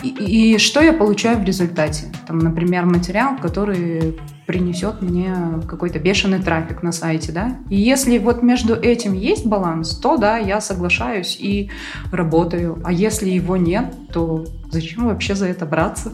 и, 0.04 0.54
и 0.54 0.58
что 0.58 0.82
я 0.82 0.94
получаю 0.94 1.40
в 1.40 1.44
результате. 1.44 2.06
Там, 2.28 2.40
например, 2.40 2.86
материал, 2.86 3.38
который 3.38 4.18
принесет 4.46 5.02
мне 5.02 5.36
какой-то 5.68 6.00
бешеный 6.00 6.40
трафик 6.40 6.82
на 6.82 6.92
сайте, 6.92 7.32
да. 7.32 7.58
И 7.70 7.76
если 7.76 8.18
вот 8.18 8.44
между 8.44 8.76
этим 8.76 9.14
есть 9.14 9.46
баланс, 9.46 9.98
то 9.98 10.18
да, 10.18 10.38
я 10.38 10.62
соглашаюсь 10.62 11.38
и 11.40 11.70
работаю. 12.12 12.82
А 12.86 12.92
если 12.94 13.30
его 13.30 13.58
нет, 13.58 13.94
то 14.14 14.46
зачем 14.72 15.08
вообще 15.08 15.36
за 15.36 15.48
это 15.48 15.66
браться? 15.66 16.14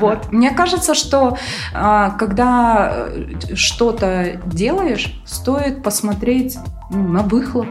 Вот. 0.00 0.32
Мне 0.32 0.50
кажется, 0.50 0.94
что 0.94 1.38
а, 1.72 2.10
когда 2.10 3.08
э, 3.08 3.54
что-то 3.54 4.40
делаешь, 4.46 5.20
стоит 5.24 5.82
посмотреть 5.82 6.58
ну, 6.90 7.08
на 7.08 7.22
выхлоп, 7.22 7.68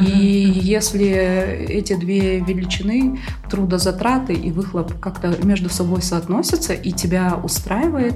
и 0.00 0.06
если 0.16 1.08
эти 1.08 1.94
две 1.94 2.40
величины, 2.40 3.20
трудозатраты 3.50 4.32
и 4.32 4.50
выхлоп 4.50 4.98
как-то 4.98 5.36
между 5.44 5.68
собой 5.68 6.02
соотносятся, 6.02 6.72
и 6.72 6.92
тебя 6.92 7.38
устраивает 7.42 8.14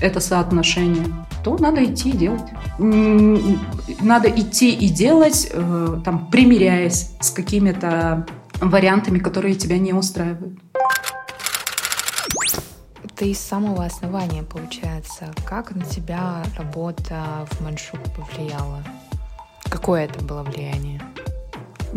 это 0.00 0.20
соотношение, 0.20 1.06
то 1.42 1.56
надо 1.58 1.84
идти 1.84 2.10
и 2.10 2.16
делать. 2.16 2.44
Надо 2.78 4.28
идти 4.28 4.72
и 4.72 4.88
делать, 4.88 5.48
э, 5.50 6.00
там, 6.04 6.28
примиряясь 6.30 7.12
с 7.20 7.30
какими-то 7.30 8.26
вариантами, 8.60 9.18
которые 9.18 9.54
тебя 9.54 9.78
не 9.78 9.92
устраивают. 9.92 10.58
Ты 13.16 13.32
с 13.32 13.38
самого 13.38 13.84
основания, 13.84 14.42
получается. 14.42 15.32
Как 15.46 15.74
на 15.74 15.84
тебя 15.84 16.42
работа 16.58 17.46
в 17.50 17.62
Маншук 17.62 18.00
повлияла? 18.14 18.84
Какое 19.70 20.04
это 20.04 20.22
было 20.22 20.42
влияние? 20.42 21.00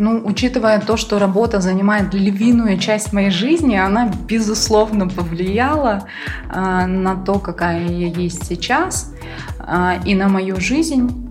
Ну, 0.02 0.22
учитывая 0.24 0.80
то, 0.80 0.96
что 0.96 1.18
работа 1.18 1.60
занимает 1.60 2.14
львиную 2.14 2.78
часть 2.78 3.12
моей 3.12 3.30
жизни, 3.30 3.76
она, 3.76 4.10
безусловно, 4.26 5.06
повлияла 5.06 6.08
э, 6.48 6.86
на 6.86 7.16
то, 7.16 7.38
какая 7.38 7.86
я 7.86 8.06
есть 8.06 8.46
сейчас, 8.46 9.12
э, 9.58 10.00
и 10.06 10.14
на 10.14 10.28
мою 10.28 10.58
жизнь. 10.58 11.30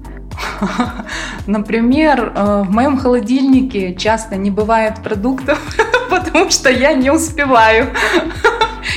Например, 1.47 2.32
э, 2.36 2.63
в 2.67 2.72
моем 2.72 2.99
холодильнике 2.99 3.95
часто 3.95 4.36
не 4.36 4.51
бывает 4.51 5.01
продуктов, 5.03 5.59
потому 6.11 6.51
что 6.51 6.70
я 6.70 6.93
не 6.93 7.09
успеваю 7.09 7.88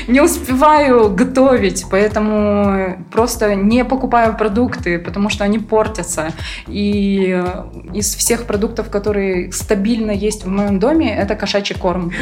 не 0.09 0.21
успеваю 0.21 1.11
готовить, 1.15 1.85
поэтому 1.91 3.05
просто 3.11 3.55
не 3.55 3.85
покупаю 3.85 4.37
продукты, 4.37 4.99
потому 4.99 5.29
что 5.29 5.45
они 5.45 5.59
портятся. 5.59 6.33
И 6.67 7.43
из 7.93 8.15
всех 8.15 8.47
продуктов, 8.47 8.91
которые 8.91 9.53
стабильно 9.53 10.11
есть 10.11 10.45
в 10.45 10.49
моем 10.49 10.79
доме, 10.79 11.15
это 11.15 11.35
кошачий 11.35 11.77
корм. 11.77 12.13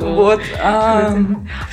Вот. 0.00 0.40
А, 0.62 1.16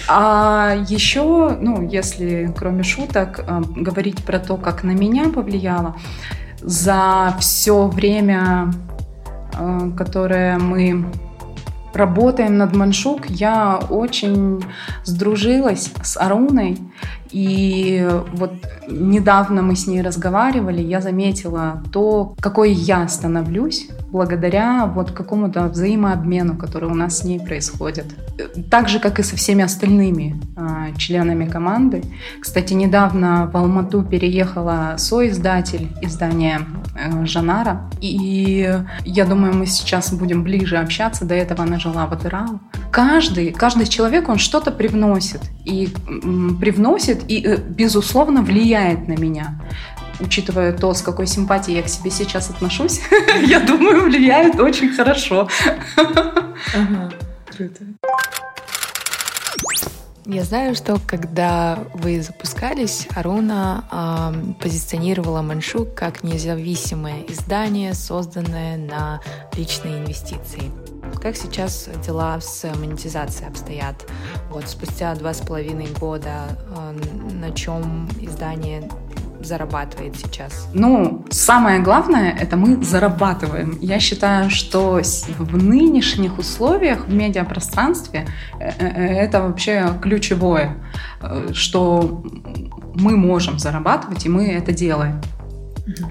а 0.08 0.76
еще, 0.88 1.58
ну, 1.60 1.88
если 1.88 2.52
кроме 2.58 2.84
шуток 2.84 3.42
а, 3.48 3.62
говорить 3.76 4.24
про 4.24 4.40
то, 4.40 4.58
как 4.58 4.84
на 4.84 4.92
меня 4.92 5.30
повлияло, 5.30 5.96
за 6.62 7.36
все 7.40 7.88
время, 7.88 8.74
а, 9.54 9.92
которое 9.96 10.58
мы 10.58 11.06
работаем 11.94 12.58
над 12.58 12.76
Маншук, 12.76 13.30
я 13.30 13.80
очень 13.90 14.64
сдружилась 15.04 15.92
с 16.04 16.18
Аруной. 16.18 16.78
И 17.32 18.08
вот 18.34 18.54
недавно 18.88 19.62
мы 19.62 19.76
с 19.76 19.88
ней 19.88 20.02
разговаривали, 20.02 20.82
я 20.82 21.02
заметила 21.02 21.84
то, 21.92 22.36
какой 22.40 22.72
я 22.72 23.08
становлюсь 23.08 23.90
благодаря 24.12 24.86
вот 24.86 25.12
какому-то 25.12 25.68
взаимообмену, 25.68 26.56
который 26.56 26.90
у 26.90 26.94
нас 26.94 27.20
с 27.20 27.24
ней 27.24 27.40
происходит. 27.40 28.06
Так 28.70 28.90
же, 28.90 29.00
как 29.00 29.20
и 29.20 29.24
со 29.24 29.36
всеми 29.36 29.64
остальными 29.64 30.40
э, 30.56 30.96
членами 30.98 31.46
команды. 31.46 32.04
Кстати, 32.40 32.74
недавно 32.74 33.50
в 33.52 33.58
Алмату 33.58 34.04
переехала 34.04 34.96
соиздатель 34.98 35.90
издания 36.02 36.62
э, 36.96 37.26
Жанара. 37.26 37.90
И 38.00 38.74
я 39.06 39.26
думаю, 39.26 39.54
мы 39.54 39.66
сейчас 39.66 40.14
будем 40.14 40.44
ближе 40.44 40.78
общаться. 40.78 41.26
До 41.26 41.36
этого 41.36 41.64
она 41.64 41.78
жила 41.78 42.06
в 42.08 42.14
Атырау. 42.14 42.60
Каждый, 42.92 43.52
каждый 43.52 43.88
человек, 43.88 44.30
он 44.30 44.38
что-то 44.38 44.72
привносит. 44.72 45.42
И 45.66 45.90
привносит 46.60 47.24
и, 47.28 47.42
э, 47.46 47.58
безусловно, 47.58 48.42
влияет 48.42 49.08
на 49.08 49.14
меня 49.14 49.60
учитывая 50.20 50.74
то, 50.74 50.94
с 50.94 51.02
какой 51.02 51.28
симпатией 51.28 51.78
я 51.78 51.84
к 51.84 51.90
себе 51.90 52.10
сейчас 52.12 52.50
отношусь, 52.50 53.02
я 53.46 53.60
думаю, 53.60 54.04
влияет 54.04 54.60
очень 54.60 54.92
хорошо. 54.92 55.48
Ага, 55.96 57.12
круто. 57.56 57.84
Я 60.30 60.44
знаю, 60.44 60.76
что 60.76 61.00
когда 61.08 61.80
вы 61.94 62.22
запускались, 62.22 63.08
Аруна 63.16 63.86
э, 63.90 64.62
позиционировала 64.62 65.42
Маншук 65.42 65.96
как 65.96 66.22
независимое 66.22 67.24
издание, 67.30 67.94
созданное 67.94 68.76
на 68.76 69.22
личные 69.56 70.00
инвестиции. 70.00 70.70
Как 71.22 71.36
сейчас 71.36 71.90
дела 72.06 72.40
с 72.40 72.64
монетизацией 72.78 73.50
обстоят? 73.50 74.06
Вот 74.50 74.68
спустя 74.68 75.16
два 75.16 75.34
с 75.34 75.40
половиной 75.40 75.88
года 76.00 76.50
э, 76.76 77.34
на 77.34 77.52
чем 77.52 78.08
издание 78.20 78.90
зарабатывает 79.42 80.16
сейчас? 80.16 80.68
Ну, 80.74 81.26
самое 81.30 81.80
главное, 81.80 82.36
это 82.40 82.58
мы 82.58 82.84
зарабатываем. 82.84 83.78
Я 83.82 84.00
считаю, 84.00 84.50
что 84.50 85.02
в 85.38 85.58
нынешних 85.58 86.38
условиях 86.38 87.08
в 87.08 87.14
медиапространстве 87.14 88.28
э, 88.60 88.70
э, 88.78 89.24
это 89.26 89.42
вообще 89.42 89.94
ключевое, 90.02 90.78
что 91.54 92.24
мы 92.96 93.16
можем 93.16 93.60
зарабатывать, 93.60 94.26
и 94.26 94.30
мы 94.30 94.48
это 94.48 94.72
делаем. 94.72 95.22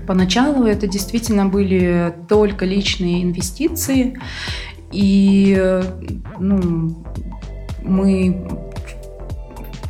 Поначалу 0.06 0.64
это 0.64 0.86
действительно 0.86 1.46
были 1.46 2.14
только 2.28 2.64
личные 2.64 3.22
инвестиции, 3.22 4.18
и 4.92 5.82
ну, 6.38 7.04
мы, 7.82 8.48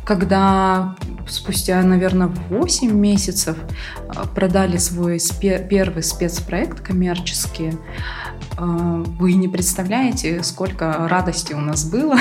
когда 0.05 0.95
спустя, 1.27 1.81
наверное, 1.81 2.29
8 2.49 2.91
месяцев 2.91 3.57
а, 4.09 4.25
продали 4.27 4.77
свой 4.77 5.17
спе- 5.17 5.65
первый 5.67 6.03
спецпроект 6.03 6.81
коммерческий. 6.81 7.73
А, 8.57 9.03
вы 9.19 9.33
не 9.33 9.47
представляете, 9.47 10.41
сколько 10.43 11.07
радости 11.07 11.53
у 11.53 11.59
нас 11.59 11.85
было. 11.89 12.15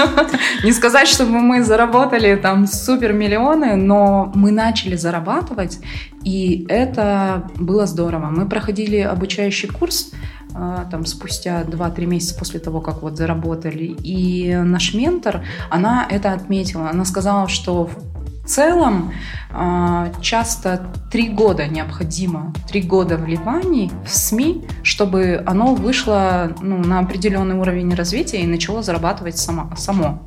Не 0.64 0.72
сказать, 0.72 1.08
чтобы 1.08 1.40
мы 1.40 1.64
заработали 1.64 2.36
там 2.36 2.66
супер 2.66 3.12
миллионы, 3.12 3.76
но 3.76 4.30
мы 4.34 4.52
начали 4.52 4.96
зарабатывать, 4.96 5.78
и 6.24 6.66
это 6.68 7.50
было 7.56 7.86
здорово. 7.86 8.26
Мы 8.26 8.48
проходили 8.48 8.98
обучающий 8.98 9.68
курс 9.68 10.12
там 10.52 11.06
спустя 11.06 11.62
2-3 11.62 12.06
месяца 12.06 12.38
после 12.38 12.60
того, 12.60 12.80
как 12.80 13.02
вот 13.02 13.16
заработали. 13.16 13.96
И 14.02 14.54
наш 14.54 14.94
ментор, 14.94 15.44
она 15.70 16.06
это 16.08 16.32
отметила. 16.32 16.90
Она 16.90 17.04
сказала, 17.04 17.48
что 17.48 17.86
в 17.86 18.48
целом 18.48 19.12
а, 19.50 20.12
часто 20.20 20.86
три 21.10 21.28
года 21.28 21.66
необходимо, 21.66 22.52
три 22.68 22.82
года 22.82 23.16
вливаний 23.16 23.90
в 24.04 24.10
СМИ, 24.10 24.66
чтобы 24.82 25.42
оно 25.46 25.74
вышло 25.74 26.52
ну, 26.60 26.78
на 26.78 26.98
определенный 27.00 27.54
уровень 27.54 27.94
развития 27.94 28.42
и 28.42 28.46
начало 28.46 28.82
зарабатывать 28.82 29.38
само. 29.38 29.70
само. 29.76 30.22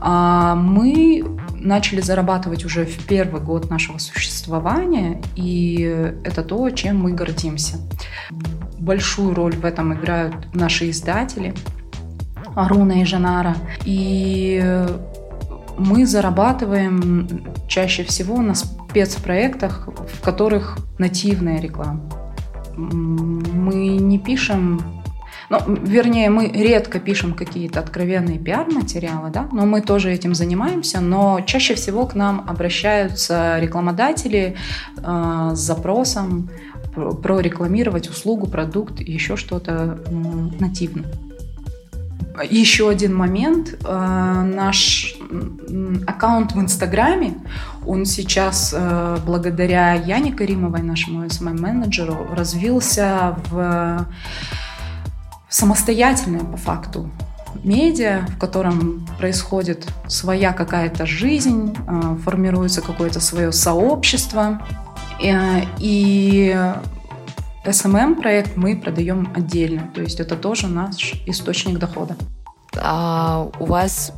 А 0.00 0.54
мы 0.54 1.24
начали 1.54 2.00
зарабатывать 2.00 2.64
уже 2.64 2.84
в 2.86 3.06
первый 3.06 3.40
год 3.40 3.70
нашего 3.70 3.98
существования, 3.98 5.20
и 5.36 6.14
это 6.24 6.42
то, 6.42 6.68
чем 6.70 7.00
мы 7.00 7.12
гордимся. 7.12 7.76
Большую 8.80 9.34
роль 9.34 9.54
в 9.54 9.64
этом 9.64 9.94
играют 9.94 10.54
наши 10.54 10.90
издатели, 10.90 11.54
Аруна 12.56 13.02
и 13.02 13.04
Жанара. 13.04 13.54
И 13.84 14.86
мы 15.78 16.06
зарабатываем 16.06 17.44
чаще 17.68 18.04
всего 18.04 18.40
на 18.40 18.54
спецпроектах, 18.54 19.88
в 20.12 20.20
которых 20.22 20.78
нативная 20.98 21.60
реклама. 21.60 22.00
Мы 22.76 23.96
не 23.98 24.18
пишем 24.18 24.80
ну, 25.50 25.58
вернее, 25.66 26.30
мы 26.30 26.46
редко 26.46 27.00
пишем 27.00 27.34
какие-то 27.34 27.80
откровенные 27.80 28.38
пиар-материалы, 28.38 29.30
да, 29.30 29.48
но 29.50 29.66
мы 29.66 29.80
тоже 29.80 30.12
этим 30.12 30.32
занимаемся, 30.32 31.00
но 31.00 31.40
чаще 31.40 31.74
всего 31.74 32.06
к 32.06 32.14
нам 32.14 32.44
обращаются 32.46 33.58
рекламодатели 33.58 34.54
э, 34.96 35.50
с 35.52 35.58
запросом 35.58 36.50
прорекламировать 36.94 38.08
услугу, 38.08 38.46
продукт, 38.46 39.00
еще 39.00 39.36
что-то 39.36 39.98
нативно. 40.58 41.04
Еще 42.48 42.88
один 42.88 43.14
момент. 43.14 43.78
Э, 43.84 44.42
наш 44.44 45.14
аккаунт 46.06 46.52
в 46.52 46.60
Инстаграме, 46.60 47.34
он 47.86 48.06
сейчас, 48.06 48.74
э, 48.76 49.18
благодаря 49.26 49.94
Яне 49.94 50.32
Каримовой, 50.32 50.82
нашему 50.82 51.24
SMM-менеджеру, 51.26 52.28
развился 52.32 53.36
в 53.50 54.06
самостоятельное 55.48 56.40
по 56.40 56.56
факту 56.56 57.10
медиа, 57.64 58.26
в 58.28 58.38
котором 58.38 59.06
происходит 59.18 59.86
своя 60.06 60.52
какая-то 60.52 61.04
жизнь, 61.06 61.76
э, 61.86 62.16
формируется 62.24 62.80
какое-то 62.80 63.20
свое 63.20 63.52
сообщество. 63.52 64.62
И 65.22 66.56
SMM 67.64 68.14
проект 68.20 68.56
мы 68.56 68.76
продаем 68.76 69.30
отдельно, 69.34 69.90
то 69.94 70.00
есть 70.00 70.18
это 70.18 70.34
тоже 70.34 70.66
наш 70.66 71.14
источник 71.26 71.78
дохода. 71.78 72.16
А 72.76 73.50
у 73.58 73.66
вас 73.66 74.12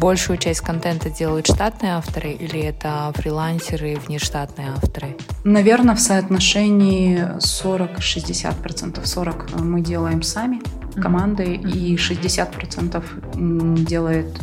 большую 0.00 0.38
часть 0.38 0.62
контента 0.62 1.10
делают 1.10 1.46
штатные 1.46 1.92
авторы 1.92 2.32
или 2.32 2.58
это 2.60 3.12
фрилансеры 3.14 3.92
и 3.92 3.96
внештатные 3.96 4.70
авторы? 4.70 5.16
Наверное, 5.44 5.94
в 5.94 6.00
соотношении 6.00 7.18
40-60%. 7.36 9.02
40% 9.02 9.62
мы 9.62 9.80
делаем 9.82 10.22
сами 10.22 10.60
командой, 11.00 11.58
mm-hmm. 11.58 11.70
и 11.70 11.96
60% 11.96 13.84
делает 13.84 14.40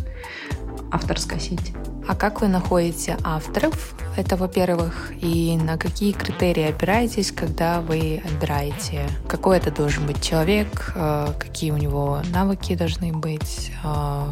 авторская 0.92 1.40
сеть. 1.40 1.74
А 2.08 2.16
как 2.16 2.42
вы 2.42 2.48
находите 2.48 3.18
авторов? 3.24 3.96
Это, 4.16 4.36
во-первых, 4.36 5.12
и 5.22 5.58
на 5.58 5.78
какие 5.78 6.12
критерии 6.12 6.70
опираетесь, 6.70 7.32
когда 7.32 7.82
вы 7.82 8.22
отбираете? 8.24 9.10
Какой 9.28 9.58
это 9.58 9.72
должен 9.72 10.06
быть 10.06 10.22
человек? 10.22 10.94
Э, 10.96 11.30
какие 11.40 11.72
у 11.72 11.78
него 11.78 12.22
навыки 12.32 12.76
должны 12.76 13.12
быть? 13.12 13.72
Э, 13.84 14.26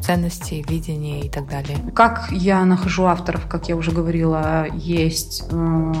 ценности, 0.00 0.64
видения 0.68 1.22
и 1.22 1.28
так 1.28 1.48
далее? 1.48 1.78
Как 1.94 2.28
я 2.30 2.64
нахожу 2.64 3.04
авторов? 3.04 3.46
Как 3.48 3.68
я 3.68 3.76
уже 3.76 3.90
говорила, 3.90 4.66
есть 4.72 5.44
э, 5.50 5.92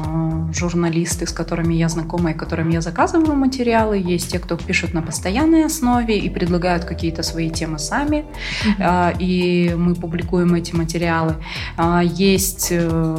журналисты, 0.52 1.26
с 1.26 1.32
которыми 1.32 1.74
я 1.74 1.88
знакома 1.88 2.30
и 2.30 2.34
которым 2.34 2.68
я 2.68 2.80
заказываю 2.80 3.34
материалы. 3.34 3.98
Есть 3.98 4.30
те, 4.30 4.38
кто 4.38 4.56
пишут 4.56 4.94
на 4.94 5.02
постоянной 5.02 5.64
основе 5.64 6.16
и 6.16 6.30
предлагают 6.30 6.84
какие-то 6.84 7.22
свои 7.22 7.50
темы 7.50 7.78
сами. 7.78 8.24
Mm-hmm. 8.78 9.16
И 9.18 9.74
мы 9.76 9.94
публикуем 9.94 10.54
эти 10.54 10.74
материалы 10.74 11.36
есть 12.02 12.72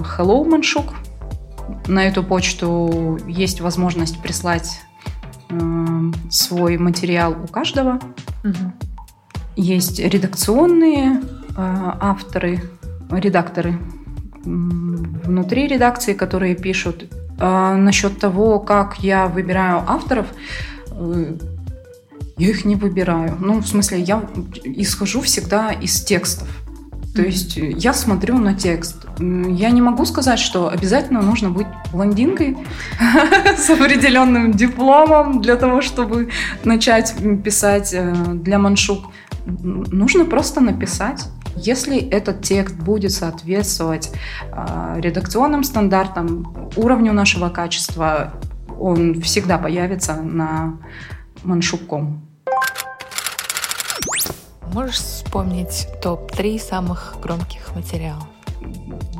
Hello 0.03 0.43
Маншук, 0.43 0.93
На 1.87 2.07
эту 2.07 2.23
почту 2.23 3.19
есть 3.27 3.61
возможность 3.61 4.21
прислать 4.21 4.81
э, 5.49 6.11
свой 6.29 6.77
материал 6.77 7.35
у 7.43 7.47
каждого. 7.47 7.99
Угу. 8.43 8.73
Есть 9.55 9.99
редакционные 9.99 11.21
э, 11.21 11.21
авторы, 11.57 12.61
редакторы 13.11 13.79
внутри 14.47 15.67
редакции, 15.67 16.13
которые 16.13 16.55
пишут. 16.55 17.11
А 17.39 17.75
насчет 17.75 18.19
того, 18.19 18.59
как 18.59 18.99
я 18.99 19.27
выбираю 19.27 19.83
авторов, 19.87 20.27
я 22.37 22.49
их 22.49 22.65
не 22.65 22.75
выбираю. 22.75 23.37
Ну, 23.39 23.59
в 23.59 23.67
смысле, 23.67 24.01
я 24.01 24.27
исхожу 24.63 25.21
всегда 25.21 25.71
из 25.71 26.01
текстов. 26.03 26.47
То 27.15 27.21
есть 27.21 27.57
я 27.57 27.93
смотрю 27.93 28.37
на 28.37 28.53
текст. 28.53 29.06
Я 29.19 29.71
не 29.71 29.81
могу 29.81 30.05
сказать, 30.05 30.37
что 30.37 30.69
обязательно 30.69 31.21
нужно 31.21 31.49
быть 31.49 31.67
блондинкой 31.91 32.57
с 33.57 33.69
определенным 33.69 34.51
дипломом 34.51 35.41
для 35.41 35.55
того, 35.55 35.81
чтобы 35.81 36.29
начать 36.63 37.15
писать 37.43 37.93
э, 37.93 38.13
для 38.33 38.59
маншук. 38.59 39.05
Нужно 39.45 40.25
просто 40.25 40.61
написать. 40.61 41.25
Если 41.55 41.97
этот 41.97 42.43
текст 42.43 42.75
будет 42.75 43.11
соответствовать 43.11 44.11
э, 44.51 44.99
редакционным 44.99 45.63
стандартам, 45.63 46.69
уровню 46.75 47.13
нашего 47.13 47.49
качества, 47.49 48.33
он 48.79 49.19
всегда 49.21 49.57
появится 49.57 50.13
на 50.15 50.77
маншуком. 51.43 52.21
Можешь 54.73 54.97
вспомнить 54.97 55.87
топ-3 56.03 56.59
самых 56.59 57.15
громких 57.19 57.73
материалов? 57.73 58.27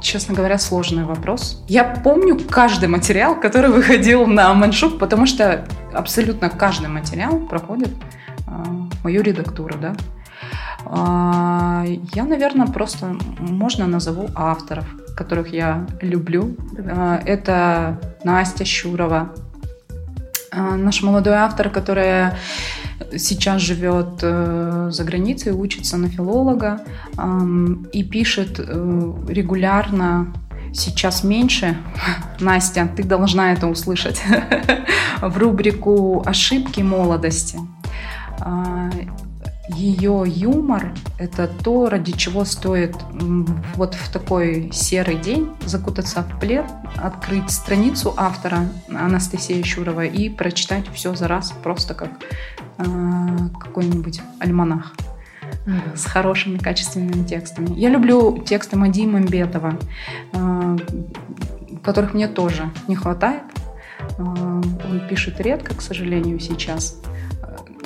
Честно 0.01 0.35
говоря, 0.35 0.57
сложный 0.57 1.05
вопрос. 1.05 1.63
Я 1.67 1.83
помню 1.83 2.39
каждый 2.49 2.89
материал, 2.89 3.39
который 3.39 3.69
выходил 3.69 4.25
на 4.27 4.53
Маншук, 4.53 4.99
потому 4.99 5.25
что 5.25 5.65
абсолютно 5.93 6.49
каждый 6.49 6.89
материал 6.89 7.39
проходит 7.39 7.89
э, 8.47 8.51
мою 9.03 9.21
редактуру, 9.21 9.75
да. 9.79 9.95
Э, 10.85 11.97
я, 12.13 12.23
наверное, 12.23 12.67
просто 12.67 13.17
можно 13.39 13.87
назову 13.87 14.29
авторов, 14.35 14.85
которых 15.15 15.53
я 15.53 15.87
люблю. 16.01 16.55
Э, 16.77 17.19
это 17.25 17.99
Настя 18.23 18.65
Щурова, 18.65 19.33
наш 20.53 21.01
молодой 21.01 21.33
автор, 21.35 21.69
которая 21.69 22.37
сейчас 23.17 23.61
живет 23.61 24.19
э, 24.21 24.89
за 24.91 25.03
границей, 25.03 25.51
учится 25.51 25.97
на 25.97 26.09
филолога 26.09 26.81
и 27.93 28.03
пишет 28.03 28.59
э, 28.59 29.13
регулярно 29.27 30.33
сейчас 30.73 31.23
меньше. 31.23 31.77
Настя, 32.39 32.89
ты 32.95 33.03
должна 33.03 33.53
это 33.53 33.67
услышать. 33.67 34.21
в 35.21 35.37
рубрику 35.37 36.23
«Ошибки 36.25 36.81
молодости». 36.81 37.57
А, 39.69 39.75
ее 39.75 40.23
юмор– 40.25 40.93
это 41.19 41.47
то, 41.47 41.89
ради 41.89 42.11
чего 42.13 42.45
стоит 42.45 42.95
вот 43.75 43.95
в 43.95 44.11
такой 44.11 44.69
серый 44.71 45.17
день 45.17 45.49
закутаться 45.65 46.23
в 46.23 46.39
плед, 46.39 46.65
открыть 46.97 47.49
страницу 47.51 48.13
автора 48.17 48.69
Анастасии 48.89 49.61
Щуровой 49.61 50.09
и 50.09 50.29
прочитать 50.29 50.85
все 50.93 51.15
за 51.15 51.27
раз, 51.27 51.53
просто 51.63 51.93
как 51.93 52.11
э, 52.77 52.83
какой-нибудь 53.59 54.21
альманах 54.39 54.93
с 55.95 56.05
хорошими 56.05 56.57
качественными 56.57 57.23
текстами. 57.25 57.73
Я 57.77 57.89
люблю 57.89 58.41
тексты 58.45 58.77
Мади 58.77 59.05
Мамбетова, 59.05 59.77
э, 60.33 60.77
которых 61.83 62.13
мне 62.13 62.27
тоже 62.27 62.69
не 62.87 62.95
хватает. 62.95 63.43
Э, 64.17 64.21
он 64.21 65.07
пишет 65.09 65.39
редко, 65.41 65.75
к 65.75 65.81
сожалению, 65.81 66.39
сейчас. 66.39 67.01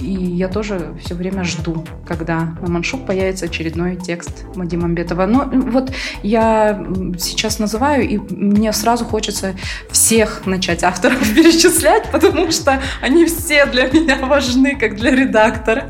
И 0.02 0.14
я 0.14 0.48
тоже 0.48 0.94
все 1.04 1.16
время 1.16 1.44
жду, 1.44 1.86
когда 2.06 2.56
на 2.62 2.70
маншук 2.70 3.06
появится 3.06 3.46
очередной 3.46 3.96
текст 3.96 4.46
Мади 4.56 4.76
Мамбетова. 4.76 5.26
Но 5.26 5.46
вот 5.52 5.92
я 6.24 6.86
сейчас 7.18 7.60
называю, 7.60 8.08
и 8.08 8.18
мне 8.18 8.74
сразу 8.74 9.06
хочется 9.06 9.56
всех 9.92 10.46
начать 10.46 10.84
авторов 10.84 11.20
перечислять, 11.36 12.12
потому 12.12 12.52
что 12.52 12.82
они 13.02 13.26
все 13.26 13.66
для 13.66 13.86
меня 13.86 14.18
важны, 14.18 14.76
как 14.76 14.96
для 14.96 15.12
редактора. 15.12 15.90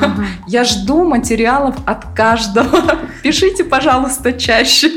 Ага. 0.00 0.26
Я 0.46 0.64
жду 0.64 1.04
материалов 1.04 1.76
от 1.86 2.14
каждого. 2.14 2.98
Пишите, 3.22 3.64
пожалуйста, 3.64 4.32
чаще. 4.32 4.90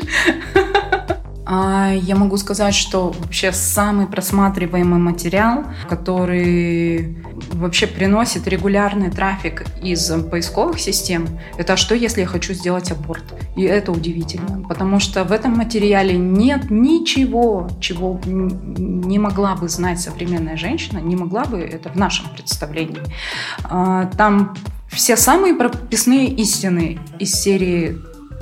А, 1.51 1.91
я 1.91 2.15
могу 2.15 2.37
сказать, 2.37 2.75
что 2.75 3.09
вообще 3.09 3.51
самый 3.51 4.05
просматриваемый 4.05 4.99
материал, 4.99 5.63
который 5.89 7.17
вообще 7.53 7.87
приносит 7.87 8.47
регулярный 8.47 9.09
трафик 9.09 9.65
из 9.81 10.11
поисковых 10.29 10.79
систем, 10.79 11.27
это 11.57 11.75
что, 11.75 11.95
если 11.95 12.21
я 12.21 12.27
хочу 12.27 12.53
сделать 12.53 12.91
аборт? 12.91 13.23
И 13.55 13.63
это 13.63 13.91
удивительно, 13.91 14.63
потому 14.69 14.99
что 14.99 15.23
в 15.23 15.31
этом 15.31 15.57
материале 15.57 16.15
нет 16.19 16.69
ничего, 16.69 17.67
чего 17.81 18.21
не 18.25 19.17
могла 19.17 19.55
бы 19.55 19.69
знать 19.69 19.99
современная 19.99 20.55
женщина, 20.55 20.99
не 20.99 21.15
могла 21.15 21.45
бы 21.45 21.57
это 21.57 21.89
в 21.89 21.95
нашем 21.95 22.29
представлении. 22.29 23.01
А, 23.63 24.05
там 24.05 24.55
все 24.91 25.17
самые 25.17 25.55
прописные 25.55 26.27
истины 26.27 26.99
из 27.17 27.33
серии 27.33 27.97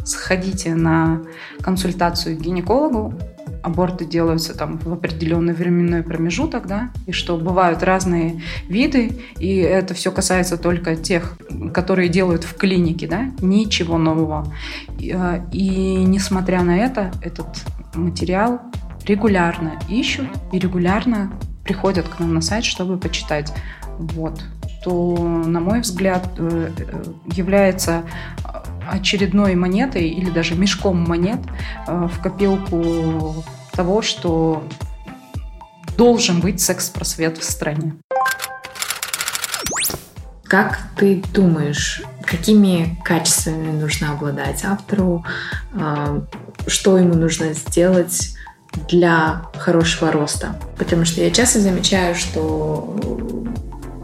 сходите 0.08 0.76
на 0.76 1.22
консультацию 1.62 2.38
к 2.38 2.42
гинекологу, 2.42 3.14
аборты 3.64 4.06
делаются 4.06 4.58
там 4.58 4.78
в 4.78 4.92
определенный 4.92 5.54
временной 5.54 6.04
промежуток, 6.04 6.68
да, 6.68 6.90
и 7.06 7.12
что 7.12 7.38
бывают 7.38 7.84
разные 7.84 8.42
виды, 8.68 9.20
и 9.40 9.58
это 9.58 9.94
все 9.94 10.12
касается 10.12 10.58
только 10.58 10.96
тех, 10.96 11.38
которые 11.74 12.10
делают 12.10 12.44
в 12.44 12.56
клинике, 12.56 13.08
да, 13.08 13.26
ничего 13.42 13.98
нового. 13.98 14.54
И, 15.00 15.14
э, 15.16 15.42
и 15.52 16.04
несмотря 16.04 16.64
на 16.64 16.78
это, 16.78 17.12
этот 17.22 17.48
материал 17.94 18.62
регулярно 19.06 19.80
ищут 19.90 20.28
и 20.52 20.60
регулярно 20.60 21.32
приходят 21.64 22.08
к 22.08 22.20
нам 22.20 22.34
на 22.34 22.42
сайт, 22.42 22.64
чтобы 22.64 22.98
почитать. 22.98 23.54
Вот. 23.98 24.44
То, 24.84 25.18
на 25.18 25.60
мой 25.60 25.82
взгляд, 25.82 26.30
э, 26.38 26.72
э, 26.78 27.04
является 27.34 28.04
очередной 28.90 29.56
монетой 29.56 30.08
или 30.08 30.30
даже 30.30 30.56
мешком 30.56 30.98
монет 31.04 31.40
э, 31.88 32.08
в 32.08 32.22
копилку 32.22 33.44
того, 33.74 34.02
что 34.02 34.64
должен 35.98 36.40
быть 36.40 36.62
секс-просвет 36.62 37.38
в 37.38 37.44
стране. 37.44 37.94
Как 40.44 40.80
ты 40.96 41.22
думаешь, 41.34 42.02
какими 42.24 42.98
качествами 43.04 43.72
нужно 43.72 44.12
обладать 44.14 44.64
автору, 44.64 45.26
э, 45.74 46.22
что 46.68 46.98
ему 46.98 47.16
нужно 47.16 47.54
сделать 47.54 48.36
для 48.88 49.44
хорошего 49.56 50.12
роста? 50.12 50.60
Потому 50.78 51.06
что 51.06 51.22
я 51.22 51.32
часто 51.32 51.60
замечаю, 51.60 52.16
что 52.16 52.96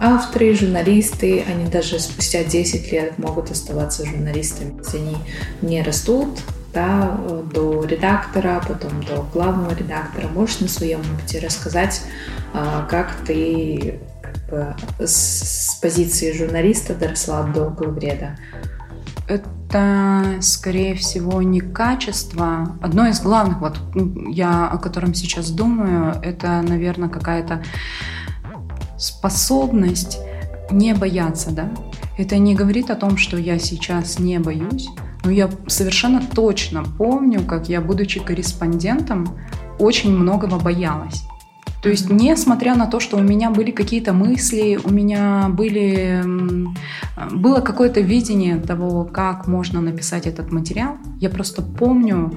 авторы, 0.03 0.53
журналисты, 0.53 1.43
они 1.47 1.69
даже 1.69 1.97
спустя 1.97 2.43
10 2.43 2.91
лет 2.91 3.17
могут 3.17 3.49
оставаться 3.49 4.05
журналистами, 4.05 4.77
если 4.77 4.97
они 4.97 5.17
не 5.61 5.81
растут 5.81 6.39
да, 6.73 7.17
до 7.53 7.85
редактора, 7.85 8.61
потом 8.67 9.01
до 9.03 9.23
главного 9.33 9.73
редактора. 9.73 10.27
Можешь 10.27 10.59
на 10.59 10.67
своем 10.67 10.99
опыте 10.99 11.39
рассказать, 11.39 12.01
а, 12.53 12.85
как 12.89 13.15
ты 13.25 13.99
как 14.21 14.35
бы, 14.49 14.75
с 14.99 15.79
позиции 15.81 16.33
журналиста 16.33 16.95
доросла 16.95 17.43
до 17.43 17.69
главреда? 17.69 18.37
Это, 19.29 20.37
скорее 20.41 20.95
всего, 20.95 21.41
не 21.41 21.61
качество. 21.61 22.77
Одно 22.81 23.07
из 23.07 23.21
главных, 23.21 23.61
вот 23.61 23.79
я 24.27 24.67
о 24.67 24.77
котором 24.77 25.13
сейчас 25.13 25.49
думаю, 25.49 26.19
это, 26.21 26.61
наверное, 26.61 27.07
какая-то 27.07 27.63
способность 29.03 30.19
не 30.71 30.93
бояться, 30.93 31.51
да. 31.51 31.69
Это 32.17 32.37
не 32.37 32.55
говорит 32.55 32.89
о 32.89 32.95
том, 32.95 33.17
что 33.17 33.37
я 33.37 33.59
сейчас 33.59 34.19
не 34.19 34.39
боюсь, 34.39 34.87
но 35.23 35.31
я 35.31 35.49
совершенно 35.67 36.21
точно 36.21 36.83
помню, 36.83 37.41
как 37.41 37.69
я, 37.69 37.81
будучи 37.81 38.19
корреспондентом, 38.19 39.37
очень 39.79 40.15
многого 40.15 40.57
боялась. 40.59 41.23
То 41.81 41.89
есть, 41.89 42.09
несмотря 42.09 42.75
на 42.75 42.85
то, 42.85 43.01
что 43.01 43.17
у 43.17 43.21
меня 43.21 43.49
были 43.49 43.71
какие-то 43.71 44.13
мысли, 44.13 44.79
у 44.81 44.89
меня 44.89 45.49
были, 45.49 46.23
было 47.29 47.59
какое-то 47.59 47.99
видение 47.99 48.57
того, 48.57 49.03
как 49.03 49.47
можно 49.47 49.81
написать 49.81 50.25
этот 50.25 50.49
материал, 50.51 50.95
я 51.19 51.29
просто 51.29 51.61
помню, 51.61 52.31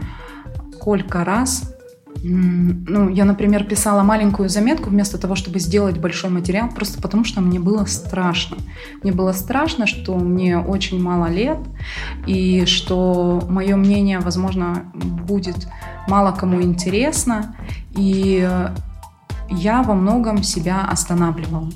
сколько 0.74 1.24
раз 1.24 1.75
Ну, 2.22 3.08
я, 3.08 3.24
например, 3.24 3.64
писала 3.64 4.02
маленькую 4.02 4.48
заметку 4.48 4.90
вместо 4.90 5.18
того, 5.18 5.34
чтобы 5.34 5.58
сделать 5.58 5.98
большой 5.98 6.30
материал, 6.30 6.68
просто 6.68 7.00
потому 7.00 7.24
что 7.24 7.40
мне 7.40 7.60
было 7.60 7.84
страшно. 7.84 8.56
Мне 9.02 9.12
было 9.12 9.32
страшно, 9.32 9.86
что 9.86 10.16
мне 10.16 10.58
очень 10.58 11.00
мало 11.02 11.26
лет, 11.26 11.58
и 12.26 12.64
что 12.66 13.42
мое 13.48 13.76
мнение, 13.76 14.18
возможно, 14.20 14.84
будет 14.94 15.68
мало 16.08 16.32
кому 16.32 16.62
интересно, 16.62 17.56
и 17.96 18.48
я 19.48 19.82
во 19.82 19.94
многом 19.94 20.42
себя 20.42 20.82
останавливала. 20.82 21.70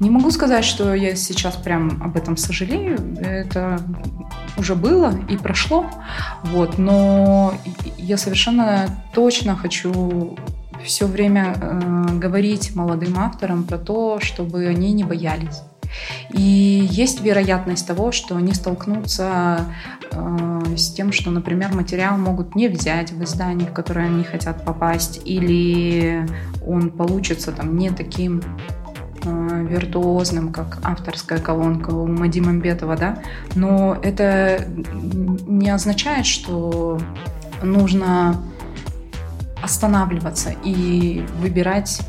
Не 0.00 0.10
могу 0.10 0.30
сказать, 0.30 0.64
что 0.64 0.94
я 0.94 1.16
сейчас 1.16 1.56
прям 1.56 2.02
об 2.02 2.16
этом 2.16 2.36
сожалею. 2.36 2.98
Это 3.20 3.80
уже 4.56 4.74
было 4.74 5.14
и 5.28 5.36
прошло. 5.36 5.86
Вот. 6.44 6.78
Но 6.78 7.54
я 7.98 8.16
совершенно 8.16 8.86
точно 9.12 9.56
хочу 9.56 10.36
все 10.84 11.06
время 11.06 11.54
э, 11.60 12.18
говорить 12.18 12.74
молодым 12.74 13.18
авторам 13.18 13.64
про 13.64 13.78
то, 13.78 14.18
чтобы 14.20 14.66
они 14.66 14.92
не 14.92 15.04
боялись. 15.04 15.62
И 16.30 16.86
есть 16.90 17.20
вероятность 17.20 17.86
того, 17.86 18.12
что 18.12 18.36
они 18.36 18.54
столкнутся 18.54 19.66
э, 20.10 20.76
с 20.76 20.92
тем, 20.92 21.12
что, 21.12 21.30
например, 21.30 21.74
материал 21.74 22.16
могут 22.16 22.54
не 22.54 22.68
взять 22.68 23.12
в 23.12 23.22
издании, 23.22 23.66
в 23.66 23.72
которое 23.72 24.06
они 24.06 24.24
хотят 24.24 24.64
попасть, 24.64 25.20
или 25.24 26.26
он 26.66 26.90
получится 26.90 27.52
там 27.52 27.76
не 27.76 27.90
таким 27.90 28.42
э, 29.24 29.66
виртуозным, 29.68 30.52
как 30.52 30.78
авторская 30.82 31.38
колонка 31.38 31.90
у 31.90 32.06
Мади 32.06 32.40
Мамбетова, 32.40 32.96
да, 32.96 33.22
но 33.54 33.98
это 34.02 34.66
не 34.66 35.70
означает, 35.70 36.26
что 36.26 36.98
нужно 37.62 38.42
останавливаться 39.62 40.54
и 40.64 41.24
выбирать 41.40 42.00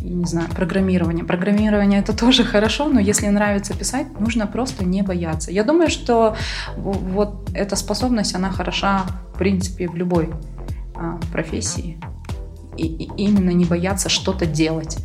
не 0.00 0.24
знаю, 0.24 0.48
программирование. 0.50 1.24
Программирование 1.24 2.00
это 2.00 2.16
тоже 2.16 2.44
хорошо, 2.44 2.88
но 2.88 3.00
если 3.00 3.28
нравится 3.28 3.76
писать, 3.76 4.20
нужно 4.20 4.46
просто 4.46 4.84
не 4.84 5.02
бояться. 5.02 5.50
Я 5.50 5.64
думаю, 5.64 5.90
что 5.90 6.36
вот 6.76 7.50
эта 7.54 7.76
способность, 7.76 8.34
она 8.34 8.50
хороша, 8.50 9.04
в 9.34 9.38
принципе, 9.38 9.88
в 9.88 9.96
любой 9.96 10.30
а, 10.94 11.18
профессии. 11.32 11.98
И, 12.76 12.86
и 12.86 13.10
именно 13.16 13.50
не 13.50 13.64
бояться 13.64 14.08
что-то 14.08 14.46
делать. 14.46 14.98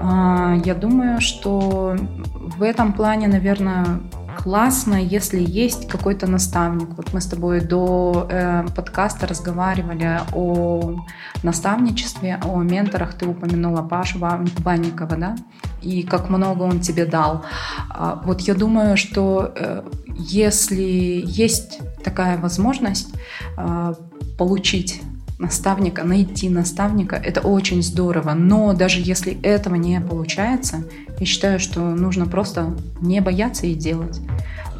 А, 0.00 0.56
я 0.64 0.74
думаю, 0.74 1.20
что 1.20 1.96
в 2.34 2.62
этом 2.62 2.92
плане, 2.92 3.28
наверное, 3.28 4.00
классно, 4.44 5.02
если 5.02 5.42
есть 5.42 5.88
какой-то 5.88 6.26
наставник. 6.26 6.88
Вот 6.96 7.14
мы 7.14 7.20
с 7.22 7.26
тобой 7.26 7.60
до 7.60 8.28
э, 8.28 8.66
подкаста 8.76 9.26
разговаривали 9.26 10.20
о 10.34 11.00
наставничестве, 11.42 12.38
о 12.44 12.62
менторах. 12.62 13.14
Ты 13.14 13.26
упомянула 13.26 13.80
Пашу 13.80 14.18
Банникова, 14.18 15.16
да? 15.16 15.36
И 15.80 16.02
как 16.02 16.28
много 16.28 16.64
он 16.64 16.80
тебе 16.80 17.06
дал. 17.06 17.42
А, 17.88 18.20
вот 18.26 18.42
я 18.42 18.54
думаю, 18.54 18.98
что 18.98 19.50
э, 19.56 19.82
если 20.18 21.22
есть 21.24 21.80
такая 22.04 22.36
возможность 22.36 23.14
э, 23.56 23.94
получить 24.36 25.00
наставника, 25.44 26.04
найти 26.04 26.48
наставника, 26.48 27.16
это 27.16 27.40
очень 27.40 27.82
здорово. 27.82 28.32
Но 28.32 28.72
даже 28.72 29.00
если 29.00 29.40
этого 29.42 29.74
не 29.74 30.00
получается, 30.00 30.84
я 31.18 31.26
считаю, 31.26 31.60
что 31.60 31.80
нужно 31.80 32.26
просто 32.26 32.76
не 33.00 33.20
бояться 33.20 33.66
и 33.66 33.74
делать. 33.74 34.20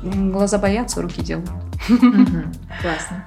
Глаза 0.02 0.58
боятся, 0.58 1.02
руки 1.02 1.22
делают. 1.22 1.50
Классно. 1.88 3.26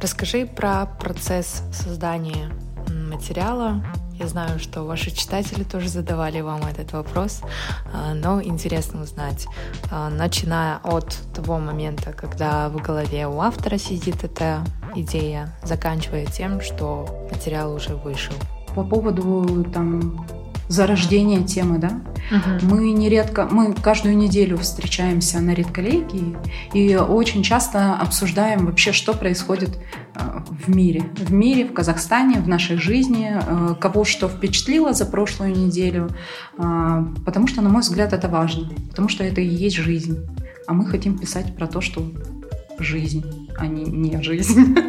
Расскажи 0.00 0.46
про 0.46 0.86
процесс 0.86 1.62
создания 1.72 2.50
материала, 2.88 3.82
я 4.18 4.26
знаю, 4.26 4.58
что 4.58 4.82
ваши 4.84 5.10
читатели 5.10 5.62
тоже 5.62 5.88
задавали 5.88 6.40
вам 6.40 6.62
этот 6.62 6.92
вопрос, 6.92 7.40
а, 7.92 8.14
но 8.14 8.42
интересно 8.42 9.02
узнать, 9.02 9.46
а, 9.90 10.10
начиная 10.10 10.78
от 10.82 11.16
того 11.34 11.58
момента, 11.58 12.12
когда 12.12 12.68
в 12.68 12.82
голове 12.82 13.26
у 13.26 13.40
автора 13.40 13.78
сидит 13.78 14.24
эта 14.24 14.64
идея, 14.94 15.54
заканчивая 15.62 16.26
тем, 16.26 16.60
что 16.60 17.28
материал 17.30 17.74
уже 17.74 17.94
вышел. 17.94 18.34
По 18.74 18.84
поводу 18.84 19.64
там 19.72 20.26
зарождения 20.68 21.42
темы, 21.42 21.78
да. 21.78 22.00
Угу. 22.30 22.74
Мы 22.74 22.92
нередко, 22.92 23.48
мы 23.50 23.72
каждую 23.72 24.16
неделю 24.16 24.58
встречаемся 24.58 25.40
на 25.40 25.54
редколлегии 25.54 26.36
и 26.74 26.94
очень 26.96 27.42
часто 27.42 27.94
обсуждаем 27.94 28.66
вообще, 28.66 28.92
что 28.92 29.14
происходит 29.14 29.78
э, 30.14 30.20
в 30.66 30.68
мире. 30.68 31.04
В 31.16 31.32
мире, 31.32 31.64
в 31.64 31.72
Казахстане, 31.72 32.38
в 32.40 32.48
нашей 32.48 32.76
жизни, 32.76 33.32
э, 33.34 33.74
кого 33.80 34.04
что 34.04 34.28
впечатлило 34.28 34.92
за 34.92 35.06
прошлую 35.06 35.56
неделю, 35.56 36.10
э, 36.58 37.04
потому 37.24 37.46
что, 37.46 37.62
на 37.62 37.70
мой 37.70 37.80
взгляд, 37.80 38.12
это 38.12 38.28
важно, 38.28 38.68
потому 38.90 39.08
что 39.08 39.24
это 39.24 39.40
и 39.40 39.46
есть 39.46 39.76
жизнь. 39.76 40.18
А 40.66 40.74
мы 40.74 40.84
хотим 40.84 41.18
писать 41.18 41.56
про 41.56 41.66
то, 41.66 41.80
что 41.80 42.02
жизнь, 42.78 43.24
а 43.56 43.66
не 43.66 43.84
не 43.84 44.22
жизнь. 44.22 44.76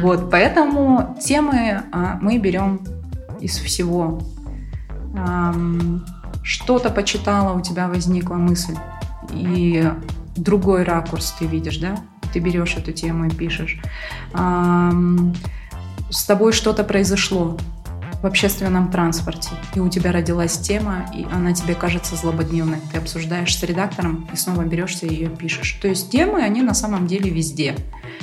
Вот, 0.00 0.30
поэтому 0.30 1.18
темы 1.22 1.82
мы 2.22 2.38
берем 2.38 2.80
из 3.42 3.58
всего 3.58 4.22
что-то 6.42 6.90
почитала, 6.90 7.54
у 7.56 7.60
тебя 7.60 7.88
возникла 7.88 8.34
мысль, 8.34 8.76
и 9.32 9.90
другой 10.36 10.84
ракурс 10.84 11.34
ты 11.38 11.46
видишь, 11.46 11.78
да? 11.78 11.96
Ты 12.32 12.40
берешь 12.40 12.76
эту 12.76 12.92
тему 12.92 13.26
и 13.26 13.30
пишешь. 13.30 13.80
С 16.10 16.24
тобой 16.24 16.52
что-то 16.52 16.84
произошло 16.84 17.56
в 18.22 18.26
общественном 18.26 18.90
транспорте, 18.90 19.50
и 19.74 19.80
у 19.80 19.88
тебя 19.88 20.10
родилась 20.10 20.56
тема, 20.56 21.06
и 21.14 21.26
она 21.32 21.52
тебе 21.52 21.74
кажется 21.74 22.16
злободневной. 22.16 22.78
Ты 22.92 22.98
обсуждаешь 22.98 23.56
с 23.56 23.62
редактором 23.62 24.28
и 24.32 24.36
снова 24.36 24.62
берешься 24.62 25.06
и 25.06 25.14
ее 25.14 25.28
пишешь. 25.28 25.72
То 25.82 25.88
есть 25.88 26.10
темы, 26.10 26.42
они 26.42 26.62
на 26.62 26.74
самом 26.74 27.06
деле 27.06 27.30
везде. 27.30 27.76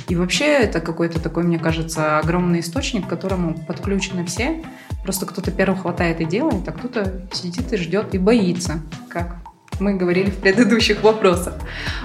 И 0.08 0.16
вообще 0.16 0.46
это 0.46 0.80
какой-то 0.80 1.20
такой, 1.20 1.44
мне 1.44 1.58
кажется, 1.58 2.18
огромный 2.18 2.60
источник, 2.60 3.06
к 3.06 3.08
которому 3.08 3.54
подключены 3.54 4.24
все. 4.26 4.64
Просто 5.04 5.26
кто-то 5.26 5.50
первый 5.50 5.78
хватает 5.78 6.20
и 6.20 6.24
делает, 6.24 6.66
а 6.66 6.72
кто-то 6.72 7.28
сидит 7.32 7.72
и 7.72 7.76
ждет 7.76 8.14
и 8.14 8.18
боится, 8.18 8.80
как 9.08 9.36
мы 9.80 9.94
говорили 9.94 10.30
в 10.30 10.36
предыдущих 10.36 11.02
вопросах. 11.02 11.54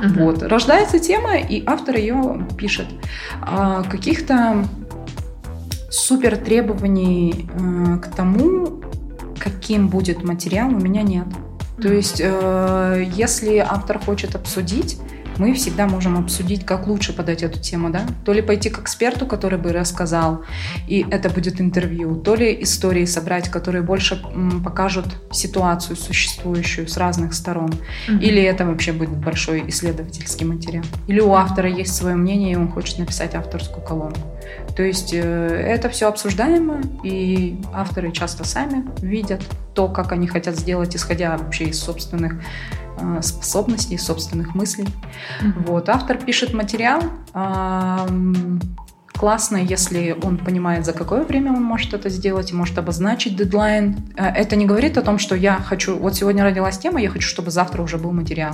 Uh-huh. 0.02 0.24
Вот. 0.24 0.44
Рождается 0.44 1.00
тема, 1.00 1.38
и 1.38 1.64
автор 1.66 1.96
ее 1.96 2.46
пишет. 2.58 2.88
А 3.42 3.84
каких-то 3.84 4.66
супер 5.90 6.38
требований 6.38 7.50
э, 7.54 7.98
к 8.00 8.08
тому, 8.16 8.82
каким 9.40 9.88
будет 9.88 10.24
материал, 10.24 10.70
у 10.70 10.80
меня 10.80 11.02
нет. 11.02 11.28
То 11.82 11.94
есть, 11.94 12.22
э, 12.24 13.06
если 13.14 13.58
автор 13.58 14.00
хочет 14.00 14.36
обсудить, 14.36 15.00
мы 15.40 15.54
всегда 15.54 15.88
можем 15.88 16.18
обсудить, 16.18 16.66
как 16.66 16.88
лучше 16.88 17.14
подать 17.14 17.44
эту 17.44 17.60
тему, 17.60 17.90
да? 17.90 18.02
То 18.26 18.34
ли 18.34 18.42
пойти 18.42 18.70
к 18.70 18.80
эксперту, 18.80 19.26
который 19.26 19.58
бы 19.58 19.72
рассказал, 19.72 20.44
и 20.88 21.06
это 21.10 21.30
будет 21.30 21.62
интервью, 21.62 22.16
то 22.16 22.36
ли 22.36 22.62
истории 22.62 23.06
собрать, 23.06 23.50
которые 23.50 23.82
больше 23.82 24.22
покажут 24.64 25.06
ситуацию 25.32 25.96
существующую 25.96 26.88
с 26.88 26.98
разных 26.98 27.34
сторон, 27.34 27.72
mm-hmm. 27.72 28.20
или 28.20 28.42
это 28.42 28.66
вообще 28.66 28.92
будет 28.92 29.18
большой 29.18 29.68
исследовательский 29.70 30.46
материал. 30.46 30.84
Или 31.08 31.22
у 31.22 31.34
автора 31.34 31.70
есть 31.70 31.96
свое 31.96 32.16
мнение, 32.16 32.54
и 32.54 32.56
он 32.56 32.70
хочет 32.72 33.00
написать 33.00 33.34
авторскую 33.34 33.86
колонку. 33.86 34.20
То 34.76 34.84
есть 34.84 35.14
э, 35.14 35.20
это 35.22 35.90
все 35.90 36.08
обсуждаемо, 36.08 36.82
и 37.04 37.60
авторы 37.74 38.12
часто 38.12 38.46
сами 38.46 38.86
видят 39.02 39.42
то, 39.74 39.88
как 39.88 40.12
они 40.12 40.28
хотят 40.28 40.58
сделать, 40.58 40.96
исходя 40.96 41.38
вообще 41.38 41.66
из 41.66 41.80
собственных 41.80 42.42
способностей, 43.22 43.98
собственных 43.98 44.56
мыслей. 44.56 44.88
Mm-hmm. 45.42 45.66
Вот. 45.68 45.90
Автор 45.90 46.18
пишет 46.18 46.54
материал. 46.54 47.02
Классно, 49.20 49.58
если 49.58 50.16
он 50.24 50.38
понимает, 50.38 50.86
за 50.86 50.94
какое 50.94 51.26
время 51.26 51.52
он 51.52 51.62
может 51.62 51.94
это 51.94 52.08
сделать, 52.08 52.52
и 52.52 52.56
может 52.56 52.78
обозначить 52.78 53.36
дедлайн. 53.36 53.98
Э, 54.16 54.28
это 54.28 54.56
не 54.56 54.66
говорит 54.66 54.98
о 54.98 55.02
том, 55.02 55.20
что 55.20 55.36
я 55.36 55.56
хочу, 55.56 55.98
вот 55.98 56.16
сегодня 56.16 56.42
родилась 56.46 56.78
тема, 56.78 57.02
я 57.02 57.10
хочу, 57.10 57.28
чтобы 57.28 57.52
завтра 57.52 57.82
уже 57.82 57.98
был 57.98 58.14
материал. 58.14 58.54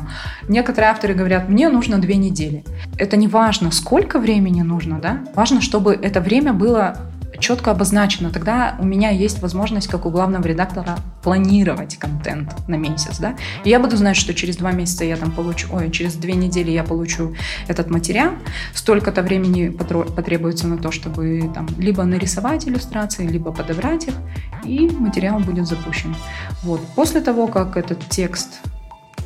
Некоторые 0.49 0.89
авторы 0.89 1.13
говорят, 1.13 1.49
мне 1.49 1.69
нужно 1.69 1.99
две 1.99 2.15
недели. 2.15 2.63
Это 2.97 3.15
не 3.15 3.27
важно, 3.27 3.69
сколько 3.69 4.17
времени 4.17 4.63
нужно, 4.63 4.99
да? 4.99 5.19
Важно, 5.35 5.61
чтобы 5.61 5.93
это 5.93 6.19
время 6.19 6.51
было 6.51 6.97
четко 7.39 7.71
обозначено, 7.71 8.29
тогда 8.29 8.75
у 8.79 8.85
меня 8.85 9.09
есть 9.09 9.41
возможность, 9.41 9.87
как 9.87 10.05
у 10.05 10.09
главного 10.09 10.45
редактора, 10.47 10.97
планировать 11.23 11.97
контент 11.97 12.67
на 12.67 12.75
месяц, 12.75 13.17
да, 13.19 13.35
и 13.63 13.69
я 13.69 13.79
буду 13.79 13.97
знать, 13.97 14.15
что 14.15 14.33
через 14.33 14.57
два 14.57 14.71
месяца 14.71 15.05
я 15.05 15.17
там 15.17 15.31
получу, 15.31 15.67
ой, 15.71 15.91
через 15.91 16.15
две 16.15 16.33
недели 16.33 16.71
я 16.71 16.83
получу 16.83 17.35
этот 17.67 17.89
материал, 17.89 18.31
столько-то 18.73 19.21
времени 19.21 19.69
потребуется 19.69 20.67
на 20.67 20.77
то, 20.77 20.91
чтобы 20.91 21.49
там 21.53 21.67
либо 21.77 22.03
нарисовать 22.03 22.67
иллюстрации, 22.67 23.27
либо 23.27 23.51
подобрать 23.51 24.07
их, 24.07 24.15
и 24.63 24.87
материал 24.87 25.39
будет 25.39 25.67
запущен. 25.67 26.15
Вот. 26.63 26.81
После 26.95 27.21
того, 27.21 27.47
как 27.47 27.77
этот 27.77 28.07
текст 28.09 28.61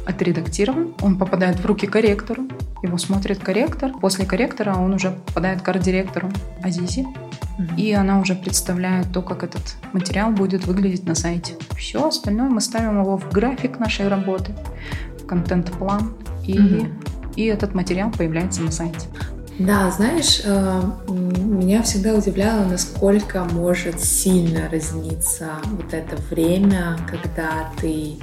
отредактирован, 0.10 0.94
он 1.02 1.18
попадает 1.18 1.60
в 1.60 1.66
руки 1.66 1.88
корректору, 1.88 2.44
его 2.82 2.98
смотрит 2.98 3.40
корректор. 3.40 3.92
После 4.00 4.26
корректора 4.26 4.76
он 4.76 4.94
уже 4.94 5.12
попадает 5.12 5.62
к 5.62 5.68
арт-директору 5.68 6.30
Азизи, 6.64 7.02
mm-hmm. 7.02 7.76
и 7.78 7.94
она 7.94 8.20
уже 8.20 8.36
представляет 8.36 9.12
то, 9.12 9.22
как 9.22 9.44
этот 9.44 9.76
материал 9.94 10.32
будет 10.32 10.66
выглядеть 10.66 11.06
на 11.06 11.16
сайте. 11.16 11.56
Все 11.78 12.08
остальное 12.08 12.50
мы 12.50 12.62
ставим 12.62 13.02
его 13.02 13.18
в 13.18 13.30
график 13.32 13.80
нашей 13.80 14.08
работы, 14.08 14.54
в 15.22 15.26
контент-план, 15.26 16.16
и, 16.46 16.58
mm-hmm. 16.58 17.34
и 17.36 17.46
этот 17.46 17.76
материал 17.76 18.12
появляется 18.12 18.62
на 18.62 18.72
сайте. 18.72 19.08
Да, 19.60 19.92
знаешь, 19.92 20.42
э, 20.46 20.82
меня 21.10 21.84
всегда 21.84 22.16
удивляло, 22.16 22.64
насколько 22.64 23.44
может 23.44 24.00
сильно 24.00 24.70
разниться 24.70 25.50
вот 25.66 25.94
это 25.94 26.16
время, 26.32 26.98
когда 27.12 27.70
ты 27.82 28.16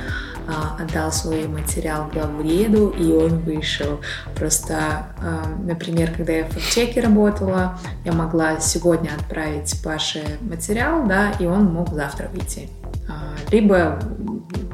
отдал 0.78 1.12
свой 1.12 1.46
материал 1.48 2.08
главреду, 2.12 2.90
и 2.90 3.12
он 3.12 3.38
вышел. 3.40 4.00
Просто, 4.34 5.08
а, 5.18 5.44
например, 5.62 6.12
когда 6.12 6.32
я 6.32 6.44
в 6.44 6.50
фактчеке 6.50 7.00
работала, 7.00 7.78
я 8.04 8.12
могла 8.12 8.60
сегодня 8.60 9.10
отправить 9.18 9.82
Паше 9.82 10.38
материал, 10.40 11.06
да, 11.06 11.32
и 11.38 11.46
он 11.46 11.64
мог 11.64 11.90
завтра 11.90 12.28
выйти. 12.28 12.68
А, 13.08 13.34
либо 13.50 13.98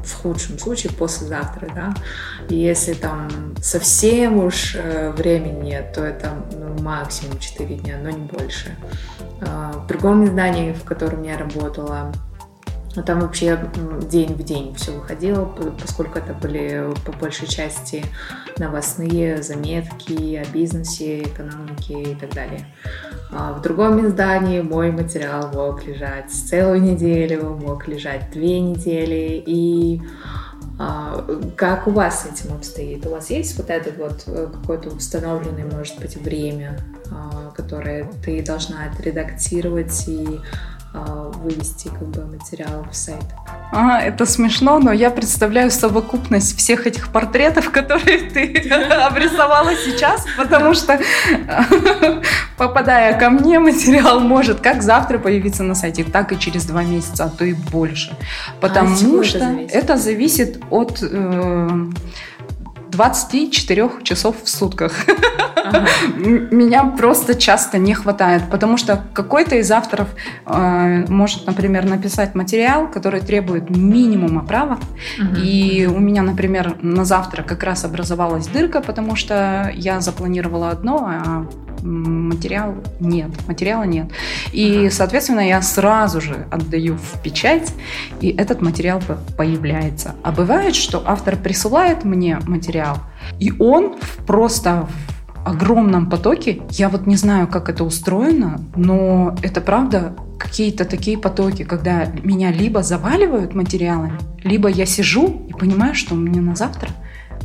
в 0.03 0.21
худшем 0.21 0.59
случае 0.59 0.93
послезавтра, 0.93 1.69
да. 1.73 1.93
И 2.49 2.55
если 2.55 2.93
там 2.93 3.29
совсем 3.61 4.37
уж 4.43 4.75
э, 4.75 5.11
времени 5.11 5.69
нет, 5.69 5.93
то 5.93 6.03
это 6.03 6.33
ну, 6.51 6.81
максимум 6.83 7.39
4 7.39 7.75
дня, 7.75 7.97
но 8.01 8.09
не 8.09 8.25
больше. 8.25 8.75
В 9.39 9.87
другом 9.87 10.23
издании, 10.23 10.71
в 10.71 10.83
котором 10.83 11.23
я 11.23 11.37
работала, 11.37 12.13
но 12.95 13.01
там 13.01 13.21
вообще 13.21 13.59
день 14.09 14.33
в 14.33 14.43
день 14.43 14.75
все 14.75 14.91
выходило, 14.91 15.45
поскольку 15.81 16.19
это 16.19 16.33
были 16.33 16.93
по 17.05 17.11
большей 17.13 17.47
части 17.47 18.05
новостные 18.57 19.41
заметки 19.41 20.35
о 20.35 20.45
бизнесе, 20.51 21.23
экономике 21.23 22.11
и 22.11 22.15
так 22.15 22.33
далее. 22.33 22.65
А 23.31 23.53
в 23.53 23.61
другом 23.61 24.05
издании 24.05 24.61
мой 24.61 24.91
материал 24.91 25.51
мог 25.53 25.85
лежать 25.85 26.29
целую 26.29 26.81
неделю, 26.81 27.57
мог 27.59 27.87
лежать 27.87 28.29
две 28.31 28.59
недели. 28.59 29.41
И 29.45 30.01
а, 30.79 31.25
как 31.55 31.87
у 31.87 31.91
вас 31.91 32.23
с 32.23 32.25
этим 32.25 32.55
обстоит? 32.55 33.05
У 33.05 33.09
вас 33.09 33.29
есть 33.29 33.57
вот 33.57 33.69
это 33.69 33.91
вот 33.97 34.23
э, 34.27 34.49
какое-то 34.51 34.89
установленное, 34.89 35.65
может 35.65 35.99
быть, 35.99 36.15
время, 36.17 36.79
а, 37.11 37.51
которое 37.55 38.09
ты 38.23 38.43
должна 38.43 38.85
отредактировать 38.85 40.07
и 40.07 40.39
вывести 40.93 41.87
как 41.87 42.07
бы 42.07 42.25
материал 42.25 42.85
в 42.89 42.95
сайт. 42.95 43.23
Ага, 43.71 44.01
это 44.01 44.25
смешно, 44.25 44.79
но 44.79 44.91
я 44.91 45.09
представляю 45.09 45.71
совокупность 45.71 46.55
всех 46.55 46.85
этих 46.85 47.09
портретов, 47.09 47.69
которые 47.71 48.29
ты 48.29 48.69
обрисовала 48.69 49.71
сейчас, 49.75 50.25
потому 50.37 50.73
что 50.73 50.99
попадая 52.57 53.17
ко 53.19 53.29
мне, 53.29 53.59
материал 53.59 54.19
может 54.19 54.59
как 54.59 54.83
завтра 54.83 55.17
появиться 55.17 55.63
на 55.63 55.75
сайте, 55.75 56.03
так 56.03 56.31
и 56.31 56.39
через 56.39 56.65
два 56.65 56.83
месяца, 56.83 57.25
а 57.25 57.29
то 57.29 57.43
и 57.43 57.53
больше. 57.53 58.15
Потому 58.61 58.93
а 58.93 59.23
что 59.23 59.37
это 59.37 59.39
зависит? 59.39 59.75
это 59.75 59.97
зависит 59.97 60.63
от 60.69 60.99
э, 61.01 61.69
24 62.93 63.89
часов 64.03 64.35
в 64.43 64.49
сутках. 64.49 64.93
Ага. 65.65 65.87
Меня 66.17 66.83
просто 66.83 67.35
часто 67.35 67.77
не 67.77 67.93
хватает, 67.93 68.43
потому 68.51 68.77
что 68.77 69.03
какой-то 69.13 69.55
из 69.55 69.71
авторов 69.71 70.09
э, 70.45 71.05
может, 71.07 71.47
например, 71.47 71.85
написать 71.85 72.35
материал, 72.35 72.87
который 72.91 73.21
требует 73.21 73.69
минимума 73.69 74.43
права, 74.43 74.77
угу. 75.17 75.35
и 75.41 75.85
у 75.85 75.99
меня, 75.99 76.21
например, 76.21 76.75
на 76.81 77.05
завтра 77.05 77.43
как 77.43 77.63
раз 77.63 77.85
образовалась 77.85 78.47
дырка, 78.47 78.81
потому 78.81 79.15
что 79.15 79.71
я 79.73 80.01
запланировала 80.01 80.69
одно, 80.69 81.07
а 81.09 81.47
материал 81.83 82.75
нет, 82.99 83.29
материала 83.47 83.83
нет. 83.83 84.07
И, 84.51 84.89
соответственно, 84.89 85.47
я 85.47 85.61
сразу 85.61 86.21
же 86.21 86.47
отдаю 86.51 86.95
в 86.95 87.21
печать, 87.21 87.73
и 88.21 88.29
этот 88.29 88.61
материал 88.61 89.01
появляется. 89.37 90.15
А 90.23 90.31
бывает, 90.31 90.75
что 90.75 91.03
автор 91.05 91.35
присылает 91.35 92.03
мне 92.03 92.39
материал, 92.47 92.82
и 93.39 93.53
он 93.59 93.95
просто 94.25 94.87
в 94.87 95.47
огромном 95.47 96.09
потоке, 96.09 96.61
я 96.69 96.89
вот 96.89 97.05
не 97.05 97.15
знаю, 97.15 97.47
как 97.47 97.69
это 97.69 97.83
устроено, 97.83 98.61
но 98.75 99.35
это 99.41 99.61
правда 99.61 100.15
какие-то 100.39 100.85
такие 100.85 101.17
потоки, 101.17 101.63
когда 101.63 102.05
меня 102.23 102.51
либо 102.51 102.83
заваливают 102.83 103.53
материалами, 103.53 104.19
либо 104.43 104.69
я 104.69 104.85
сижу 104.85 105.45
и 105.49 105.53
понимаю, 105.53 105.95
что 105.95 106.15
мне 106.15 106.41
на 106.41 106.55
завтра 106.55 106.89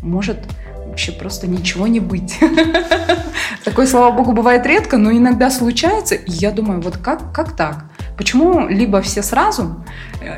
может 0.03 0.39
вообще 0.87 1.13
просто 1.13 1.47
ничего 1.47 1.87
не 1.87 2.01
быть. 2.01 2.39
Такое, 3.65 3.87
слава 3.87 4.11
богу, 4.13 4.33
бывает 4.33 4.67
редко, 4.67 4.97
но 4.97 5.13
иногда 5.13 5.51
случается. 5.51 6.15
И 6.15 6.31
я 6.31 6.51
думаю, 6.51 6.81
вот 6.81 6.97
как, 6.97 7.33
как 7.33 7.57
так? 7.57 7.85
Почему 8.17 8.67
либо 8.69 9.01
все 9.01 9.23
сразу? 9.23 9.85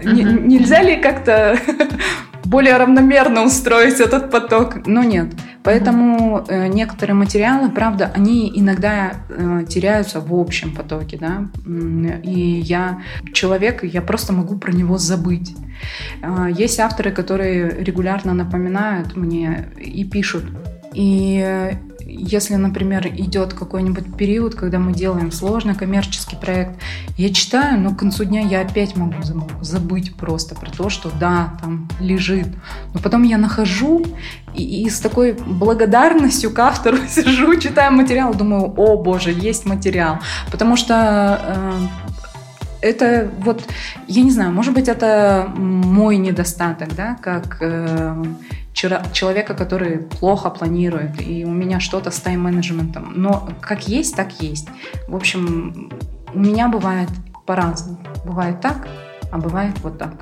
Нельзя 0.03 0.83
ли 0.83 0.97
как-то 0.97 1.59
более 2.51 2.77
равномерно 2.77 3.45
устроить 3.45 4.01
этот 4.01 4.31
поток? 4.31 4.87
Но 4.87 5.05
нет. 5.05 5.29
Поэтому 5.63 6.45
э, 6.49 6.67
некоторые 6.67 7.15
материалы, 7.15 7.71
правда, 7.71 8.11
они 8.15 8.51
иногда 8.55 9.13
э, 9.29 9.65
теряются 9.69 10.21
в 10.21 10.35
общем 10.35 10.75
потоке, 10.75 11.17
да. 11.17 11.49
И 12.25 12.61
я 12.65 13.03
человек, 13.33 13.85
я 13.85 14.03
просто 14.03 14.33
могу 14.33 14.59
про 14.59 14.73
него 14.73 14.99
забыть. 14.99 15.55
Э, 16.23 16.49
есть 16.51 16.81
авторы, 16.81 17.13
которые 17.13 17.85
регулярно 17.85 18.35
напоминают 18.35 19.17
мне 19.17 19.69
и 19.77 20.05
пишут. 20.05 20.45
И 20.93 21.77
если, 22.11 22.57
например, 22.57 23.07
идет 23.07 23.55
какой-нибудь 23.55 24.17
период, 24.17 24.55
когда 24.55 24.79
мы 24.79 24.93
делаем 24.93 25.31
сложный 25.31 25.75
коммерческий 25.75 26.37
проект, 26.37 26.81
я 27.17 27.33
читаю, 27.33 27.81
но 27.81 27.95
к 27.95 27.99
концу 27.99 28.25
дня 28.25 28.41
я 28.41 28.63
опять 28.63 28.97
могу 28.97 29.23
забыть 29.61 30.15
просто 30.17 30.55
про 30.55 30.71
то, 30.71 30.89
что 30.89 31.11
да, 31.21 31.55
там 31.61 31.89
лежит. 32.01 32.49
Но 32.95 33.01
потом 33.01 33.23
я 33.23 33.39
нахожу 33.39 34.05
и, 34.55 34.83
и 34.83 34.91
с 34.91 35.01
такой 35.01 35.33
благодарностью 35.33 36.51
к 36.51 36.59
автору 36.59 36.99
сижу, 37.09 37.57
читаю 37.59 37.93
материал, 37.93 38.35
думаю, 38.35 38.75
о 38.77 38.97
боже, 38.97 39.31
есть 39.31 39.65
материал. 39.67 40.19
Потому 40.51 40.77
что 40.77 41.41
э, 41.43 41.87
это 42.83 43.31
вот, 43.39 43.63
я 44.09 44.23
не 44.23 44.31
знаю, 44.31 44.53
может 44.53 44.75
быть, 44.75 44.89
это 44.89 45.49
мой 45.57 46.17
недостаток, 46.17 46.95
да, 46.95 47.17
как 47.21 47.59
э, 47.61 48.25
человека, 48.73 49.55
который 49.55 49.99
плохо 49.99 50.51
планирует, 50.51 51.21
и 51.21 51.45
у 51.45 51.51
меня 51.51 51.81
что-то 51.81 52.11
с 52.11 52.21
тайм-менеджментом. 52.21 53.13
Но 53.17 53.49
как 53.61 53.89
есть, 53.89 54.17
так 54.17 54.41
есть. 54.41 54.69
В 55.09 55.17
общем, 55.17 55.91
у 56.33 56.39
меня 56.39 56.69
бывает 56.69 57.09
по-разному. 57.47 57.99
Бывает 58.25 58.61
так, 58.61 58.89
а 59.33 59.39
бывает 59.39 59.79
вот 59.81 59.99
так. 59.99 60.15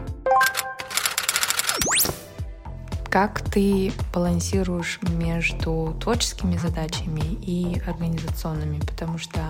Как 3.11 3.41
ты 3.41 3.91
балансируешь 4.13 5.01
между 5.03 5.97
творческими 5.99 6.59
задачами 6.59 7.23
и 7.41 7.81
организационными? 7.87 8.81
Потому 8.81 9.17
что, 9.17 9.41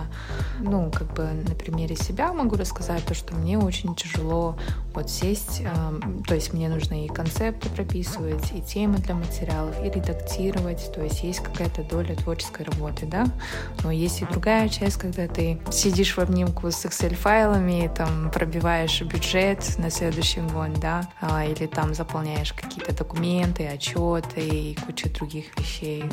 ну, 0.59 0.89
как 0.91 1.13
бы 1.13 1.25
на 1.25 1.55
примере 1.55 1.97
себя 1.97 2.31
могу 2.31 2.55
рассказать 2.55 3.03
то, 3.05 3.13
что 3.13 3.35
мне 3.35 3.59
очень 3.59 3.95
тяжело 3.95 4.57
вот 4.93 5.09
сесть, 5.09 5.61
э, 5.61 5.99
то 6.25 6.35
есть 6.35 6.53
мне 6.53 6.69
нужно 6.69 7.05
и 7.05 7.09
концепты 7.09 7.69
прописывать, 7.69 8.51
и 8.53 8.61
темы 8.61 8.97
для 8.99 9.15
материалов, 9.15 9.75
и 9.83 9.89
редактировать, 9.89 10.91
то 10.93 11.03
есть 11.03 11.23
есть 11.23 11.39
какая-то 11.39 11.83
доля 11.83 12.15
творческой 12.15 12.63
работы, 12.63 13.05
да? 13.05 13.25
Но 13.83 13.91
есть 13.91 14.21
и 14.21 14.25
другая 14.25 14.69
часть, 14.69 14.97
когда 14.97 15.27
ты 15.27 15.59
сидишь 15.71 16.15
в 16.15 16.19
обнимку 16.19 16.71
с 16.71 16.85
Excel-файлами, 16.85 17.93
там 17.93 18.31
пробиваешь 18.31 19.01
бюджет 19.01 19.77
на 19.77 19.89
следующий 19.89 20.41
год, 20.41 20.79
да, 20.79 21.09
а, 21.19 21.45
или 21.45 21.65
там 21.65 21.93
заполняешь 21.93 22.53
какие-то 22.53 22.95
документы, 22.95 23.48
документы, 23.49 23.67
отчеты 23.67 24.41
и 24.41 24.77
куча 24.85 25.09
других 25.09 25.45
вещей 25.57 26.03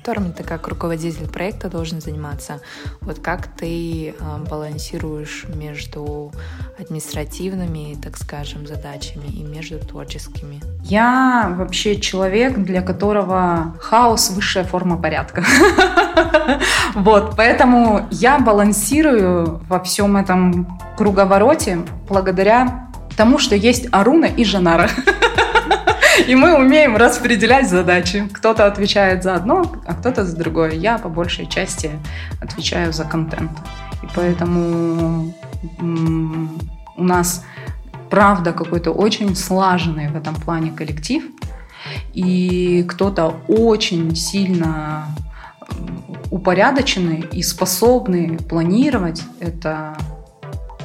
которыми 0.00 0.32
ты 0.32 0.42
как 0.42 0.68
руководитель 0.68 1.28
проекта 1.28 1.68
должен 1.68 2.00
заниматься. 2.00 2.62
Вот 3.02 3.18
как 3.18 3.46
ты 3.46 4.14
балансируешь 4.48 5.44
между 5.54 6.32
административными, 6.78 7.94
так 8.02 8.16
скажем, 8.16 8.66
задачами 8.66 9.26
и 9.26 9.42
между 9.42 9.78
творческими? 9.78 10.62
Я 10.82 11.54
вообще 11.58 12.00
человек, 12.00 12.56
для 12.56 12.80
которого 12.80 13.76
хаос— 13.82 14.30
высшая 14.34 14.64
форма 14.64 14.96
порядка. 14.96 15.44
Вот, 16.94 17.34
поэтому 17.36 18.08
я 18.10 18.38
балансирую 18.38 19.60
во 19.68 19.80
всем 19.80 20.16
этом 20.16 20.78
круговороте 20.96 21.80
благодаря 22.08 22.88
тому, 23.14 23.38
что 23.38 23.54
есть 23.54 23.88
Аруна 23.92 24.24
и 24.24 24.44
Жанара. 24.44 24.88
И 26.26 26.34
мы 26.34 26.58
умеем 26.58 26.96
распределять 26.96 27.68
задачи. 27.68 28.28
Кто-то 28.32 28.66
отвечает 28.66 29.22
за 29.22 29.34
одно, 29.34 29.72
а 29.86 29.94
кто-то 29.94 30.24
за 30.24 30.36
другое. 30.36 30.72
Я 30.72 30.98
по 30.98 31.08
большей 31.08 31.46
части 31.46 31.90
отвечаю 32.42 32.92
за 32.92 33.04
контент. 33.04 33.52
И 34.02 34.06
поэтому 34.14 35.34
у 35.80 37.02
нас 37.04 37.44
правда 38.10 38.52
какой-то 38.52 38.92
очень 38.92 39.36
слаженный 39.36 40.08
в 40.08 40.16
этом 40.16 40.34
плане 40.34 40.70
коллектив. 40.72 41.22
и 42.14 42.84
кто-то 42.88 43.36
очень 43.48 44.14
сильно 44.16 45.06
упорядоченный 46.30 47.24
и 47.32 47.42
способный 47.42 48.38
планировать, 48.38 49.22
это, 49.40 49.96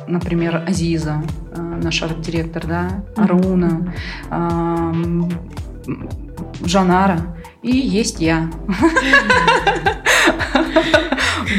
например, 0.08 0.64
Азиза, 0.68 1.22
э, 1.56 1.62
наш 1.62 2.02
арт-директор, 2.04 2.66
да, 2.66 3.04
Аруна, 3.16 3.94
Жанара, 6.66 7.36
и 7.62 7.72
есть 7.72 8.20
я. 8.20 8.50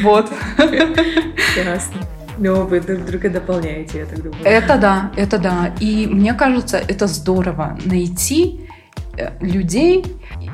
Вот. 0.03 0.31
Прекрасно. 0.57 2.01
Но 2.39 2.67
вы 2.67 2.81
друг 2.81 3.05
друга 3.05 3.31
дополняете, 3.31 3.99
я 3.99 4.07
так 4.07 4.23
думаю. 4.23 4.45
Это 4.45 4.77
да, 4.77 5.13
это 5.17 5.39
да. 5.39 5.75
И 5.81 6.07
мне 6.07 6.35
кажется, 6.35 6.79
это 6.79 7.07
здорово 7.07 7.79
найти 7.85 8.69
э, 9.17 9.31
людей 9.41 10.05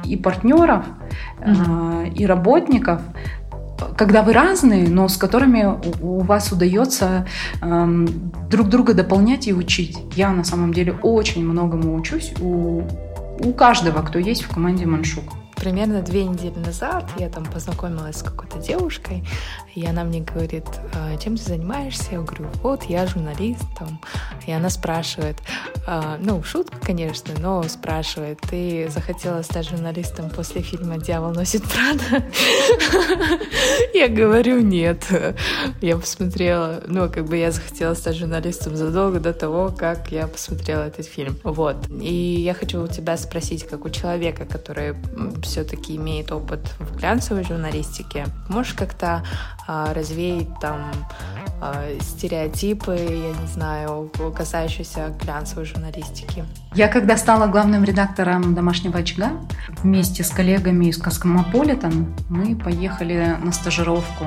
и 0.05 0.17
партнеров, 0.17 0.85
mm-hmm. 1.39 2.13
и 2.15 2.27
работников, 2.27 3.01
когда 3.97 4.23
вы 4.23 4.33
разные, 4.33 4.89
но 4.89 5.09
с 5.09 5.17
которыми 5.17 5.79
у 6.01 6.21
вас 6.21 6.53
удается 6.53 7.27
эм, 7.61 8.33
друг 8.51 8.69
друга 8.69 8.95
дополнять 8.95 9.49
и 9.49 9.55
учить. 9.55 9.99
Я 10.15 10.31
на 10.31 10.45
самом 10.45 10.73
деле 10.73 10.93
очень 11.03 11.45
многому 11.45 11.97
учусь 11.97 12.33
у, 12.41 12.83
у 13.39 13.53
каждого, 13.53 14.03
кто 14.03 14.19
есть 14.19 14.43
в 14.43 14.49
команде 14.49 14.87
Маншук 14.87 15.25
примерно 15.61 16.01
две 16.01 16.25
недели 16.25 16.59
назад 16.59 17.05
я 17.19 17.29
там 17.29 17.45
познакомилась 17.45 18.17
с 18.17 18.23
какой-то 18.23 18.59
девушкой, 18.59 19.25
и 19.75 19.87
она 19.87 20.05
мне 20.05 20.21
говорит, 20.21 20.65
«А, 20.95 21.17
чем 21.17 21.37
ты 21.37 21.45
занимаешься? 21.45 22.13
Я 22.13 22.21
говорю, 22.21 22.49
вот, 22.63 22.85
я 22.85 23.07
журналист. 23.07 23.65
Там. 23.79 24.01
И 24.47 24.53
она 24.53 24.71
спрашивает, 24.71 25.37
«А, 25.87 26.19
ну, 26.21 26.43
шутка, 26.43 26.79
конечно, 26.81 27.35
но 27.39 27.63
спрашивает, 27.65 28.41
ты 28.41 28.89
захотела 28.89 29.43
стать 29.43 29.69
журналистом 29.69 30.31
после 30.31 30.63
фильма 30.63 30.99
«Дьявол 30.99 31.33
носит 31.33 31.63
Прада»? 31.65 32.25
Я 33.95 34.09
говорю, 34.09 34.61
нет. 34.61 35.05
Я 35.81 35.97
посмотрела, 35.97 36.83
ну, 36.87 37.09
как 37.11 37.27
бы 37.27 37.37
я 37.37 37.51
захотела 37.51 37.95
стать 37.95 38.17
журналистом 38.17 38.77
задолго 38.77 39.21
до 39.21 39.33
того, 39.33 39.73
как 39.77 40.11
я 40.13 40.27
посмотрела 40.27 40.83
этот 40.83 41.07
фильм. 41.07 41.37
Вот. 41.45 41.77
И 41.91 42.41
я 42.41 42.55
хочу 42.55 42.83
у 42.83 42.89
тебя 42.89 43.17
спросить, 43.17 43.67
как 43.67 43.85
у 43.85 43.91
человека, 43.91 44.45
который 44.45 44.95
все-таки 45.43 45.97
имеет 45.97 46.33
опыт 46.33 46.61
в 46.79 46.97
глянцевой 46.97 47.45
журналистике, 47.45 48.27
можешь 48.49 48.75
как-то 48.75 49.25
а, 49.67 49.70
развеять 49.95 50.49
там 50.61 50.91
а, 51.61 51.85
стереотипы, 52.01 52.93
я 52.93 53.41
не 53.41 53.47
знаю, 53.47 54.11
касающиеся 54.37 55.15
глянцевой 55.21 55.67
журналистики? 55.67 56.45
Я 56.75 56.89
когда 56.89 57.17
стала 57.17 57.47
главным 57.47 57.85
редактором 57.85 58.55
«Домашнего 58.55 58.99
очага», 58.99 59.33
вместе 59.83 60.25
с 60.25 60.31
коллегами 60.31 60.87
из 60.87 60.97
«Cosmopolitan» 60.97 62.15
мы 62.31 62.57
поехали 62.57 63.37
на 63.43 63.53
стажировку 63.53 64.25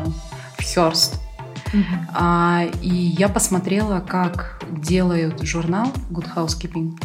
в 0.58 0.64
Hearst. 0.64 1.20
Uh-huh. 1.74 1.84
А, 2.14 2.64
и 2.82 2.90
я 2.90 3.30
посмотрела, 3.30 4.00
как 4.00 4.62
делают 4.70 5.42
журнал 5.42 5.88
Good 6.12 6.28
Housekeeping 6.36 7.00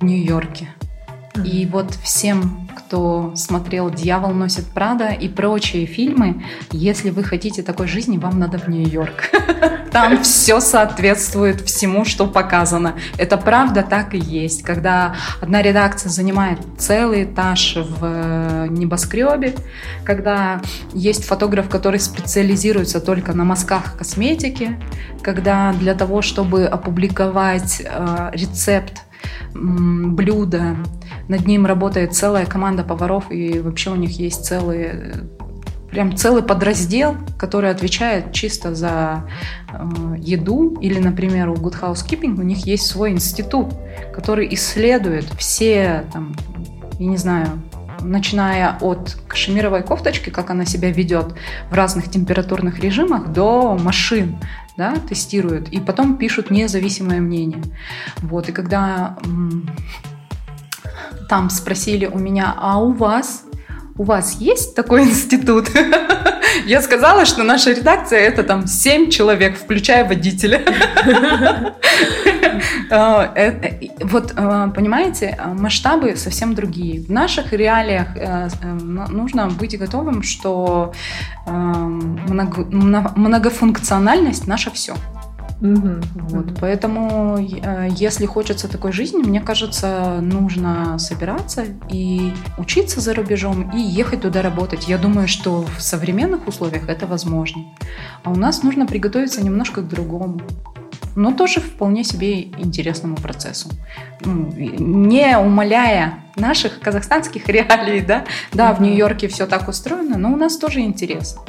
в 0.00 0.04
Нью-Йорке. 0.04 0.68
И 1.44 1.66
вот 1.66 1.94
всем 2.02 2.68
кто 2.74 3.32
смотрел 3.36 3.90
«Дьявол 3.90 4.32
носит 4.32 4.66
Прада» 4.66 5.08
и 5.08 5.28
прочие 5.28 5.86
фильмы, 5.86 6.44
если 6.70 7.10
вы 7.10 7.24
хотите 7.24 7.62
такой 7.62 7.86
жизни, 7.86 8.18
вам 8.18 8.38
надо 8.38 8.58
в 8.58 8.68
Нью-Йорк. 8.68 9.30
Там 9.92 10.22
все 10.22 10.60
соответствует 10.60 11.62
всему, 11.62 12.04
что 12.04 12.26
показано. 12.26 12.94
Это 13.18 13.36
правда 13.36 13.82
так 13.82 14.14
и 14.14 14.18
есть. 14.18 14.62
Когда 14.62 15.14
одна 15.40 15.62
редакция 15.62 16.10
занимает 16.10 16.58
целый 16.78 17.24
этаж 17.24 17.76
в 17.76 18.68
небоскребе, 18.68 19.54
когда 20.04 20.60
есть 20.92 21.24
фотограф, 21.24 21.68
который 21.68 22.00
специализируется 22.00 23.00
только 23.00 23.32
на 23.34 23.44
мазках 23.44 23.96
косметики, 23.96 24.78
когда 25.22 25.72
для 25.72 25.94
того, 25.94 26.22
чтобы 26.22 26.64
опубликовать 26.64 27.82
э, 27.84 28.30
рецепт 28.32 29.02
блюда. 29.54 30.76
Над 31.28 31.46
ним 31.46 31.66
работает 31.66 32.14
целая 32.14 32.46
команда 32.46 32.84
поваров, 32.84 33.30
и 33.30 33.60
вообще 33.60 33.90
у 33.90 33.96
них 33.96 34.18
есть 34.18 34.44
целый 34.44 34.90
прям 35.92 36.16
целый 36.16 36.42
подраздел, 36.42 37.16
который 37.38 37.70
отвечает 37.70 38.32
чисто 38.32 38.74
за 38.74 39.28
э, 39.70 40.16
еду. 40.18 40.78
Или, 40.80 40.98
например, 40.98 41.50
у 41.50 41.54
Good 41.54 41.78
Housekeeping 41.80 42.40
у 42.40 42.42
них 42.42 42.66
есть 42.66 42.86
свой 42.86 43.10
институт, 43.10 43.74
который 44.14 44.52
исследует 44.54 45.26
все, 45.36 46.06
там, 46.10 46.34
я 46.98 47.06
не 47.06 47.18
знаю, 47.18 47.62
начиная 48.00 48.78
от 48.80 49.18
кашемировой 49.28 49.82
кофточки, 49.82 50.30
как 50.30 50.50
она 50.50 50.64
себя 50.64 50.90
ведет 50.90 51.34
в 51.70 51.74
разных 51.74 52.10
температурных 52.10 52.80
режимах, 52.80 53.28
до 53.28 53.76
машин, 53.76 54.38
да, 54.76 54.96
тестируют, 54.96 55.68
и 55.68 55.80
потом 55.80 56.16
пишут 56.16 56.50
независимое 56.50 57.20
мнение. 57.20 57.62
Вот, 58.22 58.48
и 58.48 58.52
когда 58.52 59.18
там 61.28 61.50
спросили 61.50 62.06
у 62.06 62.18
меня, 62.18 62.54
а 62.56 62.78
у 62.78 62.92
вас, 62.92 63.44
у 63.96 64.04
вас 64.04 64.34
есть 64.34 64.74
такой 64.74 65.04
институт? 65.04 65.70
Я 66.66 66.82
сказала, 66.82 67.24
что 67.24 67.42
наша 67.42 67.72
редакция 67.72 68.20
это 68.20 68.42
там 68.42 68.66
7 68.66 69.10
человек, 69.10 69.56
включая 69.56 70.04
водителя. 70.04 70.62
Э, 72.90 73.28
э, 73.34 73.88
вот, 74.04 74.34
э, 74.36 74.68
понимаете, 74.74 75.38
масштабы 75.54 76.16
совсем 76.16 76.54
другие. 76.54 77.00
В 77.00 77.10
наших 77.10 77.52
реалиях 77.52 78.08
нужно 78.62 79.48
быть 79.48 79.78
готовым, 79.78 80.22
что 80.22 80.92
многофункциональность 81.46 84.46
наше 84.46 84.70
все. 84.70 84.94
Угу. 85.62 86.00
Вот, 86.14 86.46
поэтому, 86.60 87.38
э, 87.38 87.88
если 87.96 88.26
хочется 88.26 88.66
такой 88.66 88.90
жизни, 88.90 89.22
мне 89.22 89.40
кажется, 89.40 90.18
нужно 90.20 90.98
собираться 90.98 91.64
и 91.88 92.32
учиться 92.58 93.00
за 93.00 93.14
рубежом 93.14 93.70
и 93.70 93.80
ехать 93.80 94.22
туда 94.22 94.42
работать. 94.42 94.88
Я 94.88 94.98
думаю, 94.98 95.28
что 95.28 95.64
в 95.78 95.80
современных 95.80 96.48
условиях 96.48 96.88
это 96.88 97.06
возможно. 97.06 97.62
А 98.24 98.30
у 98.30 98.34
нас 98.34 98.64
нужно 98.64 98.86
приготовиться 98.86 99.44
немножко 99.44 99.82
к 99.82 99.88
другому 99.88 100.40
но 101.14 101.30
тоже 101.32 101.60
вполне 101.60 102.04
себе 102.04 102.42
интересному 102.42 103.16
процессу. 103.16 103.68
Ну, 104.24 104.50
не 104.56 105.36
умаляя 105.36 106.24
наших 106.36 106.80
казахстанских 106.80 107.48
реалий, 107.50 108.00
да, 108.00 108.24
да, 108.52 108.72
в 108.72 108.80
Нью-Йорке 108.80 109.28
все 109.28 109.46
так 109.46 109.68
устроено, 109.68 110.16
но 110.16 110.32
у 110.32 110.36
нас 110.36 110.56
тоже 110.56 110.80
интересно. 110.80 111.42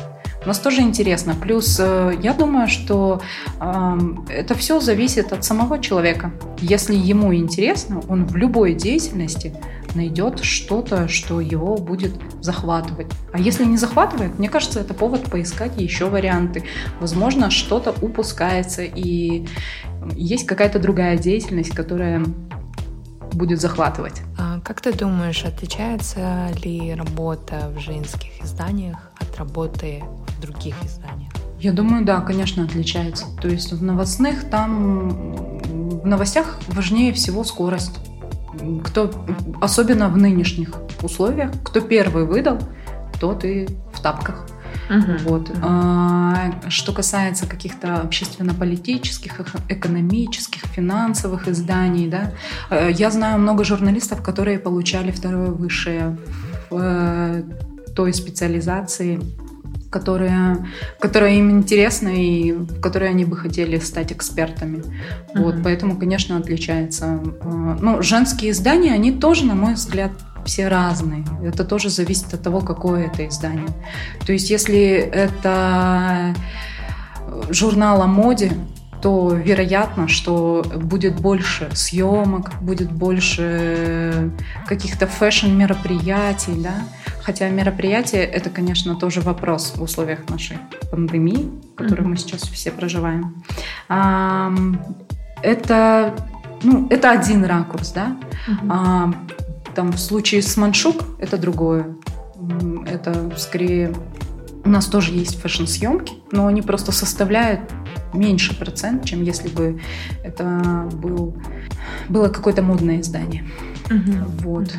У 0.44 0.48
нас 0.48 0.60
тоже 0.60 0.82
интересно. 0.82 1.36
Плюс 1.36 1.80
э, 1.80 2.14
я 2.22 2.34
думаю, 2.34 2.68
что 2.68 3.22
э, 3.62 4.00
это 4.30 4.56
все 4.56 4.82
зависит 4.82 5.32
от 5.32 5.46
самого 5.46 5.80
человека. 5.80 6.34
Если 6.60 6.96
ему 6.96 7.34
интересно, 7.34 8.02
он 8.10 8.26
в 8.26 8.36
любой 8.36 8.74
деятельности 8.74 9.56
найдет 9.96 10.44
что-то, 10.44 11.08
что 11.08 11.39
его 11.39 11.78
будет 11.78 12.14
захватывать. 12.41 13.08
А 13.32 13.39
если 13.39 13.64
не 13.64 13.78
захватывает, 13.78 14.38
мне 14.38 14.50
кажется, 14.50 14.82
это 14.82 14.94
повод 14.94 15.32
поискать 15.32 15.80
еще 15.80 16.10
варианты. 16.10 16.64
Возможно, 17.00 17.50
что-то 17.50 17.96
упускается, 18.02 18.84
и 18.84 19.46
есть 20.16 20.46
какая-то 20.46 20.80
другая 20.80 21.18
деятельность, 21.18 21.74
которая 21.74 22.26
будет 23.32 23.61
захватывать. 23.61 24.21
А 24.38 24.59
как 24.61 24.82
ты 24.82 24.93
думаешь, 24.93 25.43
отличается 25.45 26.49
ли 26.63 26.93
работа 26.93 27.71
в 27.76 27.80
женских 27.80 28.43
изданиях 28.43 28.97
от 29.19 29.38
работы 29.38 30.03
в 30.38 30.41
других 30.41 30.76
изданиях? 30.84 31.32
Я 31.59 31.71
думаю, 31.71 32.03
да, 32.03 32.19
конечно, 32.21 32.65
отличается. 32.65 33.26
То 33.41 33.47
есть 33.47 33.71
в 33.71 33.82
новостных 33.82 34.49
там 34.49 35.09
в 36.03 36.05
новостях 36.05 36.59
важнее 36.67 37.13
всего 37.13 37.43
скорость. 37.43 37.99
Кто, 38.84 39.09
особенно 39.61 40.09
в 40.09 40.17
нынешних 40.17 40.76
условиях, 41.01 41.51
кто 41.63 41.80
первый 41.80 42.26
выдал, 42.26 42.59
тот 43.19 43.45
и 43.45 43.67
в 43.93 44.01
тапках. 44.01 44.45
Угу. 44.90 45.30
Вот. 45.30 45.52
А, 45.62 46.52
что 46.70 46.94
касается 46.94 47.48
каких-то 47.48 48.02
общественно-политических, 48.02 49.40
экономических, 49.70 50.62
финансовых 50.64 51.48
изданий, 51.48 52.08
да, 52.08 52.32
э, 52.70 52.92
я 52.92 53.10
знаю 53.10 53.40
много 53.40 53.64
журналистов, 53.64 54.22
которые 54.22 54.60
получали 54.60 55.12
второе 55.12 55.52
высшее 55.52 56.18
в 56.70 56.78
э, 56.80 57.44
той 57.96 58.14
специализации, 58.14 59.20
которая, 59.90 60.66
которая 61.00 61.36
им 61.36 61.52
интересна 61.52 62.10
и 62.10 62.52
в 62.52 62.82
которой 62.82 63.10
они 63.10 63.26
бы 63.26 63.38
хотели 63.38 63.78
стать 63.78 64.12
экспертами. 64.12 64.78
Mm-hmm. 64.80 65.42
Вот, 65.42 65.56
поэтому, 65.64 65.98
конечно, 65.98 66.38
отличается. 66.38 67.22
Э, 67.42 67.78
ну, 67.80 68.02
женские 68.02 68.52
издания, 68.52 68.94
они 68.94 69.12
тоже, 69.12 69.46
на 69.46 69.56
мой 69.56 69.76
взгляд, 69.76 70.12
все 70.46 70.68
разные. 70.68 71.26
Это 71.44 71.64
тоже 71.64 71.89
зависит 71.89 72.34
от 72.34 72.41
того, 72.41 72.62
какое 72.62 73.08
это 73.08 73.28
издание. 73.28 73.68
То 74.26 74.34
есть, 74.34 74.50
если 74.50 74.94
это 74.94 76.36
журнал 77.50 78.02
о 78.02 78.08
моде, 78.08 78.52
то 79.02 79.34
вероятно, 79.34 80.08
что 80.08 80.64
будет 80.76 81.20
больше 81.20 81.70
съемок, 81.74 82.52
будет 82.62 82.89
больше 82.89 84.32
каких-то 84.66 85.08
фэшн-мероприятий, 85.08 86.54
да. 86.56 86.76
Хотя 87.22 87.50
мероприятие 87.50 88.24
это, 88.24 88.50
конечно, 88.50 88.96
тоже 88.96 89.20
вопрос 89.20 89.74
в 89.76 89.82
условиях 89.82 90.30
нашей 90.30 90.58
пандемии, 90.89 91.50
которую 91.76 92.06
mm-hmm. 92.06 92.12
мы 92.12 92.18
сейчас 92.18 92.44
все 92.44 92.72
проживаем. 92.72 93.44
Это, 95.41 96.14
ну, 96.64 96.88
это 96.89 97.12
один 97.12 97.44
ракурс, 97.44 97.91
да. 97.91 98.16
Mm-hmm. 98.48 99.16
Там 99.76 99.91
в 99.91 99.99
случае 99.99 100.41
с 100.41 100.55
Маншук 100.57 101.03
это 101.19 101.38
другое. 101.38 101.95
Это 102.86 103.32
скорее 103.38 103.93
у 104.65 104.69
нас 104.69 104.86
тоже 104.86 105.11
есть 105.11 105.41
фэшн-съемки, 105.41 106.13
но 106.32 106.47
они 106.47 106.61
просто 106.61 106.91
составляют 106.91 107.61
меньше 108.13 108.57
процент, 108.57 109.05
чем 109.05 109.24
если 109.24 109.49
бы 109.49 109.82
это 110.24 110.88
был, 110.93 111.36
было 112.07 112.30
какое-то 112.30 112.61
модное 112.61 113.01
издание. 113.01 113.45
Угу. 113.88 114.49
Вот. 114.49 114.74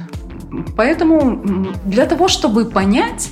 Поэтому 0.76 1.66
для 1.84 2.06
того, 2.06 2.28
чтобы 2.28 2.64
понять, 2.64 3.30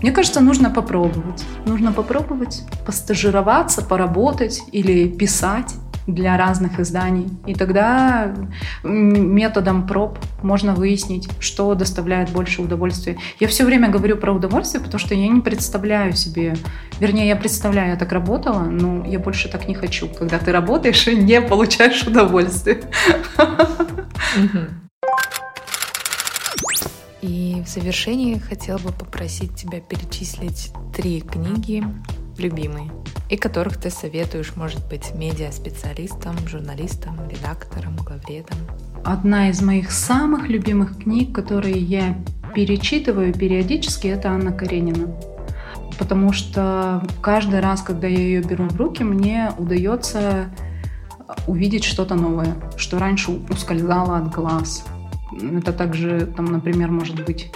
мне 0.00 0.10
кажется, 0.10 0.40
нужно 0.40 0.70
попробовать. 0.70 1.44
Нужно 1.66 1.92
попробовать 1.92 2.62
постажироваться, 2.84 3.82
поработать 3.82 4.62
или 4.72 5.08
писать 5.08 5.74
для 6.06 6.36
разных 6.36 6.80
изданий. 6.80 7.28
И 7.46 7.54
тогда 7.54 8.34
методом 8.82 9.86
проб 9.86 10.18
можно 10.42 10.74
выяснить, 10.74 11.28
что 11.38 11.74
доставляет 11.74 12.30
больше 12.30 12.62
удовольствия. 12.62 13.16
Я 13.40 13.48
все 13.48 13.64
время 13.64 13.88
говорю 13.88 14.16
про 14.16 14.32
удовольствие, 14.32 14.82
потому 14.82 14.98
что 14.98 15.14
я 15.14 15.28
не 15.28 15.40
представляю 15.40 16.12
себе, 16.14 16.54
вернее, 16.98 17.28
я 17.28 17.36
представляю, 17.36 17.90
я 17.90 17.96
так 17.96 18.12
работала, 18.12 18.62
но 18.62 19.04
я 19.06 19.18
больше 19.18 19.48
так 19.48 19.68
не 19.68 19.74
хочу, 19.74 20.08
когда 20.08 20.38
ты 20.38 20.52
работаешь 20.52 21.06
и 21.06 21.16
не 21.16 21.40
получаешь 21.40 22.02
удовольствие. 22.02 22.82
И 27.20 27.62
в 27.64 27.68
завершении 27.68 28.36
хотела 28.38 28.78
бы 28.78 28.90
попросить 28.90 29.54
тебя 29.54 29.80
перечислить 29.80 30.72
три 30.92 31.20
книги 31.20 31.84
любимые 32.42 32.90
и 33.30 33.36
которых 33.36 33.78
ты 33.78 33.88
советуешь, 33.88 34.56
может 34.56 34.86
быть, 34.88 35.14
медиа-специалистам, 35.14 36.36
журналистам, 36.46 37.16
редакторам, 37.30 37.96
главредам? 37.96 38.58
Одна 39.04 39.48
из 39.48 39.62
моих 39.62 39.90
самых 39.90 40.48
любимых 40.48 40.98
книг, 40.98 41.34
которые 41.34 41.78
я 41.78 42.18
перечитываю 42.54 43.32
периодически, 43.32 44.08
это 44.08 44.30
Анна 44.30 44.52
Каренина. 44.52 45.16
Потому 45.98 46.32
что 46.32 47.02
каждый 47.22 47.60
раз, 47.60 47.80
когда 47.80 48.06
я 48.06 48.18
ее 48.18 48.42
беру 48.42 48.68
в 48.68 48.76
руки, 48.76 49.02
мне 49.02 49.50
удается 49.56 50.50
увидеть 51.46 51.84
что-то 51.84 52.14
новое, 52.14 52.56
что 52.76 52.98
раньше 52.98 53.30
ускользало 53.48 54.18
от 54.18 54.34
глаз. 54.34 54.84
Это 55.40 55.72
также, 55.72 56.26
там, 56.26 56.46
например, 56.46 56.90
может 56.90 57.24
быть 57.24 57.50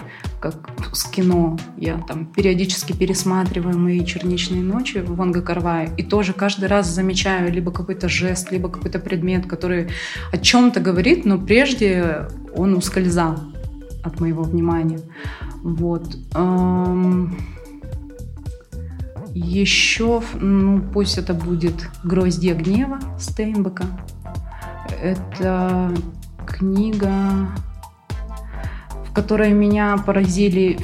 как 0.51 0.94
с 0.94 1.05
кино. 1.05 1.59
Я 1.76 1.99
там 1.99 2.26
периодически 2.26 2.92
пересматриваю 2.92 3.78
мои 3.78 4.05
черничные 4.05 4.62
ночи 4.62 4.99
в 4.99 5.16
Ванга 5.16 5.42
Карвае 5.42 5.90
и 5.97 6.03
тоже 6.03 6.32
каждый 6.32 6.68
раз 6.68 6.88
замечаю 6.88 7.53
либо 7.53 7.72
какой-то 7.72 8.09
жест, 8.09 8.51
либо 8.53 8.68
какой-то 8.68 8.99
предмет, 8.99 9.47
который 9.47 9.88
о 10.32 10.38
чем-то 10.38 10.80
говорит, 10.80 11.24
но 11.24 11.38
прежде 11.38 12.28
он 12.55 12.74
ускользал 12.74 13.38
от 14.05 14.20
моего 14.20 14.42
внимания. 14.42 15.01
Вот. 15.62 16.16
Еще, 19.34 20.22
ну, 20.40 20.80
пусть 20.80 21.18
это 21.18 21.34
будет 21.34 21.90
«Гроздья 22.05 22.55
гнева» 22.55 22.99
Стейнбека. 23.18 23.84
Это 25.03 25.92
книга 26.47 27.51
которые 29.17 29.55
меня 29.55 29.97
поразили, 29.97 30.79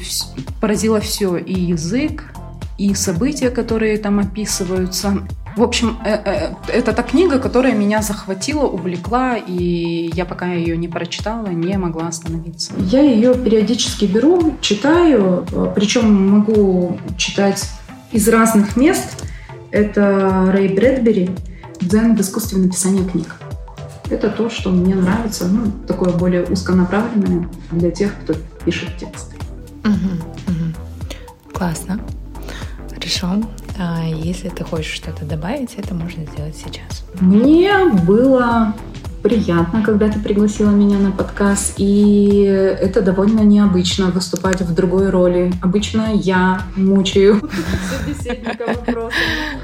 поразило 0.59 1.01
все, 1.01 1.37
и 1.37 1.53
язык, 1.53 2.33
и 2.79 2.95
события, 2.95 3.51
которые 3.51 3.99
там 3.99 4.21
описываются. 4.21 5.19
В 5.55 5.63
общем, 5.63 5.99
э, 6.03 6.15
э, 6.15 6.55
это 6.69 6.95
та 6.95 7.03
книга, 7.03 7.39
которая 7.39 7.75
меня 7.75 8.01
захватила, 8.01 8.65
увлекла, 8.67 9.37
и 9.37 10.11
я 10.15 10.25
пока 10.25 10.47
ее 10.47 10.79
не 10.79 10.89
прочитала, 10.89 11.49
не 11.49 11.77
могла 11.77 12.09
остановиться. 12.09 12.73
Я 12.79 13.03
ее 13.03 13.35
периодически 13.35 14.07
беру, 14.07 14.55
читаю, 14.63 15.45
причем 15.75 16.31
могу 16.31 16.99
читать 17.19 17.69
из 18.13 18.27
разных 18.29 18.77
мест. 18.77 19.27
Это 19.71 20.51
Рэй 20.51 20.69
Брэдбери 20.69 21.31
«Дзен 21.83 22.17
в 22.17 22.21
искусстве 22.23 22.59
написания 22.63 23.05
книг». 23.05 23.42
Это 24.13 24.29
то, 24.29 24.51
что 24.51 24.71
мне 24.71 24.95
нравится, 24.95 25.49
ну, 25.49 25.73
такое 25.89 26.13
более 26.13 26.45
узконаправленное 26.45 27.49
для 27.71 27.91
тех, 27.91 28.13
кто 28.23 28.35
пишет 28.63 28.91
тексты. 28.99 29.37
Угу, 29.85 29.93
угу. 30.49 31.55
Классно. 31.55 31.99
Хорошо. 32.91 33.43
А 33.79 34.05
если 34.05 34.51
ты 34.51 34.65
хочешь 34.65 34.93
что-то 34.93 35.25
добавить, 35.25 35.77
это 35.77 35.95
можно 35.95 36.27
сделать 36.27 36.55
сейчас. 36.55 37.05
Мне 37.21 37.87
было 37.87 38.75
приятно, 39.23 39.83
когда 39.83 40.09
ты 40.09 40.19
пригласила 40.19 40.71
меня 40.71 40.99
на 40.99 41.13
подкаст, 41.13 41.75
и 41.79 42.43
это 42.43 43.03
довольно 43.03 43.41
необычно 43.41 44.07
выступать 44.07 44.61
в 44.61 44.75
другой 44.75 45.11
роли. 45.11 45.53
Обычно 45.63 46.13
я 46.15 46.63
мучаю 46.77 47.41
собеседника 47.91 48.67
вопросами, 48.67 49.13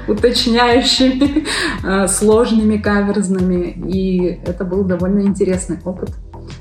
уточняющими, 0.07 1.45
э, 1.83 2.07
сложными, 2.07 2.77
каверзными, 2.77 3.75
и 3.87 4.39
это 4.45 4.63
был 4.63 4.83
довольно 4.83 5.21
интересный 5.21 5.79
опыт 5.83 6.11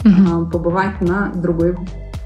э, 0.05 0.09
побывать 0.53 1.01
на 1.01 1.33
другой 1.35 1.77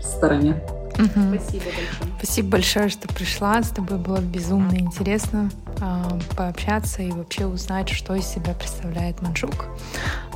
стороне. 0.00 0.62
Спасибо 0.94 1.64
большое. 1.64 2.11
Спасибо 2.22 2.50
большое, 2.50 2.88
что 2.88 3.08
пришла. 3.08 3.60
С 3.60 3.70
тобой 3.70 3.98
было 3.98 4.18
безумно 4.20 4.76
интересно 4.76 5.50
э, 5.80 6.04
пообщаться 6.36 7.02
и 7.02 7.10
вообще 7.10 7.46
узнать, 7.46 7.88
что 7.88 8.14
из 8.14 8.24
себя 8.26 8.54
представляет 8.54 9.20
Манчук. 9.20 9.66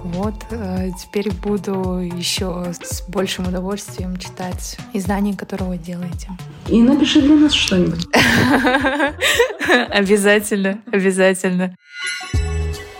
Вот, 0.02 0.34
э, 0.50 0.90
теперь 1.00 1.32
буду 1.32 2.00
еще 2.00 2.72
с 2.82 3.02
большим 3.02 3.46
удовольствием 3.46 4.16
читать 4.16 4.76
издание, 4.94 5.36
которое 5.36 5.66
вы 5.66 5.78
делаете. 5.78 6.30
И 6.66 6.82
напиши 6.82 7.22
для 7.22 7.36
нас 7.36 7.52
что-нибудь. 7.52 8.04
Обязательно, 9.88 10.80
обязательно. 10.92 11.76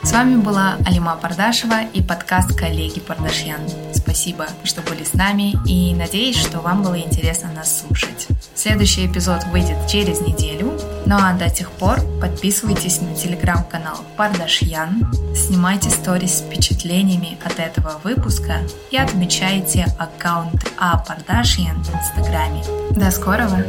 С 0.05 0.12
вами 0.12 0.37
была 0.37 0.76
Алима 0.87 1.16
Пардашева 1.20 1.82
и 1.93 2.01
подкаст 2.01 2.57
«Коллеги 2.57 3.01
Пардашьян». 3.01 3.61
Спасибо, 3.93 4.47
что 4.62 4.80
были 4.82 5.03
с 5.03 5.14
нами 5.14 5.57
и 5.68 5.93
надеюсь, 5.97 6.37
что 6.37 6.61
вам 6.61 6.84
было 6.84 6.97
интересно 6.97 7.51
нас 7.53 7.80
слушать. 7.80 8.28
Следующий 8.67 9.07
эпизод 9.07 9.45
выйдет 9.53 9.77
через 9.87 10.21
неделю, 10.21 10.77
ну 11.07 11.14
а 11.17 11.35
до 11.35 11.49
тех 11.49 11.71
пор 11.71 12.01
подписывайтесь 12.21 13.01
на 13.01 13.14
телеграм-канал 13.14 13.99
Пардашьян, 14.17 15.09
снимайте 15.37 15.89
сторис 15.89 16.39
с 16.39 16.41
впечатлениями 16.41 17.39
от 17.45 17.61
этого 17.61 18.01
выпуска 18.03 18.57
и 18.91 18.97
отмечайте 18.97 19.87
аккаунт 20.01 20.67
А 20.79 20.99
Пардашьян 20.99 21.81
в 21.85 21.95
инстаграме. 21.95 22.64
До 22.91 23.09
скорого! 23.12 23.64